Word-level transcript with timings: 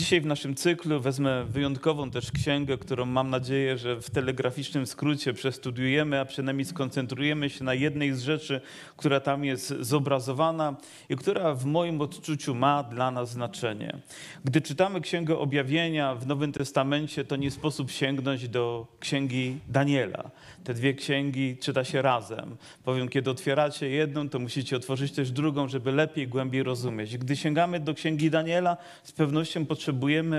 Dzisiaj 0.00 0.20
w 0.20 0.26
naszym 0.26 0.54
cyklu 0.54 1.00
wezmę 1.00 1.44
wyjątkową 1.44 2.10
też 2.10 2.32
księgę, 2.32 2.78
którą 2.78 3.06
mam 3.06 3.30
nadzieję, 3.30 3.78
że 3.78 4.00
w 4.00 4.10
telegraficznym 4.10 4.86
skrócie 4.86 5.32
przestudiujemy, 5.32 6.20
a 6.20 6.24
przynajmniej 6.24 6.64
skoncentrujemy 6.64 7.50
się 7.50 7.64
na 7.64 7.74
jednej 7.74 8.14
z 8.14 8.20
rzeczy, 8.20 8.60
która 8.96 9.20
tam 9.20 9.44
jest 9.44 9.74
zobrazowana 9.80 10.76
i 11.08 11.16
która 11.16 11.54
w 11.54 11.64
moim 11.64 12.00
odczuciu 12.00 12.54
ma 12.54 12.82
dla 12.82 13.10
nas 13.10 13.30
znaczenie. 13.30 13.98
Gdy 14.44 14.60
czytamy 14.60 15.00
Księgę 15.00 15.38
Objawienia 15.38 16.14
w 16.14 16.26
Nowym 16.26 16.52
Testamencie, 16.52 17.24
to 17.24 17.36
nie 17.36 17.50
sposób 17.50 17.90
sięgnąć 17.90 18.48
do 18.48 18.86
Księgi 19.00 19.58
Daniela. 19.68 20.30
Te 20.64 20.74
dwie 20.74 20.94
księgi 20.94 21.56
czyta 21.56 21.84
się 21.84 22.02
razem. 22.02 22.56
Powiem, 22.84 23.08
kiedy 23.08 23.30
otwieracie 23.30 23.88
jedną, 23.88 24.28
to 24.28 24.38
musicie 24.38 24.76
otworzyć 24.76 25.12
też 25.12 25.30
drugą, 25.30 25.68
żeby 25.68 25.92
lepiej, 25.92 26.28
głębiej 26.28 26.62
rozumieć. 26.62 27.18
Gdy 27.18 27.36
sięgamy 27.36 27.80
do 27.80 27.94
Księgi 27.94 28.30
Daniela, 28.30 28.76
z 29.02 29.12
pewnością 29.12 29.66
potrzebujemy 29.66 29.89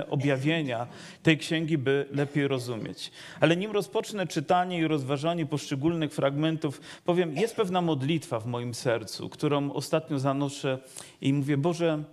objawienia 0.10 0.88
tej 1.24 1.38
księgi, 1.38 1.78
by 1.78 2.06
lepiej 2.12 2.48
rozumieć. 2.48 3.12
Ale 3.40 3.58
nim 3.58 3.72
rozpocznę 3.72 4.28
czytanie 4.28 4.80
i 4.80 4.88
rozważanie 4.88 5.46
poszczególnych 5.46 6.14
fragmentów, 6.14 6.82
powiem, 7.06 7.36
jest 7.36 7.56
pewna 7.56 7.82
modlitwa 7.82 8.40
w 8.40 8.46
moim 8.46 8.74
sercu, 8.74 9.30
którą 9.30 9.72
ostatnio 9.72 10.20
zanoszę 10.20 10.80
i 11.22 11.34
mówię, 11.34 11.58
Boże, 11.58 12.04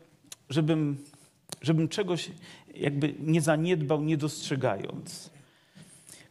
żebym, 0.50 0.96
żebym 1.62 1.88
czegoś 1.88 2.30
jakby 2.74 3.14
nie 3.20 3.40
zaniedbał, 3.40 4.02
nie 4.02 4.16
dostrzegając. 4.16 5.37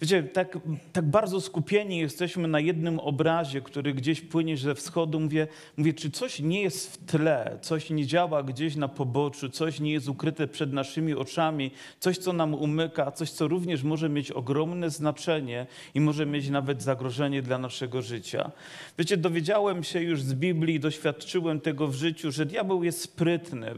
Wiecie, 0.01 0.23
tak, 0.23 0.59
tak 0.93 1.05
bardzo 1.05 1.41
skupieni 1.41 1.97
jesteśmy 1.97 2.47
na 2.47 2.59
jednym 2.59 2.99
obrazie, 2.99 3.61
który 3.61 3.93
gdzieś 3.93 4.21
płynie 4.21 4.57
ze 4.57 4.75
wschodu. 4.75 5.19
Mówię, 5.19 5.47
mówię, 5.77 5.93
czy 5.93 6.11
coś 6.11 6.39
nie 6.39 6.61
jest 6.61 6.93
w 6.93 7.05
tle, 7.05 7.57
coś 7.61 7.89
nie 7.89 8.05
działa 8.05 8.43
gdzieś 8.43 8.75
na 8.75 8.87
poboczu, 8.87 9.49
coś 9.49 9.79
nie 9.79 9.91
jest 9.91 10.09
ukryte 10.09 10.47
przed 10.47 10.73
naszymi 10.73 11.13
oczami, 11.13 11.71
coś, 11.99 12.17
co 12.17 12.33
nam 12.33 12.53
umyka, 12.53 13.11
coś, 13.11 13.29
co 13.29 13.47
również 13.47 13.83
może 13.83 14.09
mieć 14.09 14.31
ogromne 14.31 14.89
znaczenie 14.89 15.67
i 15.93 16.01
może 16.01 16.25
mieć 16.25 16.49
nawet 16.49 16.83
zagrożenie 16.83 17.41
dla 17.41 17.57
naszego 17.57 18.01
życia. 18.01 18.51
Wiecie, 18.99 19.17
dowiedziałem 19.17 19.83
się 19.83 20.01
już 20.01 20.21
z 20.21 20.33
Biblii, 20.33 20.79
doświadczyłem 20.79 21.61
tego 21.61 21.87
w 21.87 21.95
życiu, 21.95 22.31
że 22.31 22.45
diabeł 22.45 22.83
jest 22.83 23.01
sprytny 23.01 23.73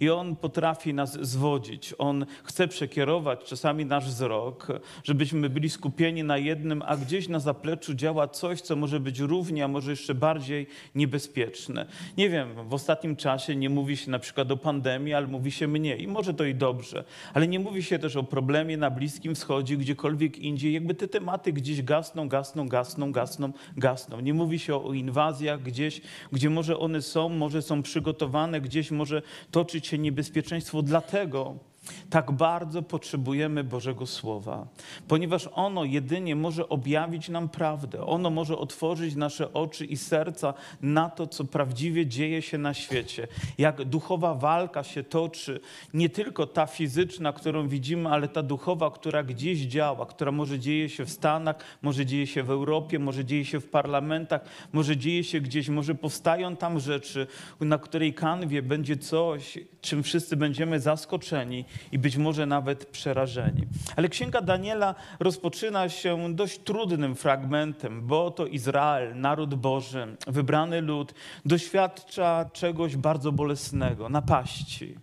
i 0.00 0.10
on 0.10 0.36
potrafi 0.36 0.94
nas 0.94 1.18
zwodzić. 1.20 1.94
On 1.98 2.26
chce 2.44 2.68
przekierować 2.68 3.44
czasami 3.44 3.84
nasz 3.86 4.06
wzrok, 4.06 4.66
żebyśmy 5.04 5.49
byli 5.50 5.70
skupieni 5.70 6.24
na 6.24 6.38
jednym, 6.38 6.82
a 6.86 6.96
gdzieś 6.96 7.28
na 7.28 7.38
zapleczu 7.38 7.94
działa 7.94 8.28
coś, 8.28 8.60
co 8.60 8.76
może 8.76 9.00
być 9.00 9.18
równie, 9.18 9.64
a 9.64 9.68
może 9.68 9.90
jeszcze 9.90 10.14
bardziej 10.14 10.66
niebezpieczne. 10.94 11.86
Nie 12.16 12.30
wiem, 12.30 12.48
w 12.68 12.74
ostatnim 12.74 13.16
czasie 13.16 13.56
nie 13.56 13.70
mówi 13.70 13.96
się 13.96 14.10
na 14.10 14.18
przykład 14.18 14.50
o 14.50 14.56
pandemii, 14.56 15.14
ale 15.14 15.26
mówi 15.26 15.50
się 15.50 15.68
mniej. 15.68 16.02
I 16.02 16.06
może 16.06 16.34
to 16.34 16.44
i 16.44 16.54
dobrze. 16.54 17.04
Ale 17.34 17.48
nie 17.48 17.60
mówi 17.60 17.82
się 17.82 17.98
też 17.98 18.16
o 18.16 18.22
problemie 18.22 18.76
na 18.76 18.90
Bliskim 18.90 19.34
Wschodzie, 19.34 19.76
gdziekolwiek 19.76 20.38
indziej. 20.38 20.72
Jakby 20.72 20.94
te 20.94 21.08
tematy 21.08 21.52
gdzieś 21.52 21.82
gasną, 21.82 22.28
gasną, 22.28 22.68
gasną, 22.68 23.12
gasną, 23.12 23.52
gasną. 23.76 24.20
Nie 24.20 24.34
mówi 24.34 24.58
się 24.58 24.74
o 24.84 24.92
inwazjach 24.92 25.62
gdzieś, 25.62 26.00
gdzie 26.32 26.50
może 26.50 26.78
one 26.78 27.02
są, 27.02 27.28
może 27.28 27.62
są 27.62 27.82
przygotowane, 27.82 28.60
gdzieś 28.60 28.90
może 28.90 29.22
toczyć 29.50 29.86
się 29.86 29.98
niebezpieczeństwo. 29.98 30.82
Dlatego 30.82 31.69
tak 32.10 32.32
bardzo 32.32 32.82
potrzebujemy 32.82 33.64
Bożego 33.64 34.06
Słowa, 34.06 34.66
ponieważ 35.08 35.48
ono 35.54 35.84
jedynie 35.84 36.36
może 36.36 36.68
objawić 36.68 37.28
nam 37.28 37.48
prawdę. 37.48 38.06
Ono 38.06 38.30
może 38.30 38.58
otworzyć 38.58 39.14
nasze 39.14 39.52
oczy 39.52 39.84
i 39.84 39.96
serca 39.96 40.54
na 40.82 41.10
to, 41.10 41.26
co 41.26 41.44
prawdziwie 41.44 42.06
dzieje 42.06 42.42
się 42.42 42.58
na 42.58 42.74
świecie. 42.74 43.28
Jak 43.58 43.84
duchowa 43.84 44.34
walka 44.34 44.82
się 44.82 45.04
toczy, 45.04 45.60
nie 45.94 46.08
tylko 46.08 46.46
ta 46.46 46.66
fizyczna, 46.66 47.32
którą 47.32 47.68
widzimy, 47.68 48.08
ale 48.08 48.28
ta 48.28 48.42
duchowa, 48.42 48.90
która 48.90 49.22
gdzieś 49.22 49.58
działa, 49.58 50.06
która 50.06 50.32
może 50.32 50.58
dzieje 50.58 50.88
się 50.88 51.04
w 51.04 51.10
Stanach, 51.10 51.56
może 51.82 52.06
dzieje 52.06 52.26
się 52.26 52.42
w 52.42 52.50
Europie, 52.50 52.98
może 52.98 53.24
dzieje 53.24 53.44
się 53.44 53.60
w 53.60 53.68
parlamentach, 53.68 54.40
może 54.72 54.96
dzieje 54.96 55.24
się 55.24 55.40
gdzieś, 55.40 55.68
może 55.68 55.94
powstają 55.94 56.56
tam 56.56 56.80
rzeczy, 56.80 57.26
na 57.60 57.78
której 57.78 58.14
kanwie 58.14 58.62
będzie 58.62 58.96
coś, 58.96 59.58
czym 59.80 60.02
wszyscy 60.02 60.36
będziemy 60.36 60.80
zaskoczeni 60.80 61.64
i 61.92 61.98
być 61.98 62.16
może 62.16 62.46
nawet 62.46 62.86
przerażeni. 62.86 63.66
Ale 63.96 64.08
księga 64.08 64.40
Daniela 64.40 64.94
rozpoczyna 65.20 65.88
się 65.88 66.34
dość 66.34 66.58
trudnym 66.58 67.16
fragmentem, 67.16 68.06
bo 68.06 68.30
to 68.30 68.46
Izrael, 68.46 69.20
naród 69.20 69.54
Boży, 69.54 70.16
wybrany 70.26 70.80
lud, 70.80 71.14
doświadcza 71.44 72.50
czegoś 72.52 72.96
bardzo 72.96 73.32
bolesnego 73.32 74.08
napaści, 74.08 74.96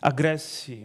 agresji. 0.00 0.84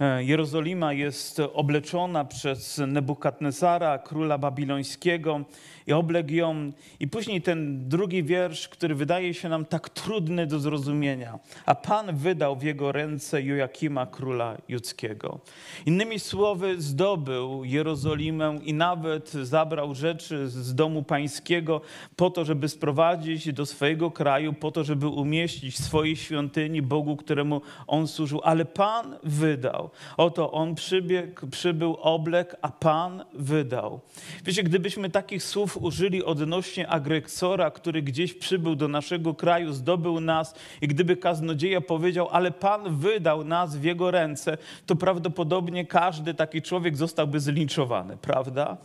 E, 0.00 0.24
Jerozolima 0.24 0.92
jest 0.92 1.40
obleczona 1.40 2.24
przez 2.24 2.80
Nebukadnezara, 2.86 3.98
króla 3.98 4.38
babilońskiego 4.38 5.44
i 5.90 5.92
obległ 5.92 6.32
ją. 6.32 6.72
I 7.00 7.08
później 7.08 7.42
ten 7.42 7.88
drugi 7.88 8.22
wiersz, 8.22 8.68
który 8.68 8.94
wydaje 8.94 9.34
się 9.34 9.48
nam 9.48 9.64
tak 9.64 9.88
trudny 9.88 10.46
do 10.46 10.58
zrozumienia. 10.58 11.38
A 11.66 11.74
Pan 11.74 12.16
wydał 12.16 12.56
w 12.56 12.62
jego 12.62 12.92
ręce 12.92 13.42
Joakima, 13.42 14.06
króla 14.06 14.56
judzkiego. 14.68 15.40
Innymi 15.86 16.18
słowy, 16.18 16.80
zdobył 16.82 17.64
Jerozolimę 17.64 18.58
i 18.64 18.74
nawet 18.74 19.30
zabrał 19.30 19.94
rzeczy 19.94 20.48
z 20.48 20.74
domu 20.74 21.02
pańskiego 21.02 21.80
po 22.16 22.30
to, 22.30 22.44
żeby 22.44 22.68
sprowadzić 22.68 23.52
do 23.52 23.66
swojego 23.66 24.10
kraju, 24.10 24.52
po 24.52 24.70
to, 24.70 24.84
żeby 24.84 25.08
umieścić 25.08 25.74
w 25.74 25.84
swojej 25.84 26.16
świątyni 26.16 26.82
Bogu, 26.82 27.16
któremu 27.16 27.60
on 27.86 28.06
służył. 28.06 28.40
Ale 28.44 28.64
Pan 28.64 29.16
wydał. 29.22 29.90
Oto 30.16 30.52
on 30.52 30.74
przybiegł, 30.74 31.46
przybył, 31.46 31.96
oblek, 32.00 32.56
a 32.62 32.68
Pan 32.68 33.24
wydał. 33.34 34.00
Wiecie, 34.44 34.62
gdybyśmy 34.62 35.10
takich 35.10 35.42
słów 35.42 35.79
użyli 35.80 36.24
odnośnie 36.24 36.88
agresora, 36.88 37.70
który 37.70 38.02
gdzieś 38.02 38.34
przybył 38.34 38.74
do 38.74 38.88
naszego 38.88 39.34
kraju, 39.34 39.72
zdobył 39.72 40.20
nas 40.20 40.54
i 40.80 40.88
gdyby 40.88 41.16
kaznodzieja 41.16 41.80
powiedział, 41.80 42.28
ale 42.32 42.50
Pan 42.50 42.96
wydał 42.96 43.44
nas 43.44 43.76
w 43.76 43.84
jego 43.84 44.10
ręce, 44.10 44.58
to 44.86 44.96
prawdopodobnie 44.96 45.86
każdy 45.86 46.34
taki 46.34 46.62
człowiek 46.62 46.96
zostałby 46.96 47.40
zlinczowany, 47.40 48.16
prawda? 48.16 48.76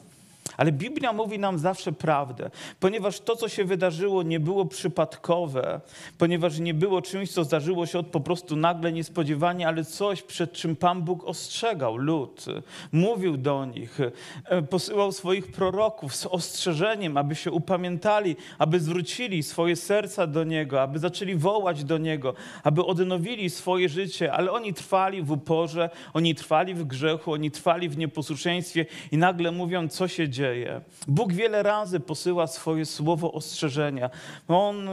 Ale 0.57 0.71
Biblia 0.71 1.13
mówi 1.13 1.39
nam 1.39 1.59
zawsze 1.59 1.91
prawdę, 1.91 2.49
ponieważ 2.79 3.19
to, 3.19 3.35
co 3.35 3.49
się 3.49 3.65
wydarzyło, 3.65 4.23
nie 4.23 4.39
było 4.39 4.65
przypadkowe, 4.65 5.81
ponieważ 6.17 6.59
nie 6.59 6.73
było 6.73 7.01
czymś, 7.01 7.31
co 7.31 7.43
zdarzyło 7.43 7.85
się 7.85 7.99
od 7.99 8.07
po 8.07 8.19
prostu 8.19 8.55
nagle, 8.55 8.91
niespodziewanie, 8.91 9.67
ale 9.67 9.85
coś, 9.85 10.21
przed 10.21 10.53
czym 10.53 10.75
Pan 10.75 11.01
Bóg 11.01 11.23
ostrzegał 11.23 11.97
lud, 11.97 12.45
mówił 12.91 13.37
do 13.37 13.65
nich, 13.65 13.99
e, 14.45 14.61
posyłał 14.61 15.11
swoich 15.11 15.51
proroków 15.51 16.15
z 16.15 16.25
ostrzeżeniem, 16.25 17.17
aby 17.17 17.35
się 17.35 17.51
upamiętali, 17.51 18.35
aby 18.57 18.79
zwrócili 18.79 19.43
swoje 19.43 19.75
serca 19.75 20.27
do 20.27 20.43
Niego, 20.43 20.81
aby 20.81 20.99
zaczęli 20.99 21.35
wołać 21.35 21.83
do 21.83 21.97
Niego, 21.97 22.33
aby 22.63 22.85
odnowili 22.85 23.49
swoje 23.49 23.89
życie, 23.89 24.33
ale 24.33 24.51
oni 24.51 24.73
trwali 24.73 25.21
w 25.21 25.31
uporze, 25.31 25.89
oni 26.13 26.35
trwali 26.35 26.73
w 26.73 26.83
grzechu, 26.83 27.31
oni 27.31 27.51
trwali 27.51 27.89
w 27.89 27.97
nieposłuszeństwie 27.97 28.85
i 29.11 29.17
nagle 29.17 29.51
mówią, 29.51 29.87
co 29.87 30.07
się 30.07 30.29
dzieje 30.29 30.44
dzieje. 30.45 30.81
Bóg 31.07 31.33
wiele 31.33 31.63
razy 31.63 31.99
posyła 31.99 32.47
swoje 32.47 32.85
słowo 32.85 33.31
ostrzeżenia. 33.31 34.09
On 34.47 34.87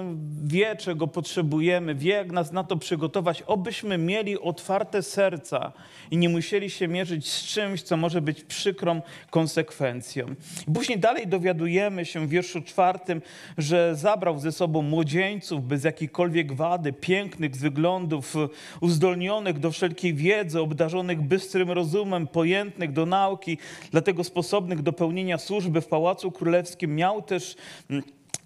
wie, 0.45 0.77
czego 0.77 1.07
potrzebujemy, 1.07 1.95
wie, 1.95 2.13
jak 2.13 2.33
nas 2.33 2.53
na 2.53 2.65
to 2.65 2.77
przygotować, 2.77 3.43
obyśmy 3.43 3.99
mieli 3.99 4.39
otwarte 4.41 5.03
serca 5.03 5.73
i 6.11 6.17
nie 6.17 6.29
musieli 6.29 6.71
się 6.71 6.89
mierzyć 6.89 7.31
z 7.31 7.43
czymś, 7.43 7.83
co 7.83 7.97
może 7.97 8.21
być 8.21 8.45
przykrą 8.45 9.03
konsekwencją. 9.31 10.27
Później 10.75 10.99
dalej 10.99 11.27
dowiadujemy 11.27 12.05
się 12.05 12.27
w 12.27 12.29
wierszu 12.29 12.63
czwartym, 12.63 13.23
że 13.59 13.97
zabrał 13.97 14.39
ze 14.39 14.53
sobą 14.53 14.83
młodzieńców 14.83 15.67
bez 15.69 15.85
jakiejkolwiek 15.85 16.53
wady, 16.53 16.93
pięknych 16.93 17.57
z 17.57 17.61
wyglądów, 17.61 18.35
uzdolnionych 18.81 19.59
do 19.59 19.71
wszelkiej 19.71 20.15
wiedzy, 20.15 20.61
obdarzonych 20.61 21.21
bystrym 21.21 21.71
rozumem, 21.71 22.27
pojętnych 22.27 22.93
do 22.93 23.07
nauki, 23.07 23.59
dlatego 23.91 24.25
sposobnych 24.25 24.83
do 24.83 24.93
pełnienia 24.93 25.39
służby 25.43 25.81
w 25.81 25.87
Pałacu 25.87 26.31
Królewskim 26.31 26.97
miał 26.97 27.23
też 27.23 27.57
mm, 27.91 28.05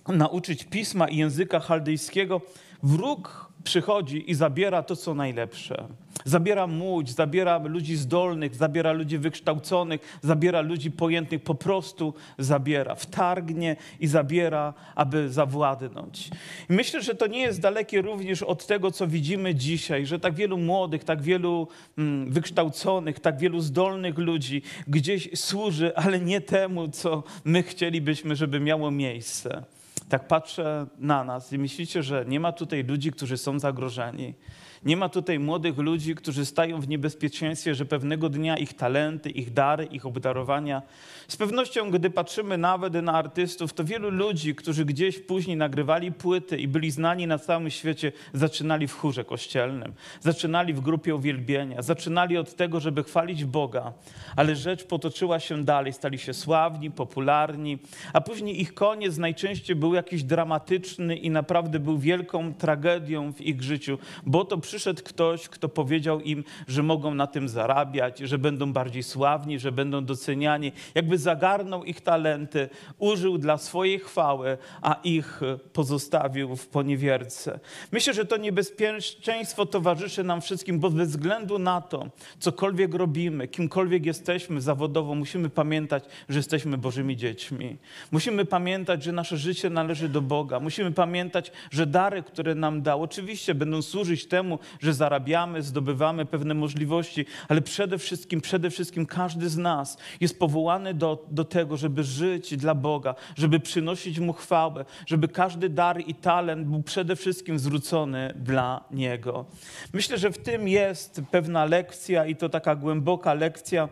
nauczyć 0.08 0.64
pisma 0.64 1.08
i 1.08 1.16
języka 1.16 1.60
chaldejskiego. 1.60 2.40
Wróg 2.82 3.45
przychodzi 3.66 4.30
i 4.30 4.34
zabiera 4.34 4.82
to, 4.82 4.96
co 4.96 5.14
najlepsze. 5.14 5.88
Zabiera 6.24 6.66
młodź, 6.66 7.10
zabiera 7.10 7.58
ludzi 7.58 7.96
zdolnych, 7.96 8.54
zabiera 8.54 8.92
ludzi 8.92 9.18
wykształconych, 9.18 10.18
zabiera 10.22 10.60
ludzi 10.60 10.90
pojętnych, 10.90 11.42
po 11.42 11.54
prostu 11.54 12.14
zabiera. 12.38 12.94
Wtargnie 12.94 13.76
i 14.00 14.06
zabiera, 14.06 14.74
aby 14.94 15.30
zawładnąć. 15.30 16.30
I 16.70 16.72
myślę, 16.72 17.02
że 17.02 17.14
to 17.14 17.26
nie 17.26 17.40
jest 17.40 17.60
dalekie 17.60 18.02
również 18.02 18.42
od 18.42 18.66
tego, 18.66 18.90
co 18.90 19.06
widzimy 19.06 19.54
dzisiaj, 19.54 20.06
że 20.06 20.18
tak 20.18 20.34
wielu 20.34 20.58
młodych, 20.58 21.04
tak 21.04 21.22
wielu 21.22 21.68
mm, 21.98 22.32
wykształconych, 22.32 23.20
tak 23.20 23.38
wielu 23.38 23.60
zdolnych 23.60 24.18
ludzi 24.18 24.62
gdzieś 24.88 25.28
służy, 25.34 25.96
ale 25.96 26.20
nie 26.20 26.40
temu, 26.40 26.88
co 26.88 27.22
my 27.44 27.62
chcielibyśmy, 27.62 28.36
żeby 28.36 28.60
miało 28.60 28.90
miejsce. 28.90 29.75
Tak 30.08 30.28
patrzę 30.28 30.86
na 30.98 31.24
nas 31.24 31.52
i 31.52 31.58
myślicie, 31.58 32.02
że 32.02 32.24
nie 32.28 32.40
ma 32.40 32.52
tutaj 32.52 32.84
ludzi, 32.84 33.12
którzy 33.12 33.36
są 33.36 33.58
zagrożeni. 33.58 34.34
Nie 34.84 34.96
ma 34.96 35.08
tutaj 35.08 35.38
młodych 35.38 35.78
ludzi, 35.78 36.14
którzy 36.14 36.44
stają 36.44 36.80
w 36.80 36.88
niebezpieczeństwie, 36.88 37.74
że 37.74 37.84
pewnego 37.84 38.28
dnia 38.28 38.56
ich 38.56 38.74
talenty, 38.74 39.30
ich 39.30 39.52
dary, 39.52 39.84
ich 39.84 40.06
obdarowania. 40.06 40.82
Z 41.28 41.36
pewnością, 41.36 41.90
gdy 41.90 42.10
patrzymy 42.10 42.58
nawet 42.58 42.94
na 42.94 43.12
artystów, 43.12 43.72
to 43.72 43.84
wielu 43.84 44.10
ludzi, 44.10 44.54
którzy 44.54 44.84
gdzieś 44.84 45.18
później 45.18 45.56
nagrywali 45.56 46.12
płyty 46.12 46.58
i 46.58 46.68
byli 46.68 46.90
znani 46.90 47.26
na 47.26 47.38
całym 47.38 47.70
świecie, 47.70 48.12
zaczynali 48.32 48.86
w 48.86 48.92
chórze 48.92 49.24
kościelnym, 49.24 49.92
zaczynali 50.20 50.74
w 50.74 50.80
grupie 50.80 51.14
uwielbienia, 51.14 51.82
zaczynali 51.82 52.36
od 52.36 52.56
tego, 52.56 52.80
żeby 52.80 53.04
chwalić 53.04 53.44
Boga, 53.44 53.92
ale 54.36 54.56
rzecz 54.56 54.84
potoczyła 54.84 55.40
się 55.40 55.64
dalej, 55.64 55.92
stali 55.92 56.18
się 56.18 56.34
sławni, 56.34 56.90
popularni, 56.90 57.78
a 58.12 58.20
później 58.20 58.60
ich 58.60 58.74
koniec 58.74 59.16
najczęściej 59.16 59.76
był 59.76 59.94
jakiś 59.94 60.22
dramatyczny 60.22 61.16
i 61.16 61.30
naprawdę 61.30 61.78
był 61.78 61.98
wielką 61.98 62.54
tragedią 62.54 63.32
w 63.32 63.40
ich 63.40 63.62
życiu, 63.62 63.98
bo 64.26 64.44
to 64.44 64.58
przyszedł 64.66 65.02
ktoś, 65.04 65.48
kto 65.48 65.68
powiedział 65.68 66.20
im, 66.20 66.44
że 66.68 66.82
mogą 66.82 67.14
na 67.14 67.26
tym 67.26 67.48
zarabiać, 67.48 68.18
że 68.18 68.38
będą 68.38 68.72
bardziej 68.72 69.02
sławni, 69.02 69.58
że 69.58 69.72
będą 69.72 70.04
doceniani. 70.04 70.72
Jakby 70.94 71.18
zagarnął 71.18 71.84
ich 71.84 72.00
talenty, 72.00 72.68
użył 72.98 73.38
dla 73.38 73.58
swojej 73.58 73.98
chwały, 73.98 74.58
a 74.82 75.00
ich 75.04 75.40
pozostawił 75.72 76.56
w 76.56 76.66
poniewierce. 76.66 77.60
Myślę, 77.92 78.14
że 78.14 78.24
to 78.24 78.36
niebezpieczeństwo 78.36 79.66
towarzyszy 79.66 80.24
nam 80.24 80.40
wszystkim, 80.40 80.80
bo 80.80 80.90
bez 80.90 81.08
względu 81.08 81.58
na 81.58 81.80
to, 81.80 82.06
cokolwiek 82.38 82.94
robimy, 82.94 83.48
kimkolwiek 83.48 84.06
jesteśmy 84.06 84.60
zawodowo, 84.60 85.14
musimy 85.14 85.48
pamiętać, 85.50 86.04
że 86.28 86.38
jesteśmy 86.38 86.78
Bożymi 86.78 87.16
dziećmi. 87.16 87.76
Musimy 88.12 88.44
pamiętać, 88.44 89.02
że 89.02 89.12
nasze 89.12 89.36
życie 89.36 89.70
należy 89.70 90.08
do 90.08 90.22
Boga. 90.22 90.60
Musimy 90.60 90.92
pamiętać, 90.92 91.52
że 91.70 91.86
dary, 91.86 92.22
które 92.22 92.54
nam 92.54 92.82
dał, 92.82 93.02
oczywiście 93.02 93.54
będą 93.54 93.82
służyć 93.82 94.26
temu, 94.26 94.55
że 94.80 94.94
zarabiamy, 94.94 95.62
zdobywamy 95.62 96.26
pewne 96.26 96.54
możliwości, 96.54 97.26
ale 97.48 97.60
przede 97.60 97.98
wszystkim, 97.98 98.40
przede 98.40 98.70
wszystkim 98.70 99.06
każdy 99.06 99.48
z 99.48 99.56
nas 99.56 99.98
jest 100.20 100.38
powołany 100.38 100.94
do, 100.94 101.26
do 101.30 101.44
tego, 101.44 101.76
żeby 101.76 102.04
żyć 102.04 102.56
dla 102.56 102.74
Boga, 102.74 103.14
żeby 103.36 103.60
przynosić 103.60 104.18
Mu 104.18 104.32
chwałę, 104.32 104.84
żeby 105.06 105.28
każdy 105.28 105.68
dar 105.68 106.00
i 106.06 106.14
talent 106.14 106.66
był 106.66 106.82
przede 106.82 107.16
wszystkim 107.16 107.58
zwrócony 107.58 108.34
dla 108.36 108.84
Niego. 108.90 109.44
Myślę, 109.92 110.18
że 110.18 110.30
w 110.30 110.38
tym 110.38 110.68
jest 110.68 111.20
pewna 111.30 111.64
lekcja 111.64 112.26
i 112.26 112.36
to 112.36 112.48
taka 112.48 112.74
głęboka 112.76 113.34
lekcja, 113.34 113.88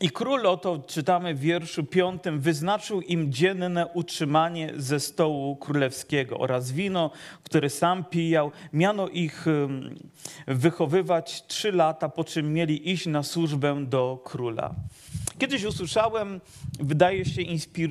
i 0.00 0.10
król 0.10 0.46
oto, 0.46 0.78
czytamy 0.86 1.34
w 1.34 1.40
wierszu 1.40 1.84
piątym, 1.84 2.40
wyznaczył 2.40 3.00
im 3.00 3.32
dzienne 3.32 3.86
utrzymanie 3.86 4.72
ze 4.76 5.00
stołu 5.00 5.56
królewskiego 5.56 6.38
oraz 6.38 6.72
wino, 6.72 7.10
które 7.42 7.70
sam 7.70 8.04
pijał. 8.04 8.50
Miano 8.72 9.08
ich 9.08 9.46
wychowywać 10.46 11.46
trzy 11.46 11.72
lata, 11.72 12.08
po 12.08 12.24
czym 12.24 12.52
mieli 12.52 12.90
iść 12.90 13.06
na 13.06 13.22
służbę 13.22 13.84
do 13.84 14.20
króla. 14.24 14.74
Kiedyś 15.38 15.64
usłyszałem, 15.64 16.40
wydaje 16.80 17.24
się, 17.24 17.42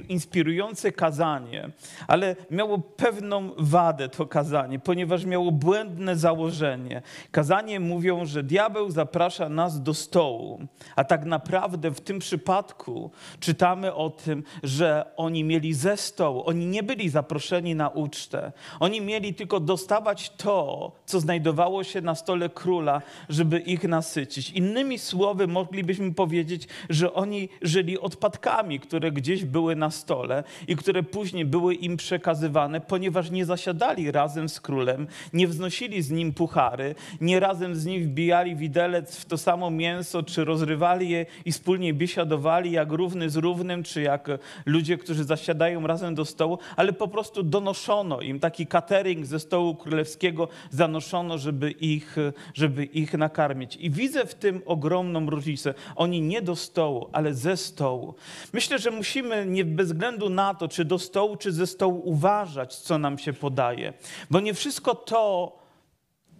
inspirujące 0.09 0.91
kazanie, 0.91 1.69
ale 2.07 2.35
miało 2.51 2.79
pewną 2.79 3.51
wadę 3.57 4.09
to 4.09 4.25
kazanie, 4.25 4.79
ponieważ 4.79 5.25
miało 5.25 5.51
błędne 5.51 6.15
założenie. 6.15 7.01
Kazanie 7.31 7.79
mówią, 7.79 8.25
że 8.25 8.43
diabeł 8.43 8.91
zaprasza 8.91 9.49
nas 9.49 9.83
do 9.83 9.93
stołu, 9.93 10.61
a 10.95 11.03
tak 11.03 11.25
naprawdę 11.25 11.91
w 11.93 12.01
tym 12.01 12.19
przypadku 12.19 13.11
czytamy 13.39 13.93
o 13.93 14.09
tym, 14.09 14.43
że 14.63 15.05
oni 15.17 15.43
mieli 15.43 15.73
ze 15.73 15.97
stołu, 15.97 16.43
oni 16.45 16.65
nie 16.65 16.83
byli 16.83 17.09
zaproszeni 17.09 17.75
na 17.75 17.89
ucztę. 17.89 18.51
Oni 18.79 19.01
mieli 19.01 19.33
tylko 19.33 19.59
dostawać 19.59 20.29
to, 20.29 20.91
co 21.05 21.19
znajdowało 21.19 21.83
się 21.83 22.01
na 22.01 22.15
stole 22.15 22.49
króla, 22.49 23.01
żeby 23.29 23.59
ich 23.59 23.83
nasycić. 23.83 24.49
Innymi 24.49 24.99
słowy, 24.99 25.47
moglibyśmy 25.47 26.13
powiedzieć, 26.13 26.67
że 26.89 27.13
oni 27.13 27.49
żyli 27.61 27.99
odpadkami, 27.99 28.79
które 28.79 29.11
gdzieś 29.11 29.45
były 29.45 29.75
na 29.75 29.91
stole 29.91 30.43
i 30.67 30.75
które 30.75 31.03
później 31.03 31.45
były 31.45 31.75
im 31.75 31.97
przekazywane, 31.97 32.81
ponieważ 32.81 33.31
nie 33.31 33.45
zasiadali 33.45 34.11
razem 34.11 34.49
z 34.49 34.59
królem, 34.59 35.07
nie 35.33 35.47
wznosili 35.47 36.01
z 36.01 36.11
nim 36.11 36.33
puchary, 36.33 36.95
nie 37.21 37.39
razem 37.39 37.75
z 37.75 37.85
nim 37.85 38.03
wbijali 38.03 38.55
widelec 38.55 39.17
w 39.17 39.25
to 39.25 39.37
samo 39.37 39.69
mięso, 39.69 40.23
czy 40.23 40.45
rozrywali 40.45 41.09
je 41.09 41.25
i 41.45 41.51
wspólnie 41.51 41.82
biesiadowali 41.91 42.71
jak 42.71 42.91
równy 42.91 43.29
z 43.29 43.35
równym, 43.35 43.83
czy 43.83 44.01
jak 44.01 44.27
ludzie, 44.65 44.97
którzy 44.97 45.23
zasiadają 45.23 45.87
razem 45.87 46.15
do 46.15 46.25
stołu, 46.25 46.57
ale 46.75 46.93
po 46.93 47.07
prostu 47.07 47.43
donoszono 47.43 48.21
im 48.21 48.39
taki 48.39 48.67
catering 48.67 49.25
ze 49.25 49.39
stołu 49.39 49.75
królewskiego, 49.75 50.47
zanoszono, 50.71 51.37
żeby 51.37 51.71
ich, 51.71 52.15
żeby 52.53 52.85
ich 52.85 53.13
nakarmić. 53.13 53.75
I 53.75 53.89
widzę 53.89 54.25
w 54.25 54.35
tym 54.35 54.61
ogromną 54.65 55.29
różnicę. 55.29 55.73
Oni 55.95 56.21
nie 56.21 56.41
do 56.41 56.55
stołu, 56.55 57.09
ale 57.11 57.33
ze 57.33 57.57
stołu. 57.57 58.15
Myślę, 58.53 58.79
że 58.79 58.91
musimy 58.91 59.45
nie 59.45 59.65
bez 59.65 59.87
względu 59.87 60.29
na 60.29 60.53
to, 60.53 60.67
czy 60.67 60.85
do 60.85 60.99
stołu, 60.99 61.37
czy 61.37 61.51
ze 61.51 61.67
stołu 61.67 62.01
uważać, 62.05 62.75
co 62.75 62.97
nam 62.97 63.17
się 63.17 63.33
podaje. 63.33 63.93
Bo 64.31 64.39
nie 64.39 64.53
wszystko 64.53 64.95
to, 64.95 65.57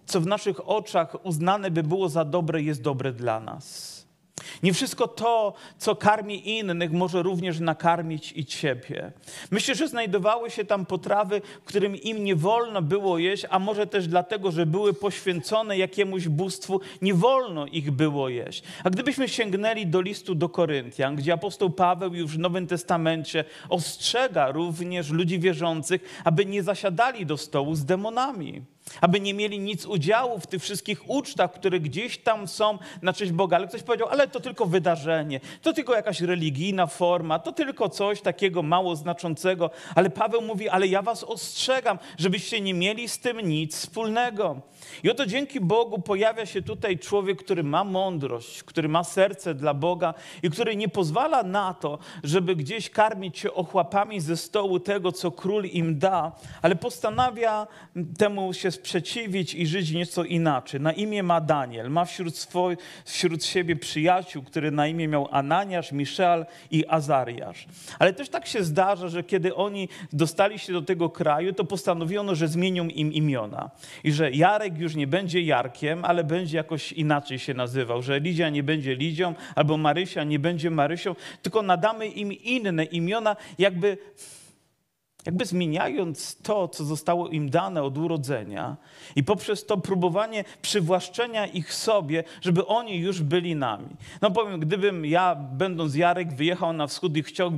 co 0.06 0.20
w 0.20 0.26
naszych 0.26 0.68
oczach 0.68 1.26
uznane 1.26 1.70
by 1.70 1.82
było 1.82 2.08
za 2.08 2.24
dobre, 2.24 2.62
jest 2.62 2.82
dobre 2.82 3.12
dla 3.12 3.40
nas. 3.40 3.93
Nie 4.62 4.72
wszystko 4.72 5.08
to, 5.08 5.54
co 5.78 5.96
karmi 5.96 6.58
innych, 6.58 6.92
może 6.92 7.22
również 7.22 7.60
nakarmić 7.60 8.32
i 8.36 8.44
ciebie. 8.44 9.12
Myślę, 9.50 9.74
że 9.74 9.88
znajdowały 9.88 10.50
się 10.50 10.64
tam 10.64 10.86
potrawy, 10.86 11.42
którym 11.64 11.96
im 11.96 12.24
nie 12.24 12.36
wolno 12.36 12.82
było 12.82 13.18
jeść, 13.18 13.46
a 13.50 13.58
może 13.58 13.86
też 13.86 14.08
dlatego, 14.08 14.50
że 14.52 14.66
były 14.66 14.94
poświęcone 14.94 15.78
jakiemuś 15.78 16.28
bóstwu, 16.28 16.80
nie 17.02 17.14
wolno 17.14 17.66
ich 17.66 17.90
było 17.90 18.28
jeść. 18.28 18.62
A 18.84 18.90
gdybyśmy 18.90 19.28
sięgnęli 19.28 19.86
do 19.86 20.00
listu 20.00 20.34
do 20.34 20.48
Koryntian, 20.48 21.16
gdzie 21.16 21.32
apostoł 21.32 21.70
Paweł 21.70 22.14
już 22.14 22.36
w 22.36 22.38
Nowym 22.38 22.66
Testamencie 22.66 23.44
ostrzega 23.68 24.50
również 24.50 25.10
ludzi 25.10 25.38
wierzących, 25.38 26.22
aby 26.24 26.46
nie 26.46 26.62
zasiadali 26.62 27.26
do 27.26 27.36
stołu 27.36 27.74
z 27.74 27.84
demonami 27.84 28.73
aby 29.00 29.20
nie 29.20 29.34
mieli 29.34 29.58
nic 29.58 29.86
udziału 29.86 30.38
w 30.38 30.46
tych 30.46 30.62
wszystkich 30.62 31.10
ucztach, 31.10 31.52
które 31.52 31.80
gdzieś 31.80 32.18
tam 32.18 32.48
są 32.48 32.78
na 33.02 33.12
cześć 33.12 33.32
Boga. 33.32 33.56
Ale 33.56 33.66
ktoś 33.66 33.82
powiedział, 33.82 34.08
ale 34.08 34.28
to 34.28 34.40
tylko 34.40 34.66
wydarzenie, 34.66 35.40
to 35.62 35.72
tylko 35.72 35.94
jakaś 35.94 36.20
religijna 36.20 36.86
forma, 36.86 37.38
to 37.38 37.52
tylko 37.52 37.88
coś 37.88 38.20
takiego 38.20 38.62
mało 38.62 38.96
znaczącego. 38.96 39.70
Ale 39.94 40.10
Paweł 40.10 40.42
mówi, 40.42 40.68
ale 40.68 40.86
ja 40.86 41.02
was 41.02 41.24
ostrzegam, 41.24 41.98
żebyście 42.18 42.60
nie 42.60 42.74
mieli 42.74 43.08
z 43.08 43.18
tym 43.18 43.40
nic 43.40 43.76
wspólnego. 43.76 44.60
I 45.02 45.10
oto 45.10 45.26
dzięki 45.26 45.60
Bogu 45.60 45.98
pojawia 45.98 46.46
się 46.46 46.62
tutaj 46.62 46.98
człowiek, 46.98 47.44
który 47.44 47.62
ma 47.62 47.84
mądrość, 47.84 48.62
który 48.62 48.88
ma 48.88 49.04
serce 49.04 49.54
dla 49.54 49.74
Boga 49.74 50.14
i 50.42 50.50
który 50.50 50.76
nie 50.76 50.88
pozwala 50.88 51.42
na 51.42 51.74
to, 51.74 51.98
żeby 52.24 52.56
gdzieś 52.56 52.90
karmić 52.90 53.38
się 53.38 53.52
ochłapami 53.52 54.20
ze 54.20 54.36
stołu 54.36 54.80
tego, 54.80 55.12
co 55.12 55.30
król 55.30 55.64
im 55.64 55.98
da, 55.98 56.32
ale 56.62 56.76
postanawia 56.76 57.66
temu 58.18 58.52
się 58.52 58.70
sprzeciwić 58.74 59.54
i 59.54 59.66
żyć 59.66 59.90
nieco 59.90 60.24
inaczej. 60.24 60.80
Na 60.80 60.92
imię 60.92 61.22
ma 61.22 61.40
Daniel, 61.40 61.90
ma 61.90 62.04
wśród, 62.04 62.46
wśród 63.04 63.44
siebie 63.44 63.76
przyjaciół, 63.76 64.42
który 64.42 64.70
na 64.70 64.86
imię 64.86 65.08
miał 65.08 65.28
Ananiasz, 65.30 65.92
Miszel 65.92 66.46
i 66.70 66.84
Azariasz. 66.88 67.66
Ale 67.98 68.12
też 68.12 68.28
tak 68.28 68.46
się 68.46 68.64
zdarza, 68.64 69.08
że 69.08 69.22
kiedy 69.22 69.54
oni 69.54 69.88
dostali 70.12 70.58
się 70.58 70.72
do 70.72 70.82
tego 70.82 71.10
kraju, 71.10 71.52
to 71.52 71.64
postanowiono, 71.64 72.34
że 72.34 72.48
zmienią 72.48 72.88
im 72.88 73.12
imiona 73.12 73.70
i 74.04 74.12
że 74.12 74.30
Jarek 74.30 74.78
już 74.78 74.94
nie 74.94 75.06
będzie 75.06 75.42
Jarkiem, 75.42 76.04
ale 76.04 76.24
będzie 76.24 76.56
jakoś 76.56 76.92
inaczej 76.92 77.38
się 77.38 77.54
nazywał, 77.54 78.02
że 78.02 78.20
Lidia 78.20 78.50
nie 78.50 78.62
będzie 78.62 78.94
Lidią, 78.94 79.34
albo 79.54 79.76
Marysia 79.76 80.24
nie 80.24 80.38
będzie 80.38 80.70
Marysią, 80.70 81.14
tylko 81.42 81.62
nadamy 81.62 82.06
im 82.06 82.32
inne 82.32 82.84
imiona, 82.84 83.36
jakby 83.58 83.98
jakby 85.26 85.44
zmieniając 85.44 86.36
to, 86.36 86.68
co 86.68 86.84
zostało 86.84 87.28
im 87.28 87.50
dane 87.50 87.82
od 87.82 87.98
urodzenia, 87.98 88.76
i 89.16 89.24
poprzez 89.24 89.66
to 89.66 89.76
próbowanie 89.76 90.44
przywłaszczenia 90.62 91.46
ich 91.46 91.74
sobie, 91.74 92.24
żeby 92.40 92.66
oni 92.66 92.98
już 92.98 93.22
byli 93.22 93.56
nami. 93.56 93.88
No 94.22 94.30
powiem, 94.30 94.60
gdybym 94.60 95.06
ja, 95.06 95.34
będąc 95.34 95.94
Jarek, 95.94 96.34
wyjechał 96.34 96.72
na 96.72 96.86
wschód 96.86 97.16
i 97.16 97.22
chciał, 97.22 97.52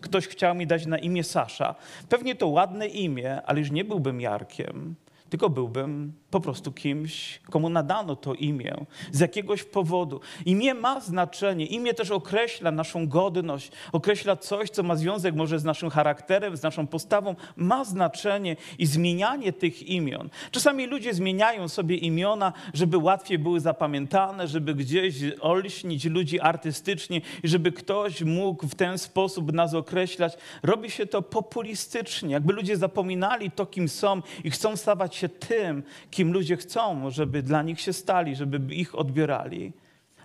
ktoś 0.00 0.28
chciał 0.28 0.54
mi 0.54 0.66
dać 0.66 0.86
na 0.86 0.98
imię 0.98 1.24
Sasza, 1.24 1.74
pewnie 2.08 2.34
to 2.34 2.48
ładne 2.48 2.86
imię, 2.86 3.42
ale 3.46 3.60
już 3.60 3.70
nie 3.70 3.84
byłbym 3.84 4.20
Jarkiem 4.20 4.94
tylko 5.30 5.50
byłbym 5.50 6.12
po 6.30 6.40
prostu 6.40 6.72
kimś, 6.72 7.40
komu 7.50 7.68
nadano 7.68 8.16
to 8.16 8.34
imię 8.34 8.86
z 9.12 9.20
jakiegoś 9.20 9.64
powodu. 9.64 10.20
Imię 10.46 10.74
ma 10.74 11.00
znaczenie, 11.00 11.66
imię 11.66 11.94
też 11.94 12.10
określa 12.10 12.70
naszą 12.70 13.08
godność, 13.08 13.72
określa 13.92 14.36
coś, 14.36 14.70
co 14.70 14.82
ma 14.82 14.96
związek 14.96 15.34
może 15.34 15.58
z 15.58 15.64
naszym 15.64 15.90
charakterem, 15.90 16.56
z 16.56 16.62
naszą 16.62 16.86
postawą, 16.86 17.34
ma 17.56 17.84
znaczenie 17.84 18.56
i 18.78 18.86
zmienianie 18.86 19.52
tych 19.52 19.82
imion. 19.82 20.30
Czasami 20.50 20.86
ludzie 20.86 21.14
zmieniają 21.14 21.68
sobie 21.68 21.96
imiona, 21.96 22.52
żeby 22.74 22.98
łatwiej 22.98 23.38
były 23.38 23.60
zapamiętane, 23.60 24.48
żeby 24.48 24.74
gdzieś 24.74 25.14
olśnić 25.40 26.04
ludzi 26.04 26.40
artystycznie 26.40 27.20
i 27.42 27.48
żeby 27.48 27.72
ktoś 27.72 28.22
mógł 28.22 28.66
w 28.66 28.74
ten 28.74 28.98
sposób 28.98 29.52
nas 29.52 29.74
określać. 29.74 30.32
Robi 30.62 30.90
się 30.90 31.06
to 31.06 31.22
populistycznie, 31.22 32.32
jakby 32.32 32.52
ludzie 32.52 32.76
zapominali 32.76 33.50
to, 33.50 33.66
kim 33.66 33.88
są 33.88 34.22
i 34.44 34.50
chcą 34.50 34.76
stawać 34.76 35.19
się 35.20 35.28
tym, 35.28 35.82
kim 36.10 36.32
ludzie 36.32 36.56
chcą, 36.56 37.10
żeby 37.10 37.42
dla 37.42 37.62
nich 37.62 37.80
się 37.80 37.92
stali, 37.92 38.36
żeby 38.36 38.74
ich 38.74 38.94
odbierali. 38.94 39.72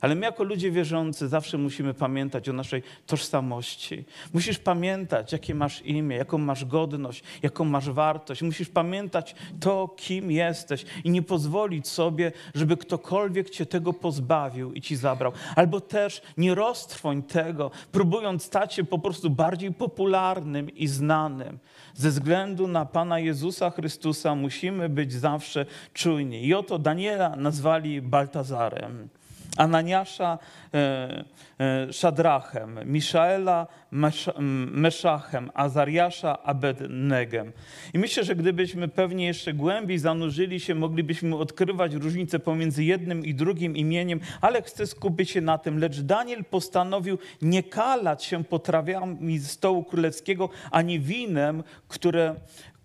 Ale 0.02 0.16
my, 0.16 0.26
jako 0.26 0.44
ludzie 0.44 0.72
wierzący, 0.72 1.28
zawsze 1.28 1.58
musimy 1.58 1.94
pamiętać 1.94 2.50
o 2.50 2.54
naszej 2.54 2.84
tożsamości. 3.06 4.06
Musisz 4.34 4.60
pamiętać, 4.60 5.32
jakie 5.32 5.56
masz 5.56 5.82
imię, 5.82 6.16
jaką 6.16 6.38
masz 6.38 6.66
godność, 6.66 7.24
jaką 7.44 7.66
masz 7.66 7.90
wartość. 7.90 8.42
Musisz 8.42 8.70
pamiętać 8.70 9.36
to, 9.60 9.96
kim 9.98 10.32
jesteś 10.32 10.86
i 11.04 11.10
nie 11.10 11.22
pozwolić 11.22 11.88
sobie, 11.88 12.32
żeby 12.56 12.78
ktokolwiek 12.78 13.50
cię 13.50 13.66
tego 13.66 13.94
pozbawił 13.94 14.74
i 14.74 14.82
ci 14.82 14.96
zabrał. 14.96 15.32
Albo 15.56 15.82
też 15.82 16.22
nie 16.38 16.56
roztrwoń 16.56 17.24
tego, 17.24 17.72
próbując 17.92 18.44
stać 18.44 18.74
się 18.74 18.84
po 18.84 19.00
prostu 19.00 19.30
bardziej 19.30 19.74
popularnym 19.74 20.70
i 20.70 20.88
znanym. 20.88 21.60
Ze 21.94 22.10
względu 22.10 22.68
na 22.68 22.86
Pana 22.86 23.20
Jezusa 23.20 23.70
Chrystusa 23.70 24.36
musimy 24.36 24.90
być 24.90 25.14
zawsze 25.14 25.66
czujni. 25.94 26.46
I 26.46 26.54
oto 26.54 26.80
Daniela 26.80 27.36
nazwali 27.36 28.02
Baltazarem. 28.02 29.10
Ananiasza 29.58 30.40
e, 30.74 31.24
e, 31.60 31.94
Szadrachem, 31.94 32.80
Miszaela 32.86 33.68
Meszachem, 34.72 35.52
Azariasza 35.54 36.44
Abednegem. 36.44 37.52
I 37.94 38.00
myślę, 38.00 38.24
że 38.24 38.36
gdybyśmy 38.36 38.88
pewnie 38.88 39.26
jeszcze 39.26 39.54
głębiej 39.54 40.00
zanurzyli 40.00 40.60
się, 40.60 40.76
moglibyśmy 40.76 41.36
odkrywać 41.36 41.94
różnicę 41.94 42.40
pomiędzy 42.40 42.84
jednym 42.84 43.26
i 43.26 43.34
drugim 43.34 43.78
imieniem, 43.78 44.20
ale 44.42 44.62
chcę 44.62 44.88
skupić 44.88 45.32
się 45.32 45.42
na 45.42 45.58
tym. 45.58 45.80
Lecz 45.80 46.02
Daniel 46.02 46.46
postanowił 46.46 47.18
nie 47.42 47.64
kalać 47.64 48.24
się 48.24 48.44
potrawami 48.44 49.40
stołu 49.40 49.84
królewskiego, 49.84 50.50
ani 50.72 51.00
winem, 51.00 51.64
które 51.88 52.36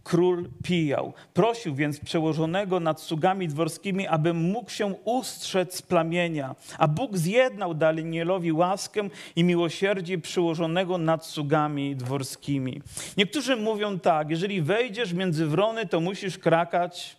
król 0.04 0.48
pijał. 0.64 1.12
Prosił 1.34 1.74
więc 1.74 2.00
przełożonego 2.00 2.80
nad 2.80 3.00
sługami 3.00 3.48
dworskimi, 3.48 4.06
aby 4.06 4.34
mógł 4.34 4.70
się 4.70 4.86
ustrzec 5.04 5.82
plamienia. 5.82 6.54
A 6.78 6.88
Bóg 6.88 7.16
zjednał 7.16 7.74
Danielowi 7.74 8.52
łaskę 8.52 9.08
i 9.36 9.44
miłosierdzie 9.44 10.18
przełożonego 10.18 10.98
nad 10.98 11.26
sługami 11.26 11.96
dworskimi. 11.96 12.82
Niektórzy 13.16 13.56
mówią 13.56 13.98
tak, 13.98 14.30
jeżeli 14.30 14.62
wejdziesz 14.62 15.12
między 15.12 15.46
wrony, 15.46 15.86
to 15.86 16.00
musisz 16.00 16.38
krakać. 16.38 17.16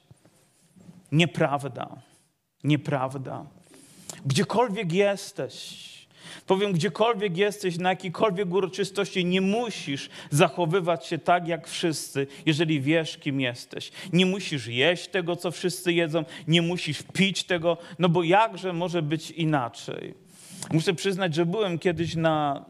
Nieprawda. 1.11 1.89
Nieprawda. 2.63 3.45
Gdziekolwiek 4.25 4.93
jesteś, 4.93 6.00
Powiem, 6.47 6.73
gdziekolwiek 6.73 7.37
jesteś, 7.37 7.77
na 7.77 7.89
jakiejkolwiek 7.89 8.53
uroczystości, 8.53 9.25
nie 9.25 9.41
musisz 9.41 10.09
zachowywać 10.29 11.07
się 11.07 11.17
tak 11.17 11.47
jak 11.47 11.67
wszyscy, 11.67 12.27
jeżeli 12.45 12.81
wiesz, 12.81 13.17
kim 13.17 13.41
jesteś. 13.41 13.91
Nie 14.13 14.25
musisz 14.25 14.67
jeść 14.67 15.07
tego, 15.07 15.35
co 15.35 15.51
wszyscy 15.51 15.93
jedzą, 15.93 16.23
nie 16.47 16.61
musisz 16.61 17.03
pić 17.13 17.43
tego, 17.43 17.77
no 17.99 18.09
bo 18.09 18.23
jakże 18.23 18.73
może 18.73 19.01
być 19.01 19.31
inaczej. 19.31 20.20
Muszę 20.69 20.93
przyznać, 20.93 21.35
że 21.35 21.45
byłem 21.45 21.79
kiedyś 21.79 22.15
na, 22.15 22.65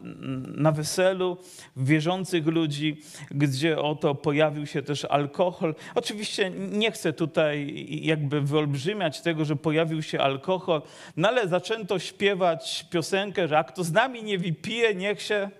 na 0.56 0.72
weselu 0.72 1.36
wierzących 1.76 2.46
ludzi, 2.46 3.00
gdzie 3.30 3.78
oto 3.78 4.14
pojawił 4.14 4.66
się 4.66 4.82
też 4.82 5.04
alkohol. 5.04 5.74
Oczywiście 5.94 6.50
nie 6.50 6.92
chcę 6.92 7.12
tutaj 7.12 7.86
jakby 8.02 8.40
wyolbrzymiać 8.40 9.20
tego, 9.20 9.44
że 9.44 9.56
pojawił 9.56 10.02
się 10.02 10.20
alkohol, 10.20 10.82
no 11.16 11.28
ale 11.28 11.48
zaczęto 11.48 11.98
śpiewać 11.98 12.86
piosenkę, 12.90 13.48
że 13.48 13.58
a 13.58 13.64
kto 13.64 13.84
z 13.84 13.92
nami 13.92 14.22
nie 14.22 14.38
wypije, 14.38 14.94
niech 14.94 15.22
się... 15.22 15.50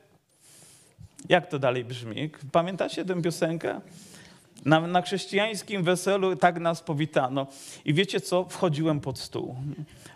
Jak 1.29 1.47
to 1.47 1.59
dalej 1.59 1.85
brzmi? 1.85 2.31
Pamiętacie 2.53 3.05
tę 3.05 3.23
piosenkę? 3.23 3.81
Na, 4.65 4.81
na 4.81 5.03
chrześcijańskim 5.03 5.83
weselu 5.83 6.37
tak 6.37 6.61
nas 6.61 6.81
powitano. 6.81 7.47
I 7.85 7.95
wiecie 7.95 8.21
co? 8.21 8.45
Wchodziłem 8.45 9.01
pod 9.01 9.19
stół. 9.19 9.57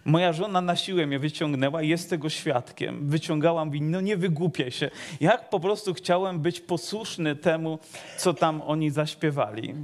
Moja 0.07 0.33
żona 0.33 0.61
na 0.61 0.77
siłę 0.77 1.07
mnie 1.07 1.19
wyciągnęła 1.19 1.83
i 1.83 1.89
jest 1.89 2.11
tego 2.11 2.29
świadkiem. 2.29 3.09
Wyciągałam 3.09 3.71
win, 3.71 3.91
no 3.91 4.01
nie 4.01 4.17
wygłupię 4.17 4.71
się. 4.71 4.91
Jak 5.21 5.51
po 5.51 5.61
prostu 5.61 5.95
chciałem 5.95 6.41
być 6.41 6.61
posłuszny 6.61 7.37
temu, 7.37 7.79
co 8.19 8.35
tam 8.35 8.63
oni 8.67 8.91
zaśpiewali. 8.91 9.75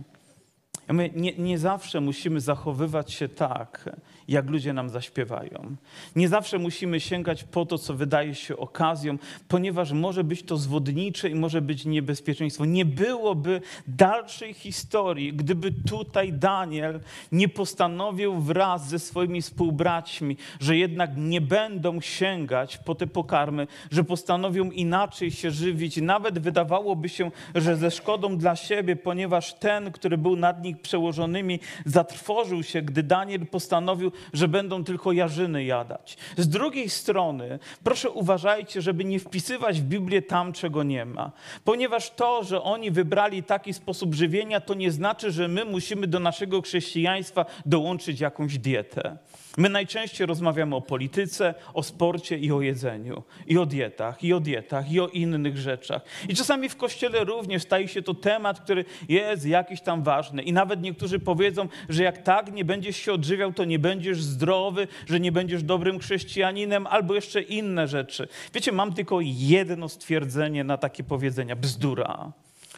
My 0.88 1.10
nie, 1.16 1.32
nie 1.32 1.58
zawsze 1.58 2.00
musimy 2.00 2.40
zachowywać 2.40 3.12
się 3.12 3.28
tak, 3.28 3.90
jak 4.28 4.50
ludzie 4.50 4.72
nam 4.72 4.88
zaśpiewają. 4.88 5.76
Nie 6.16 6.28
zawsze 6.28 6.58
musimy 6.58 7.00
sięgać 7.00 7.44
po 7.44 7.66
to, 7.66 7.78
co 7.78 7.94
wydaje 7.94 8.34
się 8.34 8.56
okazją, 8.56 9.18
ponieważ 9.48 9.92
może 9.92 10.24
być 10.24 10.42
to 10.42 10.56
zwodnicze 10.56 11.28
i 11.28 11.34
może 11.34 11.60
być 11.60 11.84
niebezpieczeństwo. 11.84 12.64
Nie 12.64 12.84
byłoby 12.84 13.60
dalszej 13.86 14.54
historii, 14.54 15.32
gdyby 15.32 15.72
tutaj 15.72 16.32
Daniel 16.32 17.00
nie 17.32 17.48
postanowił 17.48 18.40
wraz 18.40 18.88
ze 18.88 18.98
swoimi 18.98 19.42
współbraćmi, 19.42 20.36
że 20.60 20.76
jednak 20.76 21.10
nie 21.16 21.40
będą 21.40 22.00
sięgać 22.00 22.78
po 22.78 22.94
te 22.94 23.06
pokarmy, 23.06 23.66
że 23.90 24.04
postanowią 24.04 24.70
inaczej 24.70 25.30
się 25.30 25.50
żywić. 25.50 25.96
Nawet 25.96 26.38
wydawałoby 26.38 27.08
się, 27.08 27.30
że 27.54 27.76
ze 27.76 27.90
szkodą 27.90 28.36
dla 28.36 28.56
siebie, 28.56 28.96
ponieważ 28.96 29.54
ten, 29.54 29.92
który 29.92 30.18
był 30.18 30.36
nad 30.36 30.64
nich 30.64 30.71
przełożonymi, 30.76 31.60
zatrwożył 31.86 32.62
się, 32.62 32.82
gdy 32.82 33.02
Daniel 33.02 33.46
postanowił, 33.46 34.12
że 34.32 34.48
będą 34.48 34.84
tylko 34.84 35.12
jarzyny 35.12 35.64
jadać. 35.64 36.16
Z 36.36 36.48
drugiej 36.48 36.90
strony, 36.90 37.58
proszę 37.84 38.10
uważajcie, 38.10 38.82
żeby 38.82 39.04
nie 39.04 39.20
wpisywać 39.20 39.80
w 39.80 39.84
Biblię 39.84 40.22
tam, 40.22 40.52
czego 40.52 40.82
nie 40.82 41.04
ma. 41.04 41.32
Ponieważ 41.64 42.10
to, 42.10 42.44
że 42.44 42.62
oni 42.62 42.90
wybrali 42.90 43.42
taki 43.42 43.72
sposób 43.72 44.14
żywienia, 44.14 44.60
to 44.60 44.74
nie 44.74 44.90
znaczy, 44.90 45.30
że 45.30 45.48
my 45.48 45.64
musimy 45.64 46.06
do 46.06 46.20
naszego 46.20 46.62
chrześcijaństwa 46.62 47.44
dołączyć 47.66 48.20
jakąś 48.20 48.58
dietę. 48.58 49.16
My 49.56 49.68
najczęściej 49.68 50.26
rozmawiamy 50.26 50.76
o 50.76 50.80
polityce, 50.80 51.54
o 51.74 51.82
sporcie 51.82 52.38
i 52.38 52.52
o 52.52 52.60
jedzeniu, 52.60 53.22
i 53.46 53.58
o 53.58 53.66
dietach, 53.66 54.24
i 54.24 54.32
o 54.32 54.40
dietach, 54.40 54.92
i 54.92 55.00
o 55.00 55.08
innych 55.08 55.58
rzeczach. 55.58 56.02
I 56.28 56.34
czasami 56.34 56.68
w 56.68 56.76
kościele 56.76 57.24
również 57.24 57.62
staje 57.62 57.88
się 57.88 58.02
to 58.02 58.14
temat, 58.14 58.60
który 58.60 58.84
jest 59.08 59.46
jakiś 59.46 59.80
tam 59.80 60.02
ważny. 60.02 60.42
I 60.42 60.52
nawet 60.52 60.82
niektórzy 60.82 61.18
powiedzą, 61.18 61.68
że 61.88 62.02
jak 62.02 62.18
tak 62.18 62.52
nie 62.52 62.64
będziesz 62.64 62.96
się 62.96 63.12
odżywiał, 63.12 63.52
to 63.52 63.64
nie 63.64 63.78
będziesz 63.78 64.22
zdrowy, 64.22 64.88
że 65.06 65.20
nie 65.20 65.32
będziesz 65.32 65.62
dobrym 65.62 65.98
chrześcijaninem, 65.98 66.86
albo 66.86 67.14
jeszcze 67.14 67.42
inne 67.42 67.88
rzeczy. 67.88 68.28
Wiecie, 68.54 68.72
mam 68.72 68.92
tylko 68.92 69.18
jedno 69.22 69.88
stwierdzenie 69.88 70.64
na 70.64 70.76
takie 70.76 71.04
powiedzenia: 71.04 71.56
bzdura 71.56 72.32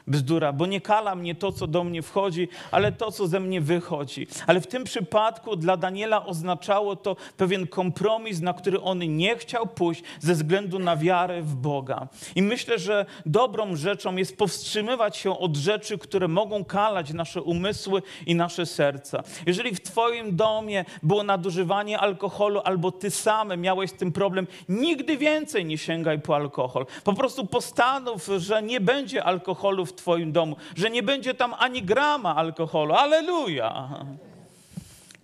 bzdura, 0.07 0.53
bo 0.53 0.67
nie 0.67 0.81
kala 0.81 1.15
mnie 1.15 1.35
to, 1.35 1.53
co 1.53 1.67
do 1.67 1.85
mnie 1.85 2.03
wchodzi, 2.03 2.49
ale 2.71 2.93
to, 2.93 3.13
co 3.13 3.27
ze 3.27 3.41
mnie 3.41 3.61
wychodzi. 3.61 4.27
Ale 4.47 4.61
w 4.61 4.67
tym 4.67 4.85
przypadku 4.85 5.57
dla 5.57 5.77
Daniela 5.77 6.27
oznaczało 6.27 6.97
to 6.97 7.17
pewien 7.37 7.67
kompromis, 7.67 8.41
na 8.41 8.53
który 8.53 8.81
on 8.81 9.17
nie 9.17 9.37
chciał 9.37 9.67
pójść 9.67 10.03
ze 10.21 10.35
względu 10.35 10.79
na 10.79 10.97
wiarę 10.97 11.43
w 11.43 11.55
Boga. 11.55 12.09
I 12.35 12.43
myślę, 12.43 12.79
że 12.79 13.07
dobrą 13.27 13.77
rzeczą 13.77 14.17
jest 14.17 14.37
powstrzymywać 14.37 15.17
się 15.17 15.39
od 15.39 15.57
rzeczy, 15.57 15.99
które 15.99 16.29
mogą 16.29 16.65
kalać 16.65 17.13
nasze 17.13 17.43
umysły 17.43 18.03
i 18.27 18.35
nasze 18.35 18.67
serca. 18.67 19.23
Jeżeli 19.47 19.75
w 19.75 19.81
Twoim 19.81 20.37
domie 20.37 20.85
było 21.03 21.23
nadużywanie 21.23 21.99
alkoholu, 21.99 22.61
albo 22.65 22.93
Ty 22.93 23.11
sam 23.11 23.61
miałeś 23.61 23.91
z 23.91 23.95
tym 23.95 24.13
problem, 24.13 24.47
nigdy 24.69 25.17
więcej 25.17 25.65
nie 25.65 25.79
sięgaj 25.79 26.21
po 26.21 26.37
alkohol. 26.37 26.87
Po 27.05 27.13
prostu 27.13 27.47
postanów, 27.47 28.29
że 28.37 28.63
nie 28.63 28.81
będzie 28.81 29.25
alkoholu 29.25 29.87
w 29.87 29.94
Twoim 29.97 30.33
domu, 30.33 30.57
że 30.77 30.91
nie 30.91 31.03
będzie 31.03 31.35
tam 31.35 31.55
ani 31.59 31.83
grama 31.83 32.37
alkoholu. 32.37 32.95
Aleluja! 32.95 33.89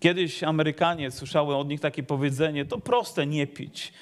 Kiedyś 0.01 0.43
Amerykanie 0.43 1.11
słyszały 1.11 1.57
od 1.57 1.69
nich 1.69 1.81
takie 1.81 2.03
powiedzenie: 2.03 2.65
to 2.65 2.79
proste 2.79 3.27
nie 3.27 3.47
pić. 3.47 3.93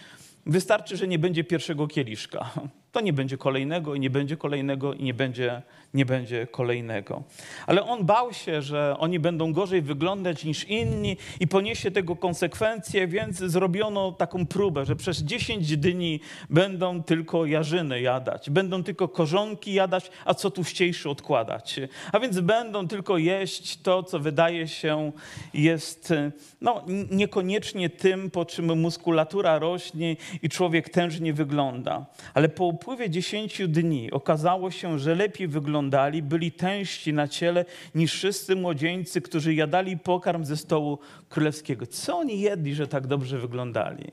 Wystarczy, 0.46 0.96
że 0.96 1.08
nie 1.08 1.18
będzie 1.18 1.44
pierwszego 1.44 1.87
kieliszka. 1.87 2.50
to 2.92 3.00
nie 3.00 3.12
będzie 3.12 3.38
kolejnego 3.38 3.94
i 3.94 4.00
nie 4.00 4.10
będzie 4.10 4.37
kolejnego 4.37 4.94
i 4.94 5.02
nie 5.02 5.14
będzie, 5.14 5.62
nie 5.95 6.07
będzie 6.07 6.47
kolejnego. 6.47 7.23
Ale 7.66 7.85
on 7.85 8.04
bał 8.04 8.33
się, 8.33 8.62
że 8.62 8.97
oni 8.99 9.18
będą 9.18 9.52
gorzej 9.52 9.83
wyglądać 9.83 10.45
niż 10.45 10.64
inni 10.64 11.16
i 11.40 11.49
poniesie 11.49 11.90
tego 11.90 12.16
konsekwencje, 12.16 13.09
więc 13.09 13.37
zrobiono 13.37 14.12
taką 14.12 14.47
próbę, 14.47 14.85
że 14.85 14.97
przez 14.97 15.18
10 15.18 15.76
dni 15.76 16.21
będą 16.50 17.02
tylko 17.02 17.47
jarzyny 17.47 18.00
jadać, 18.00 18.50
będą 18.50 18.83
tylko 18.83 19.09
korzonki 19.09 19.75
jadać, 19.75 20.11
a 20.25 20.35
co 20.35 20.50
tuściejsze 20.50 21.11
odkładać. 21.11 21.80
A 22.12 22.21
więc 22.21 22.40
będą 22.40 22.88
tylko 22.88 23.18
jeść 23.18 23.83
to, 23.83 24.02
co 24.02 24.18
wydaje 24.18 24.68
się 24.68 25.12
jest 25.54 26.14
no, 26.61 26.85
niekoniecznie 27.11 27.90
tym, 27.90 28.30
po 28.30 28.45
czym 28.45 28.80
muskulatura 28.80 29.59
rośnie 29.59 30.16
i 30.42 30.49
człowiek 30.49 30.88
tężnie 30.88 31.33
wygląda. 31.33 32.07
Ale 32.35 32.49
po 32.49 32.64
upływie 32.64 33.11
10 33.11 33.62
dni 33.68 34.11
okazało 34.11 34.71
się, 34.71 34.99
że 34.99 35.14
lepiej 35.14 35.49
wyglądali, 35.78 36.23
byli 36.23 36.52
tężsi 36.52 37.12
na 37.12 37.28
ciele 37.28 37.64
niż 37.94 38.12
wszyscy 38.12 38.56
młodzieńcy, 38.56 39.20
którzy 39.20 39.54
jadali 39.54 39.99
pokarm 39.99 40.44
ze 40.44 40.56
stołu 40.56 40.99
królewskiego. 41.28 41.87
Co 41.87 42.18
oni 42.18 42.40
jedli, 42.40 42.75
że 42.75 42.87
tak 42.87 43.06
dobrze 43.06 43.38
wyglądali? 43.38 44.11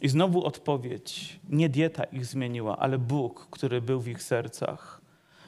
I 0.00 0.08
znowu 0.08 0.44
odpowiedź. 0.44 1.40
Nie 1.48 1.68
dieta 1.68 2.04
ich 2.04 2.26
zmieniła, 2.26 2.76
ale 2.76 2.98
Bóg, 2.98 3.46
który 3.50 3.80
był 3.80 4.00
w 4.00 4.08
ich 4.08 4.22
sercach. 4.22 5.00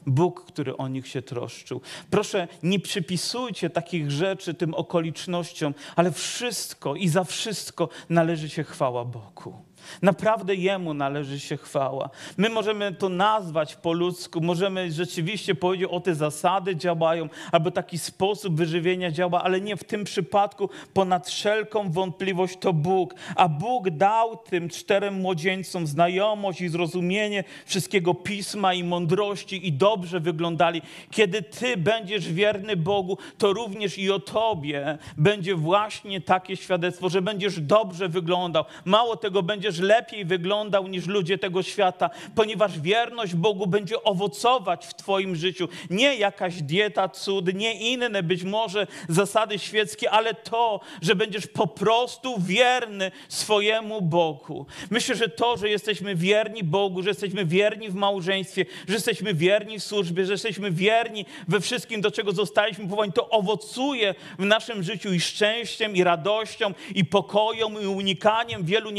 Bóg, 0.07 0.45
który 0.45 0.77
o 0.77 0.89
nich 0.89 1.07
się 1.07 1.23
troszczył. 1.23 1.81
Proszę, 2.11 2.49
nie 2.63 2.81
przypisujcie 2.81 3.71
takich 3.71 4.11
rzeczy 4.11 4.55
tym 4.55 4.75
okolicznościom, 4.75 5.75
ale 5.97 6.13
wszystko 6.13 6.97
i 6.97 7.09
za 7.09 7.25
wszystko 7.25 7.89
należy 8.09 8.49
się 8.49 8.65
chwała 8.65 9.05
Bogu. 9.05 9.55
Naprawdę 10.03 10.55
Jemu 10.55 10.95
należy 10.95 11.41
się 11.41 11.57
chwała. 11.57 12.11
My 12.37 12.49
możemy 12.49 12.95
to 12.95 13.09
nazwać 13.09 13.77
po 13.77 13.93
ludzku, 13.93 14.41
możemy 14.41 14.93
rzeczywiście 14.93 15.55
powiedzieć, 15.55 15.89
o 15.91 16.01
te 16.01 16.15
zasady 16.15 16.77
działają, 16.77 17.29
albo 17.53 17.71
taki 17.71 17.99
sposób 17.99 18.57
wyżywienia 18.57 19.11
działa, 19.11 19.43
ale 19.43 19.61
nie 19.61 19.77
w 19.77 19.85
tym 19.85 20.05
przypadku. 20.05 20.71
Ponad 20.95 21.29
wszelką 21.29 21.93
wątpliwość 21.93 22.57
to 22.61 22.73
Bóg. 22.73 23.15
A 23.37 23.49
Bóg 23.49 23.91
dał 23.91 24.37
tym 24.37 24.69
czterem 24.69 25.15
młodzieńcom 25.15 25.87
znajomość 25.87 26.61
i 26.61 26.69
zrozumienie 26.69 27.45
wszystkiego 27.67 28.15
pisma 28.15 28.75
i 28.75 28.85
mądrości 28.85 29.67
i 29.67 29.73
dobrze 29.73 30.21
wyglądali. 30.21 30.83
Kiedy 31.11 31.43
Ty 31.43 31.77
będziesz 31.77 32.33
wierny 32.33 32.77
Bogu, 32.77 33.19
to 33.39 33.53
również 33.53 33.99
i 33.99 34.11
o 34.11 34.19
Tobie 34.19 34.99
będzie 35.17 35.55
właśnie 35.55 36.21
takie 36.21 36.57
świadectwo, 36.57 37.09
że 37.09 37.23
będziesz 37.23 37.61
dobrze 37.61 38.09
wyglądał. 38.09 38.65
Mało 38.85 39.17
tego, 39.17 39.43
będziesz 39.43 39.70
lepiej 39.79 40.25
wyglądał 40.25 40.87
niż 40.89 41.07
ludzie 41.07 41.39
tego 41.39 41.63
świata, 41.63 42.11
ponieważ 42.35 42.81
wierność 42.81 43.35
Bogu 43.35 43.67
będzie 43.67 44.03
owocować 44.03 44.87
w 44.87 44.95
Twoim 44.95 45.37
życiu. 45.37 45.69
Nie 45.91 46.15
jakaś 46.17 46.63
dieta, 46.63 47.09
cud, 47.09 47.55
nie 47.55 47.93
inne 47.93 48.23
być 48.23 48.43
może 48.43 48.87
zasady 49.09 49.59
świeckie, 49.59 50.11
ale 50.11 50.35
to, 50.35 50.81
że 51.03 51.15
będziesz 51.15 51.47
po 51.47 51.67
prostu 51.67 52.35
wierny 52.39 53.11
swojemu 53.29 54.03
Bogu. 54.03 54.67
Myślę, 54.91 55.15
że 55.15 55.29
to, 55.29 55.57
że 55.57 55.69
jesteśmy 55.69 56.15
wierni 56.15 56.65
Bogu, 56.65 57.03
że 57.03 57.09
jesteśmy 57.09 57.45
wierni 57.45 57.89
w 57.89 57.95
małżeństwie, 57.95 58.67
że 58.89 58.95
jesteśmy 58.95 59.35
wierni 59.35 59.79
w 59.79 59.85
służbie, 59.85 60.27
że 60.27 60.33
jesteśmy 60.33 60.71
wierni 60.71 61.27
we 61.49 61.61
wszystkim, 61.61 62.01
do 62.01 62.11
czego 62.11 62.33
zostaliśmy 62.33 62.85
powołani, 62.85 63.13
to 63.13 63.29
owocuje 63.29 64.15
w 64.39 64.45
naszym 64.45 64.83
życiu 64.83 65.13
i 65.13 65.21
szczęściem, 65.21 65.97
i 65.97 66.05
radością, 66.05 66.75
i 66.95 67.05
pokojem, 67.05 67.83
i 67.83 67.87
unikaniem 67.87 68.65
wielu 68.65 68.91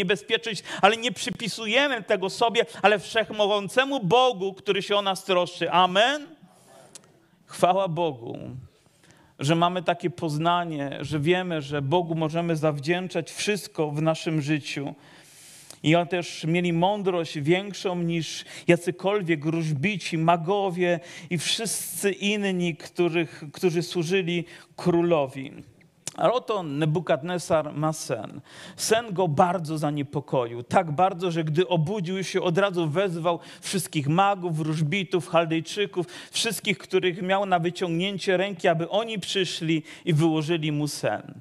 ale 0.82 0.98
nie 0.98 1.12
przypisujemy 1.12 2.03
tego 2.03 2.30
sobie, 2.30 2.65
ale 2.82 3.00
wszechmogącemu 3.00 4.00
Bogu, 4.00 4.53
który 4.53 4.82
się 4.82 4.96
o 4.96 5.01
nas 5.01 5.24
troszczy. 5.24 5.72
Amen? 5.72 6.27
Chwała 7.46 7.88
Bogu, 7.88 8.39
że 9.39 9.56
mamy 9.56 9.84
takie 9.84 10.10
poznanie, 10.10 10.98
że 11.01 11.20
wiemy, 11.20 11.62
że 11.62 11.82
Bogu 11.82 12.15
możemy 12.15 12.56
zawdzięczać 12.56 13.32
wszystko 13.32 13.91
w 13.91 14.01
naszym 14.01 14.41
życiu. 14.41 14.96
I 15.84 15.96
oni 15.96 16.08
też 16.08 16.44
mieli 16.44 16.74
mądrość 16.74 17.39
większą 17.39 17.96
niż 17.96 18.46
jacykolwiek 18.68 19.46
wróżbici, 19.46 20.18
magowie 20.18 21.00
i 21.30 21.38
wszyscy 21.38 22.12
inni, 22.12 22.75
których, 22.75 23.44
którzy 23.53 23.84
służyli 23.84 24.46
królowi. 24.75 25.51
Ale 26.22 26.34
oto 26.34 26.63
Nebukadnesar 26.63 27.74
ma 27.74 27.94
sen. 27.94 28.42
Sen 28.75 29.13
go 29.13 29.28
bardzo 29.28 29.78
zaniepokoił. 29.78 30.63
Tak 30.63 30.92
bardzo, 30.92 31.32
że 31.32 31.44
gdy 31.44 31.68
obudził 31.68 32.24
się, 32.24 32.42
od 32.42 32.58
razu 32.58 32.90
wezwał 32.90 33.40
wszystkich 33.62 34.08
magów, 34.08 34.58
wróżbitów, 34.58 35.28
chaldejczyków, 35.28 36.06
wszystkich, 36.32 36.78
których 36.78 37.22
miał 37.22 37.46
na 37.46 37.60
wyciągnięcie 37.60 38.38
ręki, 38.38 38.68
aby 38.68 38.90
oni 38.90 39.20
przyszli 39.20 39.84
i 40.06 40.13
wyłożyli 40.13 40.72
mu 40.72 40.88
sen. 40.88 41.34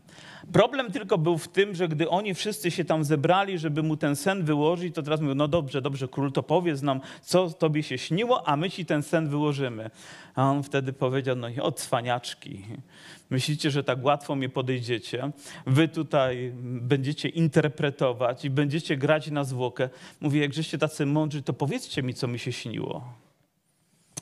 Problem 0.52 0.92
tylko 0.92 1.18
był 1.18 1.38
w 1.38 1.48
tym, 1.48 1.74
że 1.74 1.88
gdy 1.88 2.08
oni 2.08 2.34
wszyscy 2.34 2.70
się 2.70 2.84
tam 2.84 3.04
zebrali, 3.04 3.58
żeby 3.58 3.82
mu 3.82 3.96
ten 3.96 4.16
sen 4.16 4.44
wyłożyć, 4.44 4.94
to 4.94 5.02
teraz 5.02 5.20
mówią, 5.20 5.34
no 5.34 5.48
dobrze, 5.48 5.82
dobrze, 5.82 6.08
król, 6.08 6.32
to 6.32 6.42
powiedz 6.42 6.82
nam, 6.82 7.00
co 7.22 7.50
tobie 7.50 7.82
się 7.82 7.98
śniło, 7.98 8.48
a 8.48 8.56
my 8.56 8.70
ci 8.70 8.86
ten 8.86 9.02
sen 9.02 9.28
wyłożymy. 9.28 9.90
A 10.34 10.50
on 10.50 10.62
wtedy 10.62 10.92
powiedział, 10.92 11.36
no 11.36 11.48
i 11.48 11.56
cwaniaczki. 11.74 12.64
Myślicie, 13.30 13.70
że 13.70 13.84
tak 13.84 14.04
łatwo 14.04 14.34
mnie 14.34 14.48
podejdziecie? 14.48 15.30
Wy 15.66 15.88
tutaj 15.88 16.52
będziecie 16.62 17.28
interpretować 17.28 18.44
i 18.44 18.50
będziecie 18.50 18.96
grać 18.96 19.30
na 19.30 19.44
zwłokę. 19.44 19.88
Mówię, 20.20 20.40
jak 20.40 20.52
żeście 20.52 20.78
tacy 20.78 21.06
mądrzy, 21.06 21.42
to 21.42 21.52
powiedzcie 21.52 22.02
mi, 22.02 22.14
co 22.14 22.28
mi 22.28 22.38
się 22.38 22.52
śniło. 22.52 23.29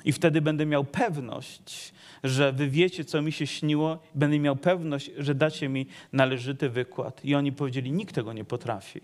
I 0.05 0.13
wtedy 0.13 0.41
będę 0.41 0.67
miał 0.67 0.85
pewność, 0.85 1.93
że 2.25 2.53
wy 2.53 2.69
wiecie, 2.69 3.05
co 3.05 3.23
mi 3.23 3.33
się 3.33 3.47
śniło, 3.47 3.99
będę 4.15 4.39
miał 4.39 4.57
pewność, 4.57 5.11
że 5.19 5.35
dacie 5.35 5.69
mi 5.69 5.87
należyty 6.13 6.69
wykład. 6.69 7.25
I 7.25 7.35
oni 7.35 7.53
powiedzieli, 7.53 7.93
nikt 7.93 8.15
tego 8.15 8.33
nie 8.33 8.45
potrafi. 8.45 9.01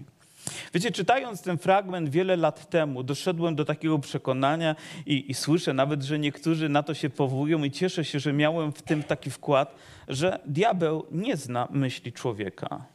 Wiecie, 0.75 0.93
czytając 0.93 1.43
ten 1.43 1.59
fragment 1.59 2.09
wiele 2.09 2.37
lat 2.37 2.71
temu, 2.71 3.03
doszedłem 3.03 3.55
do 3.55 3.65
takiego 3.65 3.99
przekonania 3.99 4.77
i, 5.07 5.31
i, 5.31 5.35
słyszę 5.35 5.73
nawet, 5.73 6.03
że 6.03 6.19
niektórzy 6.19 6.69
na 6.69 6.83
to 6.83 6.95
się 6.95 7.11
powołują 7.11 7.65
i 7.65 7.71
cieszę 7.71 8.05
się, 8.05 8.21
że 8.21 8.33
miałem 8.33 8.73
w 8.73 8.83
tym 8.83 9.03
taki 9.03 9.31
wkład, 9.31 9.75
że 10.09 10.41
diabeł 10.47 11.07
nie 11.11 11.37
zna 11.37 11.69
myśli 11.71 12.13
człowieka. 12.13 12.94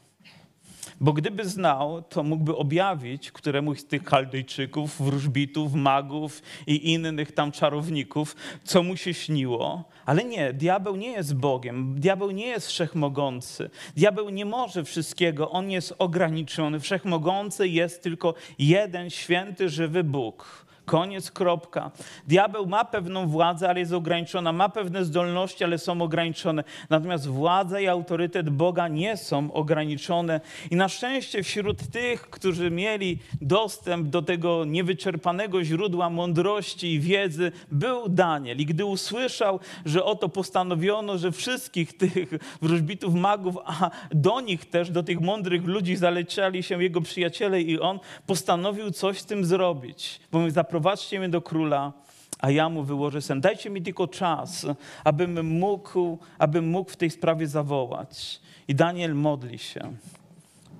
Bo 1.02 1.14
gdyby 1.14 1.46
znał, 1.46 2.02
to 2.02 2.24
mógłby 2.24 2.56
objawić 2.56 3.32
któremuś 3.32 3.80
z 3.80 3.86
tych 3.86 4.04
Chaldejczyków, 4.04 5.02
wróżbitów, 5.02 5.74
magów 5.74 6.42
i 6.68 6.92
innych 6.94 7.32
tam 7.32 7.52
czarowników, 7.52 8.36
co 8.64 8.84
mu 8.84 8.98
się 8.98 9.14
śniło. 9.14 9.84
Ale 10.06 10.24
nie, 10.24 10.54
diabeł 10.54 10.96
nie 10.96 11.12
jest 11.12 11.36
Bogiem, 11.36 12.00
diabeł 12.00 12.32
nie 12.32 12.48
jest 12.48 12.68
wszechmogący. 12.68 13.70
Diabeł 13.96 14.30
nie 14.30 14.46
może 14.46 14.84
wszystkiego, 14.84 15.52
on 15.52 15.72
jest 15.72 15.94
ograniczony. 15.98 16.80
Wszechmogący 16.80 17.68
jest 17.68 18.04
tylko 18.04 18.34
jeden 18.60 19.10
święty, 19.10 19.70
żywy 19.70 20.04
Bóg. 20.04 20.69
Koniec, 20.90 21.32
kropka. 21.32 21.92
Diabeł 22.28 22.66
ma 22.66 22.86
pewną 22.86 23.28
władzę, 23.28 23.70
ale 23.70 23.80
jest 23.80 23.94
ograniczona, 23.94 24.54
ma 24.54 24.70
pewne 24.70 25.06
zdolności, 25.06 25.64
ale 25.64 25.78
są 25.78 26.02
ograniczone. 26.02 26.64
Natomiast 26.90 27.28
władza 27.28 27.80
i 27.80 27.88
autorytet 27.88 28.50
Boga 28.50 28.88
nie 28.88 29.18
są 29.18 29.54
ograniczone. 29.54 30.42
I 30.72 30.76
na 30.76 30.90
szczęście 30.90 31.44
wśród 31.44 31.88
tych, 31.92 32.22
którzy 32.22 32.72
mieli 32.72 33.20
dostęp 33.42 34.08
do 34.08 34.22
tego 34.22 34.66
niewyczerpanego 34.66 35.64
źródła 35.64 36.10
mądrości 36.10 36.94
i 36.94 37.00
wiedzy, 37.00 37.52
był 37.72 38.10
Daniel. 38.10 38.58
I 38.58 38.66
gdy 38.66 38.86
usłyszał, 38.86 39.60
że 39.86 40.04
oto 40.04 40.30
postanowiono, 40.30 41.18
że 41.18 41.32
wszystkich 41.32 41.98
tych 41.98 42.30
wróżbitów, 42.62 43.14
magów, 43.14 43.56
a 43.66 43.90
do 44.12 44.42
nich 44.42 44.70
też, 44.70 44.90
do 44.92 45.04
tych 45.04 45.22
mądrych 45.22 45.66
ludzi 45.66 45.96
zaleciali 45.96 46.64
się 46.64 46.84
jego 46.84 47.02
przyjaciele 47.02 47.62
i 47.62 47.80
on 47.80 48.00
postanowił 48.26 48.92
coś 48.92 49.20
z 49.20 49.26
tym 49.26 49.46
zrobić. 49.46 50.20
Bo 50.32 50.40
my 50.40 50.52
zaprowadźcie 50.80 51.20
mnie 51.20 51.30
do 51.30 51.42
króla, 51.42 51.94
a 52.40 52.52
ja 52.52 52.70
mu 52.70 52.84
wyłożę 52.84 53.22
sen. 53.22 53.42
Dajcie 53.42 53.70
mi 53.70 53.82
tylko 53.82 54.08
czas, 54.08 54.66
abym 55.04 55.46
mógł, 55.46 56.18
abym 56.38 56.70
mógł 56.70 56.92
w 56.92 56.98
tej 56.98 57.10
sprawie 57.10 57.48
zawołać. 57.48 58.42
I 58.68 58.76
Daniel 58.76 59.16
modli 59.16 59.58
się. 59.58 59.94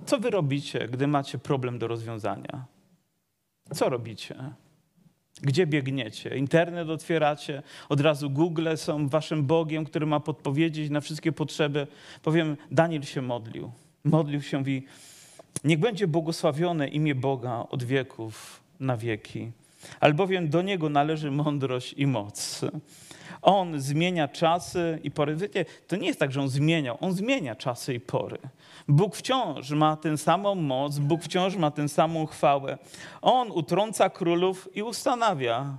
Co 0.06 0.18
wy 0.18 0.30
robicie, 0.30 0.88
gdy 0.88 1.06
macie 1.06 1.38
problem 1.38 1.78
do 1.78 1.86
rozwiązania? 1.86 2.64
Co 3.74 3.88
robicie? 3.88 4.34
Gdzie 5.42 5.66
biegniecie? 5.66 6.36
Internet 6.36 6.88
otwieracie, 6.88 7.62
od 7.88 8.00
razu 8.00 8.30
Google 8.30 8.68
są 8.76 9.08
waszym 9.08 9.46
Bogiem, 9.46 9.84
który 9.84 10.06
ma 10.06 10.20
podpowiedzieć 10.20 10.90
na 10.90 11.00
wszystkie 11.00 11.32
potrzeby. 11.32 11.86
Powiem, 12.22 12.56
Daniel 12.70 13.02
się 13.02 13.22
modlił. 13.22 13.70
Modlił 14.04 14.42
się 14.42 14.62
i 14.68 14.86
niech 15.64 15.78
będzie 15.78 16.06
błogosławione 16.06 16.88
imię 16.88 17.14
Boga 17.14 17.66
od 17.70 17.82
wieków 17.84 18.60
na 18.80 18.96
wieki. 18.96 19.52
Albowiem 20.00 20.48
do 20.48 20.62
Niego 20.62 20.88
należy 20.88 21.30
mądrość 21.30 21.92
i 21.92 22.06
moc. 22.06 22.64
On 23.42 23.80
zmienia 23.80 24.28
czasy 24.28 24.98
i 25.02 25.10
pory. 25.10 25.36
Wiecie, 25.36 25.64
to 25.86 25.96
nie 25.96 26.06
jest 26.06 26.20
tak, 26.20 26.32
że 26.32 26.40
On 26.40 26.48
zmieniał, 26.48 26.98
On 27.00 27.12
zmienia 27.12 27.54
czasy 27.54 27.94
i 27.94 28.00
pory. 28.00 28.38
Bóg 28.88 29.16
wciąż 29.16 29.70
ma 29.70 29.96
tę 29.96 30.18
samą 30.18 30.54
moc, 30.54 30.98
Bóg 30.98 31.22
wciąż 31.22 31.56
ma 31.56 31.70
tę 31.70 31.88
samą 31.88 32.26
chwałę. 32.26 32.78
On 33.22 33.50
utrąca 33.50 34.10
królów 34.10 34.68
i 34.74 34.82
ustanawia 34.82 35.78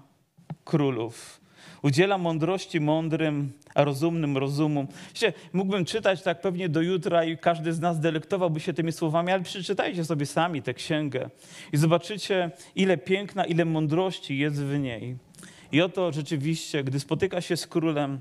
królów. 0.63 1.40
Udziela 1.83 2.17
mądrości 2.17 2.79
mądrym, 2.79 3.51
a 3.75 3.83
rozumnym 3.83 4.37
rozumu. 4.37 4.87
Wiecie, 5.07 5.33
mógłbym 5.53 5.85
czytać 5.85 6.21
tak 6.21 6.41
pewnie 6.41 6.69
do 6.69 6.81
jutra 6.81 7.23
i 7.23 7.37
każdy 7.37 7.73
z 7.73 7.79
nas 7.79 7.99
delektowałby 7.99 8.59
się 8.59 8.73
tymi 8.73 8.91
słowami, 8.91 9.31
ale 9.31 9.43
przeczytajcie 9.43 10.05
sobie 10.05 10.25
sami 10.25 10.61
tę 10.61 10.73
księgę 10.73 11.29
i 11.73 11.77
zobaczycie, 11.77 12.51
ile 12.75 12.97
piękna, 12.97 13.45
ile 13.45 13.65
mądrości 13.65 14.37
jest 14.37 14.63
w 14.63 14.79
niej. 14.79 15.17
I 15.71 15.81
oto 15.81 16.11
rzeczywiście, 16.11 16.83
gdy 16.83 16.99
spotyka 16.99 17.41
się 17.41 17.57
z 17.57 17.67
królem, 17.67 18.19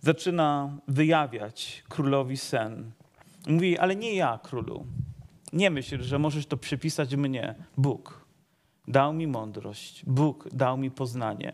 zaczyna 0.00 0.78
wyjawiać 0.88 1.84
królowi 1.88 2.36
sen. 2.36 2.90
Mówi, 3.46 3.78
ale 3.78 3.96
nie 3.96 4.14
ja, 4.14 4.38
królu. 4.42 4.86
Nie 5.52 5.70
myśl, 5.70 6.02
że 6.02 6.18
możesz 6.18 6.46
to 6.46 6.56
przypisać 6.56 7.16
mnie. 7.16 7.54
Bóg 7.76 8.24
dał 8.88 9.12
mi 9.12 9.26
mądrość, 9.26 10.02
Bóg 10.06 10.48
dał 10.52 10.76
mi 10.78 10.90
poznanie. 10.90 11.52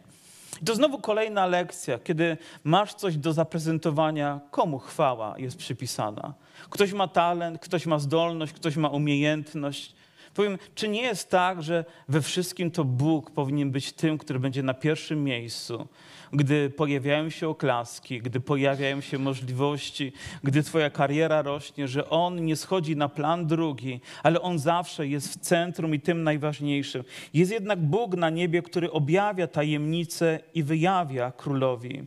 I 0.62 0.64
to 0.64 0.74
znowu 0.74 0.98
kolejna 0.98 1.46
lekcja, 1.46 1.98
kiedy 1.98 2.36
masz 2.64 2.94
coś 2.94 3.16
do 3.16 3.32
zaprezentowania, 3.32 4.40
komu 4.50 4.78
chwała 4.78 5.34
jest 5.38 5.56
przypisana. 5.56 6.34
Ktoś 6.70 6.92
ma 6.92 7.08
talent, 7.08 7.58
ktoś 7.60 7.86
ma 7.86 7.98
zdolność, 7.98 8.52
ktoś 8.52 8.76
ma 8.76 8.88
umiejętność. 8.88 9.94
Powiem, 10.36 10.58
czy 10.74 10.88
nie 10.88 11.02
jest 11.02 11.30
tak, 11.30 11.62
że 11.62 11.84
we 12.08 12.22
wszystkim 12.22 12.70
to 12.70 12.84
Bóg 12.84 13.30
powinien 13.30 13.70
być 13.70 13.92
tym, 13.92 14.18
który 14.18 14.38
będzie 14.38 14.62
na 14.62 14.74
pierwszym 14.74 15.24
miejscu, 15.24 15.88
gdy 16.32 16.70
pojawiają 16.70 17.30
się 17.30 17.48
oklaski, 17.48 18.22
gdy 18.22 18.40
pojawiają 18.40 19.00
się 19.00 19.18
możliwości, 19.18 20.12
gdy 20.44 20.62
Twoja 20.62 20.90
kariera 20.90 21.42
rośnie, 21.42 21.88
że 21.88 22.10
On 22.10 22.44
nie 22.44 22.56
schodzi 22.56 22.96
na 22.96 23.08
plan 23.08 23.46
drugi, 23.46 24.00
ale 24.22 24.40
On 24.40 24.58
zawsze 24.58 25.06
jest 25.06 25.28
w 25.32 25.36
centrum 25.40 25.94
i 25.94 26.00
tym 26.00 26.22
najważniejszym. 26.22 27.04
Jest 27.34 27.52
jednak 27.52 27.80
Bóg 27.80 28.16
na 28.16 28.30
niebie, 28.30 28.62
który 28.62 28.90
objawia 28.92 29.46
tajemnice 29.46 30.40
i 30.54 30.62
wyjawia 30.62 31.32
królowi. 31.32 32.04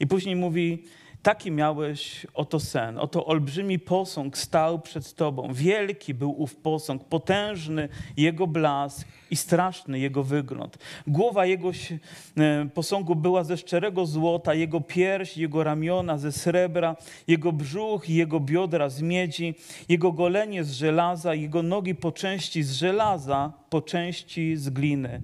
I 0.00 0.06
później 0.06 0.36
mówi, 0.36 0.84
Taki 1.22 1.50
miałeś 1.50 2.26
oto 2.34 2.60
sen, 2.60 2.98
oto 2.98 3.26
olbrzymi 3.26 3.78
posąg 3.78 4.38
stał 4.38 4.80
przed 4.80 5.14
tobą. 5.14 5.52
Wielki 5.52 6.14
był 6.14 6.42
ów 6.42 6.56
posąg, 6.56 7.04
potężny 7.04 7.88
jego 8.16 8.46
blask 8.46 9.08
i 9.30 9.36
straszny 9.36 9.98
jego 9.98 10.24
wygląd. 10.24 10.78
Głowa 11.06 11.46
jego 11.46 11.70
e, 11.70 12.68
posągu 12.74 13.16
była 13.16 13.44
ze 13.44 13.56
szczerego 13.56 14.06
złota, 14.06 14.54
jego 14.54 14.80
pierś, 14.80 15.36
jego 15.36 15.64
ramiona 15.64 16.18
ze 16.18 16.32
srebra, 16.32 16.96
jego 17.28 17.52
brzuch 17.52 18.10
i 18.10 18.14
jego 18.14 18.40
biodra 18.40 18.88
z 18.88 19.02
miedzi, 19.02 19.54
jego 19.88 20.12
golenie 20.12 20.64
z 20.64 20.72
żelaza, 20.72 21.34
jego 21.34 21.62
nogi 21.62 21.94
po 21.94 22.12
części 22.12 22.62
z 22.62 22.72
żelaza, 22.72 23.52
po 23.70 23.82
części 23.82 24.56
z 24.56 24.70
gliny. 24.70 25.20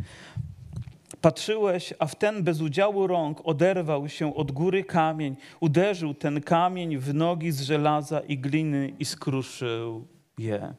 Patrzyłeś, 1.21 1.95
a 1.99 2.07
w 2.07 2.15
ten 2.15 2.43
bez 2.43 2.61
udziału 2.61 3.07
rąk 3.07 3.41
oderwał 3.45 4.09
się 4.09 4.35
od 4.35 4.53
góry 4.53 4.85
kamień, 4.85 5.37
uderzył 5.61 6.15
ten 6.15 6.41
kamień 6.41 6.99
w 6.99 7.15
nogi 7.15 7.53
z 7.53 7.61
żelaza 7.61 8.21
i 8.21 8.39
gliny 8.39 8.93
i 8.99 9.05
skruszył 9.05 10.07
je. 10.39 10.75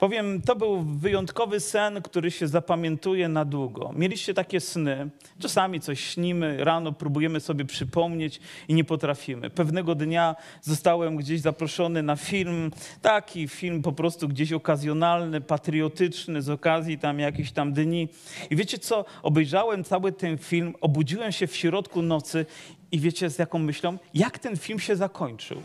Powiem, 0.00 0.42
to 0.42 0.56
był 0.56 0.82
wyjątkowy 0.82 1.60
sen, 1.60 2.02
który 2.02 2.30
się 2.30 2.48
zapamiętuje 2.48 3.28
na 3.28 3.44
długo. 3.44 3.92
Mieliście 3.96 4.34
takie 4.34 4.60
sny, 4.60 5.10
czasami 5.38 5.80
coś 5.80 6.00
śnimy, 6.00 6.64
rano 6.64 6.92
próbujemy 6.92 7.40
sobie 7.40 7.64
przypomnieć 7.64 8.40
i 8.68 8.74
nie 8.74 8.84
potrafimy. 8.84 9.50
Pewnego 9.50 9.94
dnia 9.94 10.36
zostałem 10.62 11.16
gdzieś 11.16 11.40
zaproszony 11.40 12.02
na 12.02 12.16
film, 12.16 12.70
taki 13.02 13.48
film 13.48 13.82
po 13.82 13.92
prostu 13.92 14.28
gdzieś 14.28 14.52
okazjonalny, 14.52 15.40
patriotyczny, 15.40 16.42
z 16.42 16.50
okazji 16.50 16.98
tam 16.98 17.18
jakichś 17.18 17.50
tam 17.50 17.72
dni. 17.72 18.08
I 18.50 18.56
wiecie 18.56 18.78
co, 18.78 19.04
obejrzałem 19.22 19.84
cały 19.84 20.12
ten 20.12 20.38
film, 20.38 20.74
obudziłem 20.80 21.32
się 21.32 21.46
w 21.46 21.56
środku 21.56 22.02
nocy 22.02 22.46
i 22.92 23.00
wiecie 23.00 23.30
z 23.30 23.38
jaką 23.38 23.58
myślą, 23.58 23.98
jak 24.14 24.38
ten 24.38 24.56
film 24.56 24.78
się 24.78 24.96
zakończył. 24.96 25.62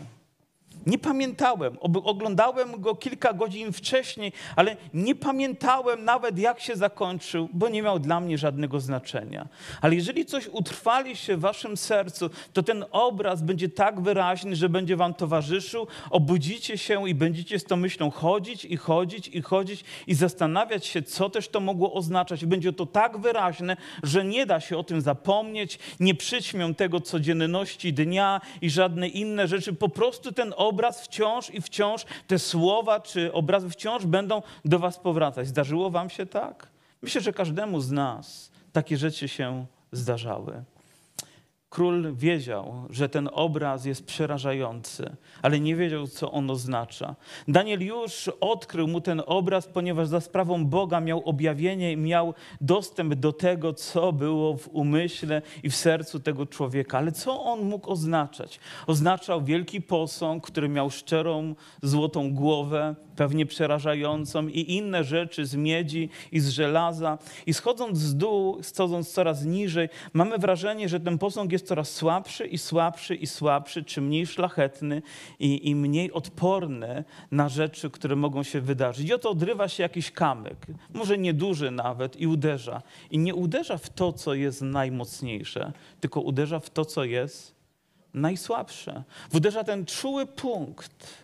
Nie 0.86 0.98
pamiętałem. 0.98 1.76
Oglądałem 1.80 2.80
go 2.80 2.94
kilka 2.94 3.32
godzin 3.32 3.72
wcześniej, 3.72 4.32
ale 4.56 4.76
nie 4.94 5.14
pamiętałem 5.14 6.04
nawet, 6.04 6.38
jak 6.38 6.60
się 6.60 6.76
zakończył, 6.76 7.48
bo 7.52 7.68
nie 7.68 7.82
miał 7.82 7.98
dla 7.98 8.20
mnie 8.20 8.38
żadnego 8.38 8.80
znaczenia. 8.80 9.48
Ale 9.80 9.94
jeżeli 9.94 10.26
coś 10.26 10.48
utrwali 10.48 11.16
się 11.16 11.36
w 11.36 11.40
waszym 11.40 11.76
sercu, 11.76 12.30
to 12.52 12.62
ten 12.62 12.84
obraz 12.90 13.42
będzie 13.42 13.68
tak 13.68 14.00
wyraźny, 14.00 14.56
że 14.56 14.68
będzie 14.68 14.96
wam 14.96 15.14
towarzyszył, 15.14 15.86
obudzicie 16.10 16.78
się 16.78 17.08
i 17.08 17.14
będziecie 17.14 17.58
z 17.58 17.64
tą 17.64 17.76
myślą 17.76 18.10
chodzić 18.10 18.64
i 18.64 18.76
chodzić 18.76 19.28
i 19.28 19.42
chodzić 19.42 19.84
i 20.06 20.14
zastanawiać 20.14 20.86
się, 20.86 21.02
co 21.02 21.30
też 21.30 21.48
to 21.48 21.60
mogło 21.60 21.92
oznaczać. 21.92 22.44
Będzie 22.44 22.72
to 22.72 22.86
tak 22.86 23.18
wyraźne, 23.18 23.76
że 24.02 24.24
nie 24.24 24.46
da 24.46 24.60
się 24.60 24.78
o 24.78 24.84
tym 24.84 25.00
zapomnieć, 25.00 25.78
nie 26.00 26.14
przyćmią 26.14 26.74
tego 26.74 27.00
codzienności 27.00 27.92
dnia 27.92 28.40
i 28.60 28.70
żadne 28.70 29.08
inne 29.08 29.48
rzeczy. 29.48 29.72
Po 29.72 29.88
prostu 29.88 30.32
ten 30.32 30.54
obraz 30.56 30.75
obraz 30.76 31.02
wciąż 31.02 31.50
i 31.50 31.60
wciąż, 31.60 32.04
te 32.26 32.38
słowa 32.38 33.00
czy 33.00 33.32
obrazy 33.32 33.70
wciąż 33.70 34.06
będą 34.06 34.42
do 34.64 34.78
was 34.78 34.98
powracać. 34.98 35.48
Zdarzyło 35.48 35.90
wam 35.90 36.10
się 36.10 36.26
tak? 36.26 36.68
Myślę, 37.02 37.20
że 37.20 37.32
każdemu 37.32 37.80
z 37.80 37.90
nas 37.90 38.50
takie 38.72 38.96
rzeczy 38.96 39.28
się 39.28 39.66
zdarzały. 39.92 40.64
Król 41.76 42.14
wiedział, 42.14 42.74
że 42.90 43.08
ten 43.08 43.28
obraz 43.32 43.84
jest 43.84 44.06
przerażający, 44.06 45.16
ale 45.42 45.60
nie 45.60 45.76
wiedział, 45.76 46.06
co 46.06 46.32
on 46.32 46.50
oznacza. 46.50 47.16
Daniel 47.48 47.80
już 47.80 48.30
odkrył 48.40 48.88
mu 48.88 49.00
ten 49.00 49.22
obraz, 49.26 49.66
ponieważ 49.66 50.08
za 50.08 50.20
sprawą 50.20 50.66
Boga 50.66 51.00
miał 51.00 51.22
objawienie 51.24 51.92
i 51.92 51.96
miał 51.96 52.34
dostęp 52.60 53.14
do 53.14 53.32
tego, 53.32 53.72
co 53.72 54.12
było 54.12 54.56
w 54.56 54.68
umyśle 54.68 55.42
i 55.62 55.70
w 55.70 55.76
sercu 55.76 56.20
tego 56.20 56.46
człowieka. 56.46 56.98
Ale 56.98 57.12
co 57.12 57.44
on 57.44 57.64
mógł 57.64 57.90
oznaczać? 57.90 58.60
Oznaczał 58.86 59.44
wielki 59.44 59.82
posąg, 59.82 60.46
który 60.46 60.68
miał 60.68 60.90
szczerą, 60.90 61.54
złotą 61.82 62.34
głowę, 62.34 62.94
pewnie 63.16 63.46
przerażającą, 63.46 64.48
i 64.48 64.74
inne 64.74 65.04
rzeczy 65.04 65.46
z 65.46 65.54
miedzi 65.54 66.08
i 66.32 66.40
z 66.40 66.48
żelaza. 66.48 67.18
I 67.46 67.54
schodząc 67.54 67.98
z 67.98 68.16
dół, 68.16 68.62
schodząc 68.62 69.12
coraz 69.12 69.44
niżej, 69.44 69.88
mamy 70.12 70.38
wrażenie, 70.38 70.88
że 70.88 71.00
ten 71.00 71.18
posąg 71.18 71.52
jest 71.52 71.66
coraz 71.66 71.90
słabszy 71.90 72.46
i 72.46 72.58
słabszy 72.58 73.14
i 73.14 73.26
słabszy, 73.26 73.84
czy 73.84 74.00
mniej 74.00 74.26
szlachetny 74.26 75.02
i, 75.38 75.68
i 75.68 75.74
mniej 75.74 76.12
odporny 76.12 77.04
na 77.30 77.48
rzeczy, 77.48 77.90
które 77.90 78.16
mogą 78.16 78.42
się 78.42 78.60
wydarzyć. 78.60 79.08
I 79.08 79.14
oto 79.14 79.30
odrywa 79.30 79.68
się 79.68 79.82
jakiś 79.82 80.10
kamyk, 80.10 80.66
może 80.94 81.18
nieduży 81.18 81.70
nawet, 81.70 82.20
i 82.20 82.26
uderza. 82.26 82.82
I 83.10 83.18
nie 83.18 83.34
uderza 83.34 83.78
w 83.78 83.90
to, 83.90 84.12
co 84.12 84.34
jest 84.34 84.62
najmocniejsze, 84.62 85.72
tylko 86.00 86.20
uderza 86.20 86.60
w 86.60 86.70
to, 86.70 86.84
co 86.84 87.04
jest 87.04 87.55
najsłabsze. 88.16 89.02
Uderza 89.32 89.64
ten 89.64 89.86
czuły 89.86 90.26
punkt. 90.26 91.16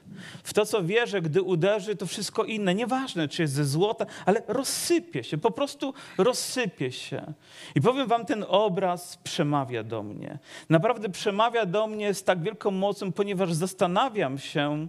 W 0.42 0.52
to, 0.52 0.66
co 0.66 0.84
wie, 0.84 1.06
że 1.06 1.22
gdy 1.22 1.42
uderzy, 1.42 1.96
to 1.96 2.06
wszystko 2.06 2.44
inne, 2.44 2.74
nieważne 2.74 3.28
czy 3.28 3.42
jest 3.42 3.54
ze 3.54 3.64
złota, 3.64 4.06
ale 4.26 4.42
rozsypie 4.48 5.24
się, 5.24 5.38
po 5.38 5.50
prostu 5.50 5.94
rozsypie 6.18 6.92
się. 6.92 7.32
I 7.74 7.80
powiem 7.80 8.08
wam, 8.08 8.26
ten 8.26 8.44
obraz 8.48 9.16
przemawia 9.16 9.82
do 9.82 10.02
mnie. 10.02 10.38
Naprawdę 10.68 11.08
przemawia 11.08 11.66
do 11.66 11.86
mnie 11.86 12.14
z 12.14 12.24
tak 12.24 12.42
wielką 12.42 12.70
mocą, 12.70 13.12
ponieważ 13.12 13.52
zastanawiam 13.52 14.38
się, 14.38 14.86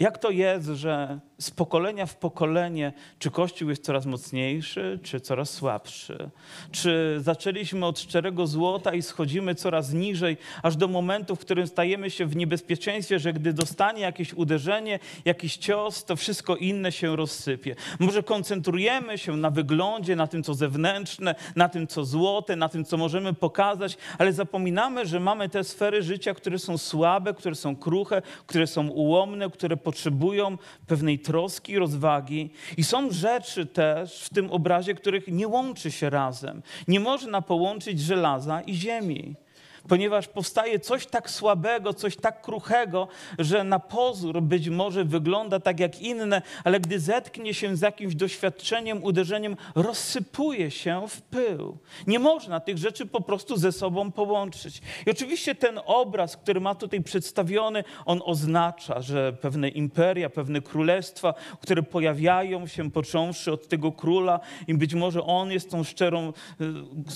jak 0.00 0.18
to 0.18 0.30
jest, 0.30 0.66
że 0.66 1.20
z 1.38 1.50
pokolenia 1.50 2.06
w 2.06 2.16
pokolenie, 2.16 2.92
czy 3.18 3.30
Kościół 3.30 3.70
jest 3.70 3.84
coraz 3.84 4.06
mocniejszy, 4.06 4.98
czy 5.02 5.20
coraz 5.20 5.50
słabszy? 5.50 6.30
Czy 6.72 7.18
zaczęliśmy 7.20 7.86
od 7.86 8.00
szczerego 8.00 8.46
złota 8.46 8.94
i 8.94 9.02
schodzimy 9.02 9.54
coraz 9.54 9.92
niżej, 9.92 10.36
aż 10.62 10.76
do 10.76 10.88
momentu, 10.88 11.36
w 11.36 11.38
którym 11.38 11.66
stajemy 11.66 12.10
się 12.10 12.26
w 12.26 12.36
niebezpieczeństwie, 12.36 13.18
że 13.18 13.32
gdy 13.32 13.52
dostanie 13.52 14.00
jakieś 14.00 14.34
uderzenie, 14.34 14.98
jakiś 15.24 15.56
cios, 15.56 16.04
to 16.04 16.16
wszystko 16.16 16.56
inne 16.56 16.92
się 16.92 17.16
rozsypie? 17.16 17.74
Może 17.98 18.22
koncentrujemy 18.22 19.18
się 19.18 19.36
na 19.36 19.50
wyglądzie, 19.50 20.16
na 20.16 20.26
tym, 20.26 20.42
co 20.42 20.54
zewnętrzne, 20.54 21.34
na 21.56 21.68
tym, 21.68 21.86
co 21.86 22.04
złote, 22.04 22.56
na 22.56 22.68
tym, 22.68 22.84
co 22.84 22.96
możemy 22.96 23.34
pokazać, 23.34 23.96
ale 24.18 24.32
zapominamy, 24.32 25.06
że 25.06 25.20
mamy 25.20 25.48
te 25.48 25.64
sfery 25.64 26.02
życia, 26.02 26.34
które 26.34 26.58
są 26.58 26.78
słabe, 26.78 27.34
które 27.34 27.54
są 27.54 27.76
kruche, 27.76 28.22
które 28.46 28.66
są 28.66 28.88
ułomne, 28.88 29.50
które 29.50 29.76
potrzebują 29.78 30.58
pewnej 30.86 31.18
troski, 31.18 31.78
rozwagi. 31.78 32.50
I 32.76 32.84
są 32.84 33.10
rzeczy 33.10 33.66
też 33.66 34.22
w 34.22 34.28
tym 34.28 34.50
obrazie, 34.50 34.94
których 34.94 35.28
nie 35.28 35.48
łączy 35.48 35.90
się 35.92 36.10
razem. 36.10 36.62
Nie 36.88 37.00
można 37.00 37.42
połączyć 37.42 38.00
żelaza 38.00 38.60
i 38.60 38.74
ziemi. 38.74 39.34
Ponieważ 39.88 40.28
powstaje 40.28 40.80
coś 40.80 41.06
tak 41.06 41.30
słabego, 41.30 41.94
coś 41.94 42.16
tak 42.16 42.42
kruchego, 42.42 43.08
że 43.38 43.64
na 43.64 43.78
pozór 43.78 44.42
być 44.42 44.68
może 44.68 45.04
wygląda 45.04 45.60
tak 45.60 45.80
jak 45.80 46.00
inne, 46.00 46.42
ale 46.64 46.80
gdy 46.80 47.00
zetknie 47.00 47.54
się 47.54 47.76
z 47.76 47.80
jakimś 47.80 48.14
doświadczeniem, 48.14 49.04
uderzeniem, 49.04 49.56
rozsypuje 49.74 50.70
się 50.70 51.08
w 51.08 51.22
pył. 51.22 51.78
Nie 52.06 52.18
można 52.18 52.60
tych 52.60 52.78
rzeczy 52.78 53.06
po 53.06 53.20
prostu 53.20 53.56
ze 53.56 53.72
sobą 53.72 54.12
połączyć. 54.12 54.82
I 55.06 55.10
oczywiście 55.10 55.54
ten 55.54 55.80
obraz, 55.86 56.36
który 56.36 56.60
ma 56.60 56.74
tutaj 56.74 57.02
przedstawiony, 57.02 57.84
on 58.06 58.20
oznacza, 58.24 59.00
że 59.00 59.32
pewne 59.32 59.68
imperia, 59.68 60.30
pewne 60.30 60.60
królestwa, 60.60 61.34
które 61.60 61.82
pojawiają 61.82 62.66
się 62.66 62.90
począwszy 62.90 63.52
od 63.52 63.68
tego 63.68 63.92
króla 63.92 64.40
i 64.66 64.74
być 64.74 64.94
może 64.94 65.22
on 65.22 65.50
jest 65.50 65.70
tą 65.70 65.84
szczerą, 65.84 66.32
y, 66.60 66.64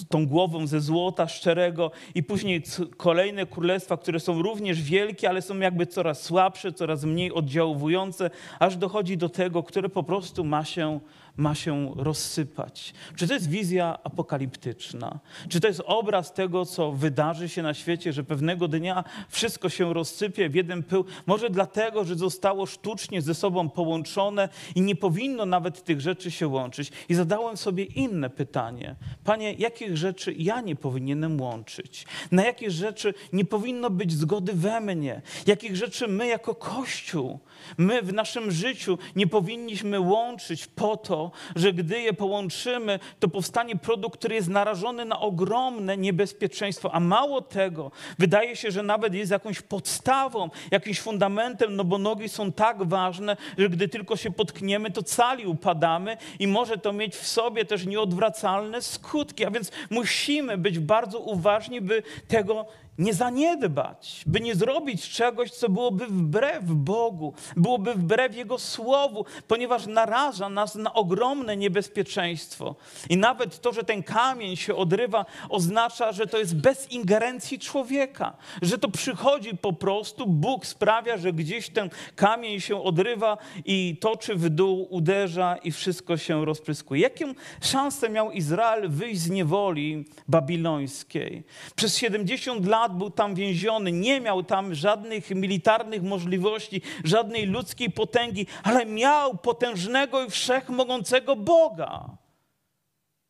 tą 0.08 0.26
głową 0.26 0.66
ze 0.66 0.80
złota 0.80 1.28
szczerego 1.28 1.90
i 2.14 2.22
później 2.22 2.61
kolejne 2.96 3.46
królestwa, 3.46 3.96
które 3.96 4.20
są 4.20 4.42
również 4.42 4.82
wielkie, 4.82 5.28
ale 5.28 5.42
są 5.42 5.58
jakby 5.58 5.86
coraz 5.86 6.22
słabsze, 6.22 6.72
coraz 6.72 7.04
mniej 7.04 7.32
oddziałujące, 7.32 8.30
aż 8.58 8.76
dochodzi 8.76 9.16
do 9.16 9.28
tego, 9.28 9.62
które 9.62 9.88
po 9.88 10.02
prostu 10.02 10.44
ma 10.44 10.64
się 10.64 11.00
ma 11.36 11.54
się 11.54 11.94
rozsypać? 11.96 12.94
Czy 13.16 13.28
to 13.28 13.34
jest 13.34 13.48
wizja 13.48 13.98
apokaliptyczna? 14.04 15.18
Czy 15.48 15.60
to 15.60 15.68
jest 15.68 15.82
obraz 15.86 16.32
tego, 16.32 16.66
co 16.66 16.92
wydarzy 16.92 17.48
się 17.48 17.62
na 17.62 17.74
świecie, 17.74 18.12
że 18.12 18.24
pewnego 18.24 18.68
dnia 18.68 19.04
wszystko 19.28 19.68
się 19.68 19.94
rozsypie 19.94 20.48
w 20.48 20.54
jeden 20.54 20.82
pył? 20.82 21.04
Może 21.26 21.50
dlatego, 21.50 22.04
że 22.04 22.14
zostało 22.14 22.66
sztucznie 22.66 23.22
ze 23.22 23.34
sobą 23.34 23.70
połączone 23.70 24.48
i 24.74 24.80
nie 24.80 24.96
powinno 24.96 25.46
nawet 25.46 25.84
tych 25.84 26.00
rzeczy 26.00 26.30
się 26.30 26.48
łączyć. 26.48 26.92
I 27.08 27.14
zadałem 27.14 27.56
sobie 27.56 27.84
inne 27.84 28.30
pytanie. 28.30 28.96
Panie, 29.24 29.52
jakich 29.52 29.96
rzeczy 29.96 30.34
ja 30.38 30.60
nie 30.60 30.76
powinienem 30.76 31.40
łączyć? 31.40 32.06
Na 32.30 32.44
jakie 32.44 32.70
rzeczy 32.70 33.14
nie 33.32 33.44
powinno 33.44 33.90
być 33.90 34.12
zgody 34.12 34.52
we 34.52 34.80
mnie? 34.80 35.22
Jakich 35.46 35.76
rzeczy 35.76 36.08
my 36.08 36.26
jako 36.26 36.54
Kościół, 36.54 37.40
my 37.78 38.02
w 38.02 38.12
naszym 38.12 38.50
życiu 38.50 38.98
nie 39.16 39.26
powinniśmy 39.26 40.00
łączyć 40.00 40.66
po 40.66 40.96
to, 40.96 41.21
że 41.56 41.72
gdy 41.72 42.00
je 42.00 42.12
połączymy, 42.12 42.98
to 43.20 43.28
powstanie 43.28 43.76
produkt, 43.76 44.18
który 44.18 44.34
jest 44.34 44.48
narażony 44.48 45.04
na 45.04 45.20
ogromne 45.20 45.96
niebezpieczeństwo. 45.96 46.94
A 46.94 47.00
mało 47.00 47.40
tego, 47.40 47.90
wydaje 48.18 48.56
się, 48.56 48.70
że 48.70 48.82
nawet 48.82 49.14
jest 49.14 49.30
jakąś 49.30 49.60
podstawą, 49.60 50.50
jakimś 50.70 51.00
fundamentem, 51.00 51.76
no 51.76 51.84
bo 51.84 51.98
nogi 51.98 52.28
są 52.28 52.52
tak 52.52 52.82
ważne, 52.82 53.36
że 53.58 53.68
gdy 53.68 53.88
tylko 53.88 54.16
się 54.16 54.30
potkniemy, 54.30 54.90
to 54.90 55.02
cali 55.02 55.46
upadamy 55.46 56.16
i 56.38 56.46
może 56.46 56.78
to 56.78 56.92
mieć 56.92 57.16
w 57.16 57.26
sobie 57.26 57.64
też 57.64 57.86
nieodwracalne 57.86 58.82
skutki. 58.82 59.44
A 59.44 59.50
więc 59.50 59.70
musimy 59.90 60.58
być 60.58 60.78
bardzo 60.78 61.18
uważni, 61.18 61.80
by 61.80 62.02
tego 62.28 62.66
nie 62.98 63.14
zaniedbać, 63.14 64.22
by 64.26 64.40
nie 64.40 64.54
zrobić 64.54 65.10
czegoś, 65.10 65.50
co 65.50 65.68
byłoby 65.68 66.06
wbrew 66.06 66.64
Bogu, 66.64 67.34
byłoby 67.56 67.94
wbrew 67.94 68.36
Jego 68.36 68.58
Słowu, 68.58 69.24
ponieważ 69.48 69.86
naraża 69.86 70.48
nas 70.48 70.74
na 70.74 70.94
ogromne 70.94 71.56
niebezpieczeństwo. 71.56 72.74
I 73.08 73.16
nawet 73.16 73.60
to, 73.60 73.72
że 73.72 73.84
ten 73.84 74.02
kamień 74.02 74.56
się 74.56 74.74
odrywa, 74.74 75.24
oznacza, 75.48 76.12
że 76.12 76.26
to 76.26 76.38
jest 76.38 76.56
bez 76.56 76.92
ingerencji 76.92 77.58
człowieka, 77.58 78.36
że 78.62 78.78
to 78.78 78.88
przychodzi 78.88 79.56
po 79.56 79.72
prostu, 79.72 80.26
Bóg 80.26 80.66
sprawia, 80.66 81.16
że 81.16 81.32
gdzieś 81.32 81.70
ten 81.70 81.90
kamień 82.16 82.60
się 82.60 82.82
odrywa 82.82 83.38
i 83.64 83.96
toczy 84.00 84.34
w 84.34 84.48
dół, 84.48 84.86
uderza 84.90 85.56
i 85.56 85.72
wszystko 85.72 86.16
się 86.16 86.44
rozpryskuje. 86.44 87.02
Jaką 87.02 87.34
szansę 87.62 88.08
miał 88.08 88.30
Izrael 88.30 88.88
wyjść 88.88 89.20
z 89.20 89.30
niewoli 89.30 90.04
babilońskiej? 90.28 91.44
Przez 91.76 91.96
70 91.96 92.66
lat 92.66 92.81
lat 92.82 92.96
był 92.96 93.10
tam 93.10 93.34
więziony, 93.34 93.92
nie 93.92 94.20
miał 94.20 94.42
tam 94.42 94.74
żadnych 94.74 95.30
militarnych 95.30 96.02
możliwości, 96.02 96.82
żadnej 97.04 97.46
ludzkiej 97.46 97.90
potęgi, 97.90 98.46
ale 98.62 98.86
miał 98.86 99.36
potężnego 99.36 100.24
i 100.24 100.30
wszechmogącego 100.30 101.36
Boga, 101.36 102.10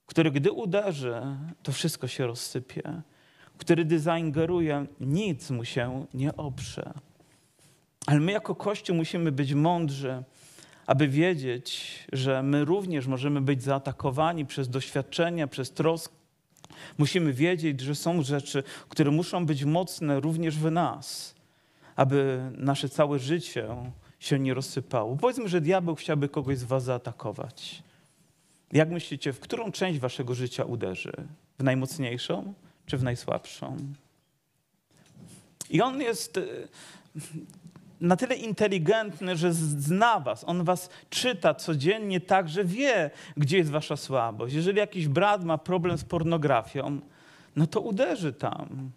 który 0.07 0.31
gdy 0.31 0.53
uderzy, 0.53 1.23
to 1.63 1.73
wszystko 1.73 2.09
się 2.09 2.27
rozsypie, 2.27 2.83
który 3.59 3.85
gdy 3.85 4.01
zaingeruje, 4.01 4.87
nic 5.01 5.51
mu 5.51 5.65
się 5.65 6.07
nie 6.15 6.37
oprze. 6.37 6.93
Ale 8.07 8.21
my 8.21 8.33
jako 8.33 8.55
Kościół 8.55 8.97
musimy 8.97 9.33
być 9.33 9.55
mądrzy, 9.55 10.23
aby 10.87 11.09
wiedzieć, 11.09 11.99
że 12.13 12.43
my 12.43 12.65
również 12.65 13.07
możemy 13.07 13.41
być 13.41 13.63
zaatakowani 13.63 14.47
przez 14.47 14.69
doświadczenia, 14.69 15.47
przez 15.47 15.73
troskę, 15.73 16.22
Musimy 16.99 17.33
wiedzieć, 17.33 17.81
że 17.81 17.95
są 17.95 18.23
rzeczy, 18.23 18.63
które 18.89 19.11
muszą 19.11 19.47
być 19.47 19.65
mocne 19.65 20.21
również 20.21 20.57
w 20.57 20.71
nas, 20.71 21.35
aby 21.97 22.51
nasze 22.57 22.89
całe 22.89 23.19
życie 23.19 23.69
się 24.19 24.39
nie 24.39 24.55
rozsypało. 24.55 25.17
Powiedzmy, 25.17 25.49
że 25.49 25.61
diabeł 25.61 25.95
chciałby 25.95 26.29
kogoś 26.29 26.59
z 26.59 26.65
was 26.65 26.85
zaatakować. 26.85 27.83
Jak 28.73 28.91
myślicie, 28.91 29.33
w 29.33 29.41
którą 29.41 29.73
część 29.73 29.99
waszego 29.99 30.35
życia 30.35 30.65
uderzy? 30.65 31.13
W 31.59 31.63
najmocniejszą 31.63 32.55
czy 32.87 32.99
w 32.99 33.03
najsłabszą? 33.03 33.77
I 35.71 35.81
on 35.81 36.01
jest 36.01 36.41
na 38.03 38.17
tyle 38.17 38.35
inteligentny, 38.35 39.37
że 39.37 39.53
zna 39.53 40.21
was. 40.21 40.45
On 40.47 40.65
was 40.65 40.91
czyta 41.11 41.55
codziennie 41.55 42.21
tak, 42.21 42.49
że 42.49 42.65
wie, 42.65 43.11
gdzie 43.37 43.59
jest 43.59 43.71
wasza 43.71 43.97
słabość. 43.97 44.55
Jeżeli 44.55 44.79
jakiś 44.79 45.09
brat 45.09 45.45
ma 45.45 45.59
problem 45.59 45.99
z 45.99 46.05
pornografią, 46.05 47.01
no 47.57 47.67
to 47.67 47.81
uderzy 47.81 48.33
tam. 48.33 48.91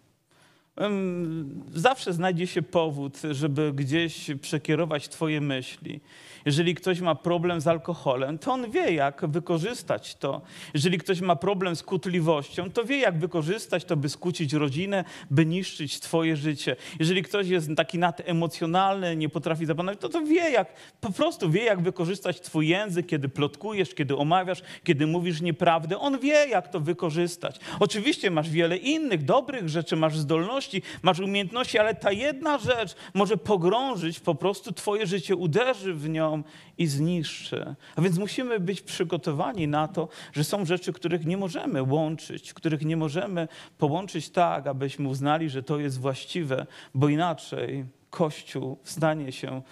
Zawsze 1.74 2.12
znajdzie 2.12 2.46
się 2.46 2.62
powód, 2.62 3.18
żeby 3.30 3.72
gdzieś 3.72 4.30
przekierować 4.40 5.08
Twoje 5.08 5.40
myśli. 5.40 6.00
Jeżeli 6.46 6.74
ktoś 6.74 7.00
ma 7.00 7.14
problem 7.14 7.60
z 7.60 7.66
alkoholem, 7.66 8.38
to 8.38 8.52
on 8.52 8.70
wie, 8.70 8.92
jak 8.92 9.26
wykorzystać 9.26 10.14
to. 10.14 10.40
Jeżeli 10.74 10.98
ktoś 10.98 11.20
ma 11.20 11.36
problem 11.36 11.76
z 11.76 11.82
kutliwością, 11.82 12.70
to 12.70 12.84
wie, 12.84 12.98
jak 12.98 13.18
wykorzystać 13.18 13.84
to, 13.84 13.96
by 13.96 14.08
skłócić 14.08 14.52
rodzinę, 14.52 15.04
by 15.30 15.46
niszczyć 15.46 16.00
Twoje 16.00 16.36
życie. 16.36 16.76
Jeżeli 16.98 17.22
ktoś 17.22 17.48
jest 17.48 17.68
taki 17.76 17.98
nademocjonalny, 17.98 19.16
nie 19.16 19.28
potrafi 19.28 19.66
zapanować, 19.66 20.00
to 20.00 20.08
to 20.08 20.24
wie, 20.24 20.50
jak 20.50 20.72
po 21.00 21.12
prostu 21.12 21.50
wie, 21.50 21.64
jak 21.64 21.80
wykorzystać 21.80 22.40
Twój 22.40 22.68
język, 22.68 23.06
kiedy 23.06 23.28
plotkujesz, 23.28 23.94
kiedy 23.94 24.16
omawiasz, 24.16 24.62
kiedy 24.84 25.06
mówisz 25.06 25.40
nieprawdę. 25.40 25.98
On 25.98 26.18
wie, 26.18 26.48
jak 26.48 26.68
to 26.68 26.80
wykorzystać. 26.80 27.60
Oczywiście 27.80 28.30
masz 28.30 28.50
wiele 28.50 28.76
innych 28.76 29.24
dobrych 29.24 29.68
rzeczy, 29.68 29.96
masz 29.96 30.18
zdolności, 30.18 30.82
masz 31.02 31.20
umiejętności, 31.20 31.78
ale 31.78 31.94
ta 31.94 32.12
jedna 32.12 32.58
rzecz 32.58 32.94
może 33.14 33.36
pogrążyć 33.36 34.20
po 34.20 34.34
prostu 34.34 34.72
Twoje 34.72 35.06
życie, 35.06 35.36
uderzy 35.36 35.94
w 35.94 36.08
nią 36.08 36.35
i 36.78 36.86
zniszczy. 36.86 37.74
A 37.96 38.00
więc 38.00 38.18
musimy 38.18 38.60
być 38.60 38.80
przygotowani 38.80 39.68
na 39.68 39.88
to, 39.88 40.08
że 40.32 40.44
są 40.44 40.64
rzeczy, 40.64 40.92
których 40.92 41.26
nie 41.26 41.36
możemy 41.36 41.82
łączyć, 41.82 42.54
których 42.54 42.84
nie 42.84 42.96
możemy 42.96 43.48
połączyć 43.78 44.30
tak, 44.30 44.66
abyśmy 44.66 45.08
uznali, 45.08 45.50
że 45.50 45.62
to 45.62 45.78
jest 45.78 46.00
właściwe, 46.00 46.66
bo 46.94 47.08
inaczej 47.08 47.84
Kościół 48.10 48.78
stanie 48.84 49.32
się 49.32 49.62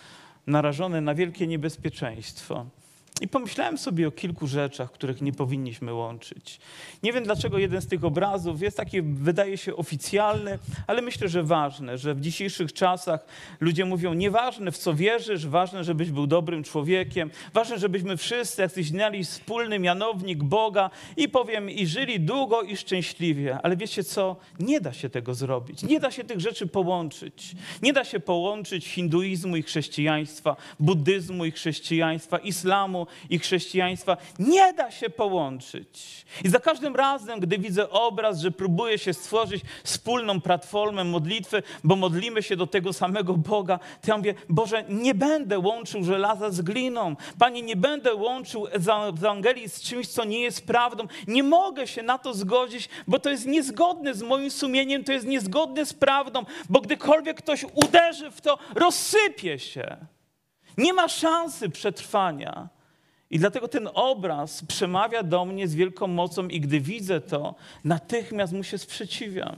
narażony 0.46 1.00
na 1.00 1.14
wielkie 1.14 1.46
niebezpieczeństwo. 1.46 2.66
I 3.20 3.28
pomyślałem 3.28 3.78
sobie 3.78 4.08
o 4.08 4.10
kilku 4.10 4.46
rzeczach, 4.46 4.92
których 4.92 5.20
nie 5.22 5.32
powinniśmy 5.32 5.94
łączyć. 5.94 6.58
Nie 7.02 7.12
wiem, 7.12 7.24
dlaczego 7.24 7.58
jeden 7.58 7.82
z 7.82 7.86
tych 7.86 8.04
obrazów 8.04 8.62
jest 8.62 8.76
taki, 8.76 9.02
wydaje 9.02 9.58
się 9.58 9.76
oficjalny, 9.76 10.58
ale 10.86 11.02
myślę, 11.02 11.28
że 11.28 11.42
ważny, 11.42 11.98
że 11.98 12.14
w 12.14 12.20
dzisiejszych 12.20 12.72
czasach 12.72 13.26
ludzie 13.60 13.84
mówią, 13.84 14.14
nieważne 14.14 14.72
w 14.72 14.78
co 14.78 14.94
wierzysz, 14.94 15.46
ważne, 15.46 15.84
żebyś 15.84 16.10
był 16.10 16.26
dobrym 16.26 16.64
człowiekiem, 16.64 17.30
ważne, 17.52 17.78
żebyśmy 17.78 18.16
wszyscy 18.16 18.62
jacyś 18.62 18.88
znali 18.88 19.24
wspólny 19.24 19.78
mianownik 19.78 20.42
Boga 20.42 20.90
i 21.16 21.28
powiem, 21.28 21.70
i 21.70 21.86
żyli 21.86 22.20
długo 22.20 22.62
i 22.62 22.76
szczęśliwie. 22.76 23.58
Ale 23.62 23.76
wiecie 23.76 24.04
co? 24.04 24.36
Nie 24.60 24.80
da 24.80 24.92
się 24.92 25.10
tego 25.10 25.34
zrobić. 25.34 25.82
Nie 25.82 26.00
da 26.00 26.10
się 26.10 26.24
tych 26.24 26.40
rzeczy 26.40 26.66
połączyć. 26.66 27.54
Nie 27.82 27.92
da 27.92 28.04
się 28.04 28.20
połączyć 28.20 28.86
hinduizmu 28.86 29.56
i 29.56 29.62
chrześcijaństwa, 29.62 30.56
buddyzmu 30.80 31.44
i 31.44 31.50
chrześcijaństwa, 31.50 32.38
islamu 32.38 33.03
i 33.30 33.38
chrześcijaństwa 33.38 34.16
nie 34.38 34.72
da 34.72 34.90
się 34.90 35.10
połączyć. 35.10 36.26
I 36.44 36.48
za 36.48 36.60
każdym 36.60 36.96
razem, 36.96 37.40
gdy 37.40 37.58
widzę 37.58 37.90
obraz, 37.90 38.40
że 38.40 38.50
próbuje 38.50 38.98
się 38.98 39.14
stworzyć 39.14 39.62
wspólną 39.84 40.40
platformę 40.40 41.04
modlitwy, 41.04 41.62
bo 41.84 41.96
modlimy 41.96 42.42
się 42.42 42.56
do 42.56 42.66
tego 42.66 42.92
samego 42.92 43.34
Boga, 43.34 43.78
to 43.78 44.10
ja 44.10 44.16
mówię, 44.16 44.34
Boże, 44.48 44.84
nie 44.88 45.14
będę 45.14 45.58
łączył 45.58 46.04
żelaza 46.04 46.50
z 46.50 46.60
gliną. 46.60 47.16
Panie, 47.38 47.62
nie 47.62 47.76
będę 47.76 48.14
łączył 48.14 48.66
Ewangelii 49.12 49.68
z 49.68 49.80
czymś, 49.80 50.08
co 50.08 50.24
nie 50.24 50.40
jest 50.40 50.66
prawdą. 50.66 51.06
Nie 51.26 51.42
mogę 51.42 51.86
się 51.86 52.02
na 52.02 52.18
to 52.18 52.34
zgodzić, 52.34 52.88
bo 53.06 53.18
to 53.18 53.30
jest 53.30 53.46
niezgodne 53.46 54.14
z 54.14 54.22
moim 54.22 54.50
sumieniem, 54.50 55.04
to 55.04 55.12
jest 55.12 55.26
niezgodne 55.26 55.86
z 55.86 55.94
prawdą, 55.94 56.44
bo 56.68 56.80
gdykolwiek 56.80 57.36
ktoś 57.36 57.64
uderzy 57.74 58.30
w 58.30 58.40
to, 58.40 58.58
rozsypie 58.74 59.58
się. 59.58 59.96
Nie 60.78 60.92
ma 60.92 61.08
szansy 61.08 61.70
przetrwania. 61.70 62.68
I 63.34 63.38
dlatego 63.38 63.68
ten 63.68 63.88
obraz 63.94 64.64
przemawia 64.64 65.22
do 65.22 65.44
mnie 65.44 65.68
z 65.68 65.74
wielką 65.74 66.06
mocą, 66.06 66.48
i 66.48 66.60
gdy 66.60 66.80
widzę 66.80 67.20
to, 67.20 67.54
natychmiast 67.84 68.52
mu 68.52 68.62
się 68.62 68.78
sprzeciwiam. 68.78 69.56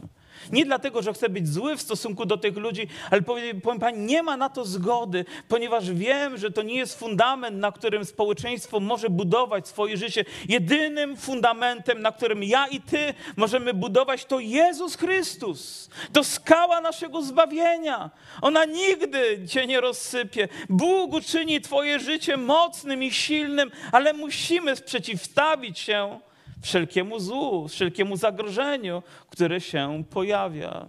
Nie 0.52 0.64
dlatego, 0.64 1.02
że 1.02 1.12
chcę 1.12 1.28
być 1.28 1.48
zły 1.48 1.76
w 1.76 1.82
stosunku 1.82 2.26
do 2.26 2.36
tych 2.36 2.56
ludzi, 2.56 2.88
ale 3.10 3.22
powiem, 3.22 3.60
powiem 3.60 3.80
Pani, 3.80 3.98
nie 3.98 4.22
ma 4.22 4.36
na 4.36 4.48
to 4.48 4.64
zgody, 4.64 5.24
ponieważ 5.48 5.90
wiem, 5.90 6.38
że 6.38 6.50
to 6.50 6.62
nie 6.62 6.74
jest 6.74 6.98
fundament, 6.98 7.56
na 7.56 7.72
którym 7.72 8.04
społeczeństwo 8.04 8.80
może 8.80 9.10
budować 9.10 9.68
swoje 9.68 9.96
życie. 9.96 10.24
Jedynym 10.48 11.16
fundamentem, 11.16 12.02
na 12.02 12.12
którym 12.12 12.44
ja 12.44 12.66
i 12.66 12.80
Ty 12.80 13.14
możemy 13.36 13.74
budować, 13.74 14.24
to 14.24 14.40
Jezus 14.40 14.96
Chrystus. 14.96 15.90
To 16.12 16.24
skała 16.24 16.80
naszego 16.80 17.22
zbawienia. 17.22 18.10
Ona 18.42 18.64
nigdy 18.64 19.46
Cię 19.48 19.66
nie 19.66 19.80
rozsypie. 19.80 20.48
Bóg 20.68 21.12
uczyni 21.12 21.60
Twoje 21.60 21.98
życie 21.98 22.36
mocnym 22.36 23.02
i 23.02 23.10
silnym, 23.10 23.70
ale 23.92 24.12
musimy 24.12 24.76
sprzeciwstawić 24.76 25.78
się 25.78 26.20
wszelkiemu 26.66 27.20
złu, 27.20 27.68
wszelkiemu 27.68 28.16
zagrożeniu, 28.16 29.02
które 29.30 29.60
się 29.60 30.04
pojawia 30.10 30.86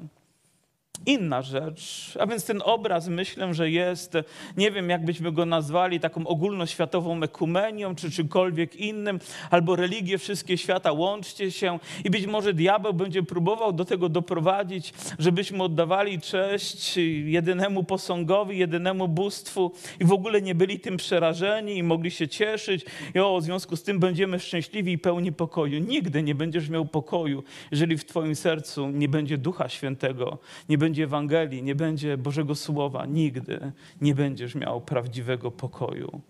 inna 1.08 1.42
rzecz. 1.42 2.14
A 2.20 2.28
więc 2.28 2.46
ten 2.46 2.62
obraz 2.66 3.08
myślę, 3.08 3.54
że 3.54 3.72
jest, 3.72 4.14
nie 4.58 4.72
wiem 4.72 4.90
jak 4.90 5.06
byśmy 5.06 5.32
go 5.32 5.46
nazwali, 5.46 6.00
taką 6.00 6.28
ogólnoświatową 6.28 7.24
ekumenią, 7.24 7.96
czy 7.96 8.12
czymkolwiek 8.12 8.76
innym, 8.76 9.20
albo 9.52 9.76
religie 9.76 10.18
wszystkie 10.18 10.58
świata, 10.58 10.92
łączcie 10.92 11.52
się 11.52 11.80
i 12.04 12.10
być 12.10 12.26
może 12.26 12.54
diabeł 12.54 12.94
będzie 12.94 13.24
próbował 13.24 13.74
do 13.74 13.86
tego 13.86 14.10
doprowadzić, 14.10 14.94
żebyśmy 15.20 15.64
oddawali 15.64 16.22
cześć 16.22 16.98
jedynemu 17.26 17.84
posągowi, 17.84 18.58
jedynemu 18.58 19.08
bóstwu 19.08 19.72
i 20.00 20.06
w 20.06 20.14
ogóle 20.14 20.42
nie 20.42 20.56
byli 20.56 20.80
tym 20.80 20.98
przerażeni 20.98 21.78
i 21.78 21.84
mogli 21.84 22.12
się 22.12 22.28
cieszyć 22.28 22.86
i 23.16 23.20
o, 23.20 23.40
w 23.40 23.44
związku 23.44 23.76
z 23.76 23.84
tym 23.84 24.00
będziemy 24.00 24.40
szczęśliwi 24.40 24.92
i 24.92 24.98
pełni 24.98 25.32
pokoju. 25.32 25.80
Nigdy 25.80 26.24
nie 26.24 26.36
będziesz 26.36 26.70
miał 26.70 26.86
pokoju, 26.86 27.44
jeżeli 27.72 27.98
w 27.98 28.06
twoim 28.06 28.36
sercu 28.36 28.90
nie 28.90 29.10
będzie 29.10 29.38
Ducha 29.38 29.70
Świętego, 29.70 30.38
nie 30.70 30.78
będzie 30.78 30.97
będzie 30.98 31.04
Ewangelii, 31.04 31.64
nie 31.64 31.76
będzie 31.76 32.18
Bożego 32.18 32.56
Słowa, 32.56 33.06
nigdy 33.06 33.72
nie 34.02 34.16
będziesz 34.16 34.56
miał 34.56 34.82
prawdziwego 34.82 35.52
pokoju. 35.52 36.22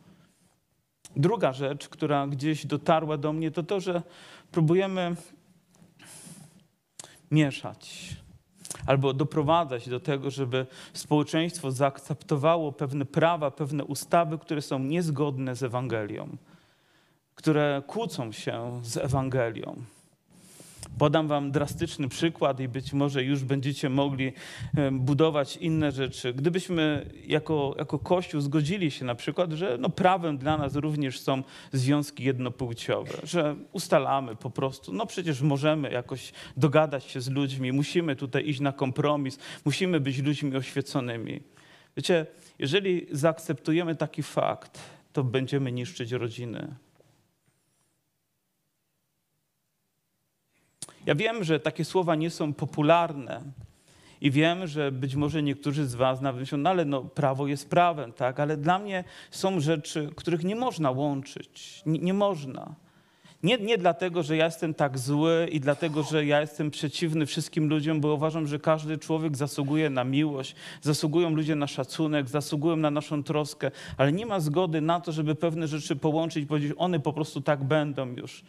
Druga 1.16 1.54
rzecz, 1.54 1.90
która 1.90 2.28
gdzieś 2.28 2.66
dotarła 2.66 3.18
do 3.18 3.34
mnie, 3.34 3.52
to 3.52 3.64
to, 3.64 3.80
że 3.80 4.02
próbujemy 4.52 5.16
mieszać 7.32 8.16
albo 8.86 9.14
doprowadzać 9.14 9.90
do 9.90 10.00
tego, 10.00 10.32
żeby 10.32 10.66
społeczeństwo 10.94 11.72
zaakceptowało 11.72 12.72
pewne 12.72 13.06
prawa, 13.06 13.52
pewne 13.52 13.86
ustawy, 13.86 14.38
które 14.38 14.62
są 14.62 14.80
niezgodne 14.80 15.56
z 15.56 15.64
Ewangelią, 15.64 16.38
które 17.36 17.82
kłócą 17.88 18.32
się 18.32 18.80
z 18.84 18.98
Ewangelią. 18.98 19.97
Podam 20.98 21.28
Wam 21.28 21.52
drastyczny 21.52 22.10
przykład 22.10 22.60
i 22.60 22.68
być 22.68 22.94
może 22.94 23.24
już 23.24 23.44
będziecie 23.44 23.90
mogli 23.90 24.34
budować 24.92 25.58
inne 25.58 25.92
rzeczy. 25.92 26.34
Gdybyśmy 26.34 27.10
jako, 27.28 27.76
jako 27.78 28.00
Kościół 28.00 28.42
zgodzili 28.42 28.92
się 28.92 29.06
na 29.06 29.16
przykład, 29.16 29.52
że 29.52 29.78
no 29.80 29.90
prawem 29.90 30.38
dla 30.38 30.58
nas 30.58 30.76
również 30.76 31.20
są 31.20 31.44
związki 31.72 32.24
jednopłciowe, 32.24 33.14
że 33.24 33.56
ustalamy 33.72 34.36
po 34.36 34.50
prostu, 34.50 34.94
no 34.94 35.06
przecież 35.06 35.42
możemy 35.42 35.92
jakoś 35.92 36.32
dogadać 36.58 37.04
się 37.04 37.22
z 37.22 37.30
ludźmi, 37.30 37.72
musimy 37.72 38.16
tutaj 38.16 38.50
iść 38.50 38.60
na 38.60 38.72
kompromis, 38.72 39.40
musimy 39.66 40.00
być 40.00 40.18
ludźmi 40.18 40.56
oświeconymi. 40.56 41.42
Wiecie, 41.98 42.26
jeżeli 42.60 43.08
zaakceptujemy 43.12 43.96
taki 43.96 44.24
fakt, 44.24 44.80
to 45.14 45.24
będziemy 45.24 45.72
niszczyć 45.72 46.12
rodziny 46.12 46.76
Ja 51.08 51.16
wiem, 51.16 51.44
że 51.44 51.60
takie 51.60 51.86
słowa 51.86 52.16
nie 52.16 52.30
są 52.30 52.54
popularne 52.54 53.42
i 54.22 54.32
wiem, 54.32 54.68
że 54.68 54.92
być 54.92 55.16
może 55.16 55.44
niektórzy 55.44 55.86
z 55.86 55.96
was 55.96 56.22
nawet 56.22 56.42
myślą, 56.42 56.58
no 56.58 56.70
ale 56.70 56.86
no, 56.86 57.02
prawo 57.02 57.48
jest 57.48 57.70
prawem, 57.70 58.14
tak? 58.14 58.40
Ale 58.40 58.58
dla 58.58 58.80
mnie 58.80 59.04
są 59.32 59.60
rzeczy, 59.60 60.10
których 60.16 60.44
nie 60.44 60.56
można 60.56 60.92
łączyć. 60.92 61.82
Nie, 61.86 62.00
nie 62.00 62.14
można. 62.14 62.76
Nie, 63.44 63.58
nie 63.58 63.78
dlatego, 63.78 64.24
że 64.24 64.38
ja 64.38 64.46
jestem 64.46 64.74
tak 64.74 64.98
zły 65.00 65.48
i 65.52 65.60
dlatego, 65.60 66.04
że 66.04 66.26
ja 66.26 66.42
jestem 66.42 66.72
przeciwny 66.72 67.26
wszystkim 67.26 67.70
ludziom, 67.70 68.02
bo 68.02 68.14
uważam, 68.14 68.48
że 68.48 68.60
każdy 68.60 68.98
człowiek 68.98 69.38
zasługuje 69.38 69.90
na 69.90 70.04
miłość, 70.04 70.56
zasługują 70.82 71.30
ludzie 71.30 71.56
na 71.56 71.68
szacunek, 71.68 72.30
zasługują 72.30 72.76
na 72.76 72.92
naszą 72.92 73.24
troskę, 73.24 73.72
ale 73.98 74.12
nie 74.12 74.26
ma 74.26 74.40
zgody 74.40 74.82
na 74.82 75.00
to, 75.02 75.12
żeby 75.12 75.36
pewne 75.36 75.68
rzeczy 75.68 75.96
połączyć 75.96 76.44
i 76.44 76.48
powiedzieć, 76.48 76.74
one 76.78 77.00
po 77.00 77.14
prostu 77.14 77.42
tak 77.42 77.64
będą 77.64 78.08
już 78.16 78.44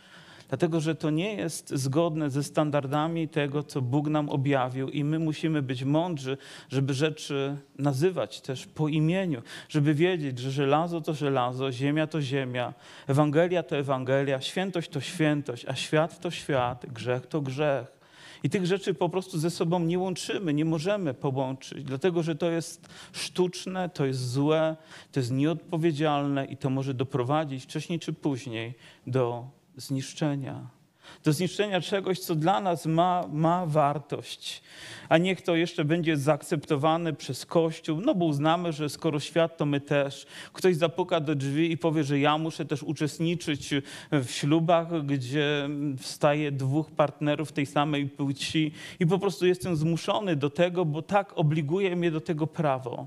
dlatego 0.49 0.81
że 0.81 0.95
to 0.95 1.11
nie 1.11 1.35
jest 1.35 1.71
zgodne 1.71 2.31
ze 2.31 2.43
standardami 2.43 3.29
tego, 3.29 3.63
co 3.63 3.83
Bóg 3.83 4.09
nam 4.09 4.29
objawił, 4.29 4.89
i 4.89 5.05
my 5.05 5.19
musimy 5.19 5.63
być 5.63 5.85
mądrzy, 5.85 6.39
żeby 6.69 6.95
rzeczy 6.95 7.57
nazywać 7.79 8.41
też 8.41 8.67
po 8.67 8.89
imieniu, 8.89 9.43
żeby 9.69 9.95
wiedzieć, 9.95 10.39
że 10.39 10.51
żelazo 10.51 11.01
to 11.01 11.15
żelazo, 11.15 11.73
ziemia 11.73 12.07
to 12.07 12.23
ziemia, 12.23 12.75
Ewangelia 13.07 13.63
to 13.63 13.77
Ewangelia, 13.77 14.41
świętość 14.41 14.91
to 14.91 15.01
świętość, 15.01 15.65
a 15.69 15.75
świat 15.75 16.21
to 16.21 16.31
świat, 16.31 16.87
grzech 16.87 17.27
to 17.27 17.41
grzech. 17.41 17.99
I 18.43 18.51
tych 18.51 18.67
rzeczy 18.67 18.95
po 18.95 19.09
prostu 19.09 19.39
ze 19.39 19.51
sobą 19.51 19.81
nie 19.81 19.99
łączymy, 19.99 20.55
nie 20.55 20.65
możemy 20.65 21.15
połączyć, 21.15 21.85
dlatego 21.85 22.23
że 22.23 22.37
to 22.37 22.51
jest 22.51 22.89
sztuczne, 23.13 23.89
to 23.89 24.07
jest 24.07 24.31
złe, 24.31 24.77
to 25.13 25.21
jest 25.21 25.33
nieodpowiedzialne 25.33 26.45
i 26.45 26.57
to 26.57 26.71
może 26.71 26.95
doprowadzić 26.95 27.65
wcześniej 27.65 27.99
czy 27.99 28.13
później 28.13 28.75
do 29.07 29.58
zniszczenia. 29.79 30.79
Do 31.25 31.33
zniszczenia 31.33 31.81
czegoś, 31.81 32.19
co 32.19 32.35
dla 32.35 32.61
nas 32.61 32.87
ma, 32.87 33.25
ma 33.33 33.67
wartość. 33.67 34.63
A 35.09 35.19
niech 35.19 35.43
to 35.43 35.57
jeszcze 35.57 35.85
będzie 35.85 36.17
zaakceptowane 36.17 37.13
przez 37.13 37.47
Kościół, 37.47 38.01
no 38.01 38.15
bo 38.15 38.25
uznamy, 38.25 38.73
że 38.73 38.89
skoro 38.89 39.21
świat, 39.21 39.57
to 39.57 39.67
my 39.67 39.81
też. 39.81 40.27
Ktoś 40.53 40.77
zapuka 40.77 41.21
do 41.21 41.35
drzwi 41.35 41.73
i 41.73 41.79
powie, 41.79 42.05
że 42.05 42.19
ja 42.19 42.39
muszę 42.39 42.65
też 42.65 42.83
uczestniczyć 42.83 43.75
w 44.13 44.31
ślubach, 44.31 45.07
gdzie 45.07 45.69
wstaje 45.99 46.53
dwóch 46.53 46.91
partnerów 46.91 47.53
tej 47.53 47.67
samej 47.67 48.07
płci 48.07 48.73
i 49.01 49.07
po 49.07 49.19
prostu 49.19 49.47
jestem 49.47 49.77
zmuszony 49.77 50.37
do 50.37 50.51
tego, 50.51 50.85
bo 50.85 51.03
tak 51.03 51.33
obliguje 51.39 51.97
mnie 51.97 52.11
do 52.11 52.21
tego 52.21 52.47
prawo. 52.47 53.07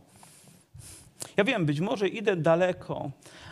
Ja 1.37 1.43
wiem, 1.43 1.65
być 1.65 1.79
może 1.79 2.07
idę 2.07 2.35
daleko, 2.35 3.11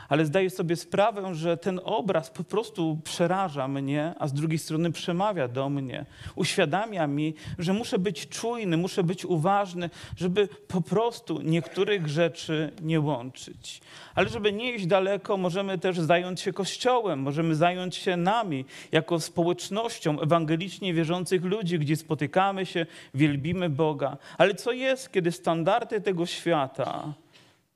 ale 0.09 0.25
zdaję 0.25 0.49
sobie 0.49 0.75
sprawę, 0.75 1.35
że 1.35 1.57
ten 1.57 1.79
obraz 1.83 2.29
po 2.29 2.43
prostu 2.43 2.99
przeraża 3.03 3.67
mnie, 3.67 4.13
a 4.19 4.27
z 4.27 4.33
drugiej 4.33 4.59
strony 4.59 4.91
przemawia 4.91 5.47
do 5.47 5.69
mnie. 5.69 6.05
Uświadamia 6.35 7.07
mi, 7.07 7.33
że 7.59 7.73
muszę 7.73 7.99
być 7.99 8.27
czujny, 8.27 8.77
muszę 8.77 9.03
być 9.03 9.25
uważny, 9.25 9.89
żeby 10.17 10.47
po 10.67 10.81
prostu 10.81 11.41
niektórych 11.41 12.07
rzeczy 12.07 12.71
nie 12.81 12.99
łączyć. 12.99 13.81
Ale 14.15 14.29
żeby 14.29 14.53
nie 14.53 14.75
iść 14.75 14.85
daleko, 14.85 15.37
możemy 15.37 15.77
też 15.77 15.99
zająć 15.99 16.41
się 16.41 16.53
Kościołem, 16.53 17.19
możemy 17.19 17.55
zająć 17.55 17.95
się 17.95 18.17
nami, 18.17 18.65
jako 18.91 19.19
społecznością 19.19 20.19
ewangelicznie 20.19 20.93
wierzących 20.93 21.43
ludzi, 21.43 21.79
gdzie 21.79 21.95
spotykamy 21.95 22.65
się, 22.65 22.85
wielbimy 23.13 23.69
Boga. 23.69 24.17
Ale 24.37 24.55
co 24.55 24.71
jest, 24.71 25.11
kiedy 25.11 25.31
standardy 25.31 26.01
tego 26.01 26.25
świata, 26.25 27.13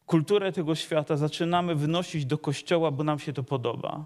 kulturę 0.06 0.52
tego 0.52 0.76
świata 0.76 1.18
zaczynamy 1.18 1.76
wynosić 1.76 2.26
do 2.26 2.38
kościoła, 2.38 2.92
bo 2.92 3.04
nam 3.04 3.20
się 3.20 3.34
to 3.34 3.44
podoba. 3.44 4.06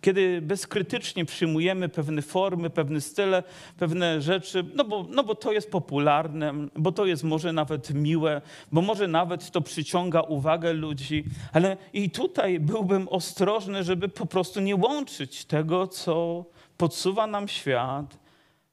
Kiedy 0.00 0.42
bezkrytycznie 0.42 1.24
przyjmujemy 1.24 1.88
pewne 1.88 2.22
formy, 2.22 2.70
pewne 2.70 3.00
style, 3.00 3.42
pewne 3.78 4.20
rzeczy, 4.20 4.64
no 4.74 4.84
bo, 4.84 5.06
no 5.10 5.24
bo 5.24 5.34
to 5.34 5.52
jest 5.52 5.70
popularne, 5.70 6.54
bo 6.76 6.92
to 6.92 7.06
jest 7.06 7.24
może 7.24 7.52
nawet 7.52 7.94
miłe, 7.94 8.40
bo 8.72 8.82
może 8.82 9.08
nawet 9.08 9.50
to 9.50 9.60
przyciąga 9.60 10.20
uwagę 10.20 10.72
ludzi, 10.72 11.24
ale 11.52 11.76
i 11.92 12.10
tutaj 12.10 12.60
byłbym 12.60 13.08
ostrożny, 13.08 13.84
żeby 13.84 14.08
po 14.08 14.26
prostu 14.26 14.60
nie 14.60 14.76
łączyć 14.76 15.44
tego, 15.44 15.86
co 15.86 16.44
podsuwa 16.76 17.26
nam 17.26 17.48
świat, 17.48 18.18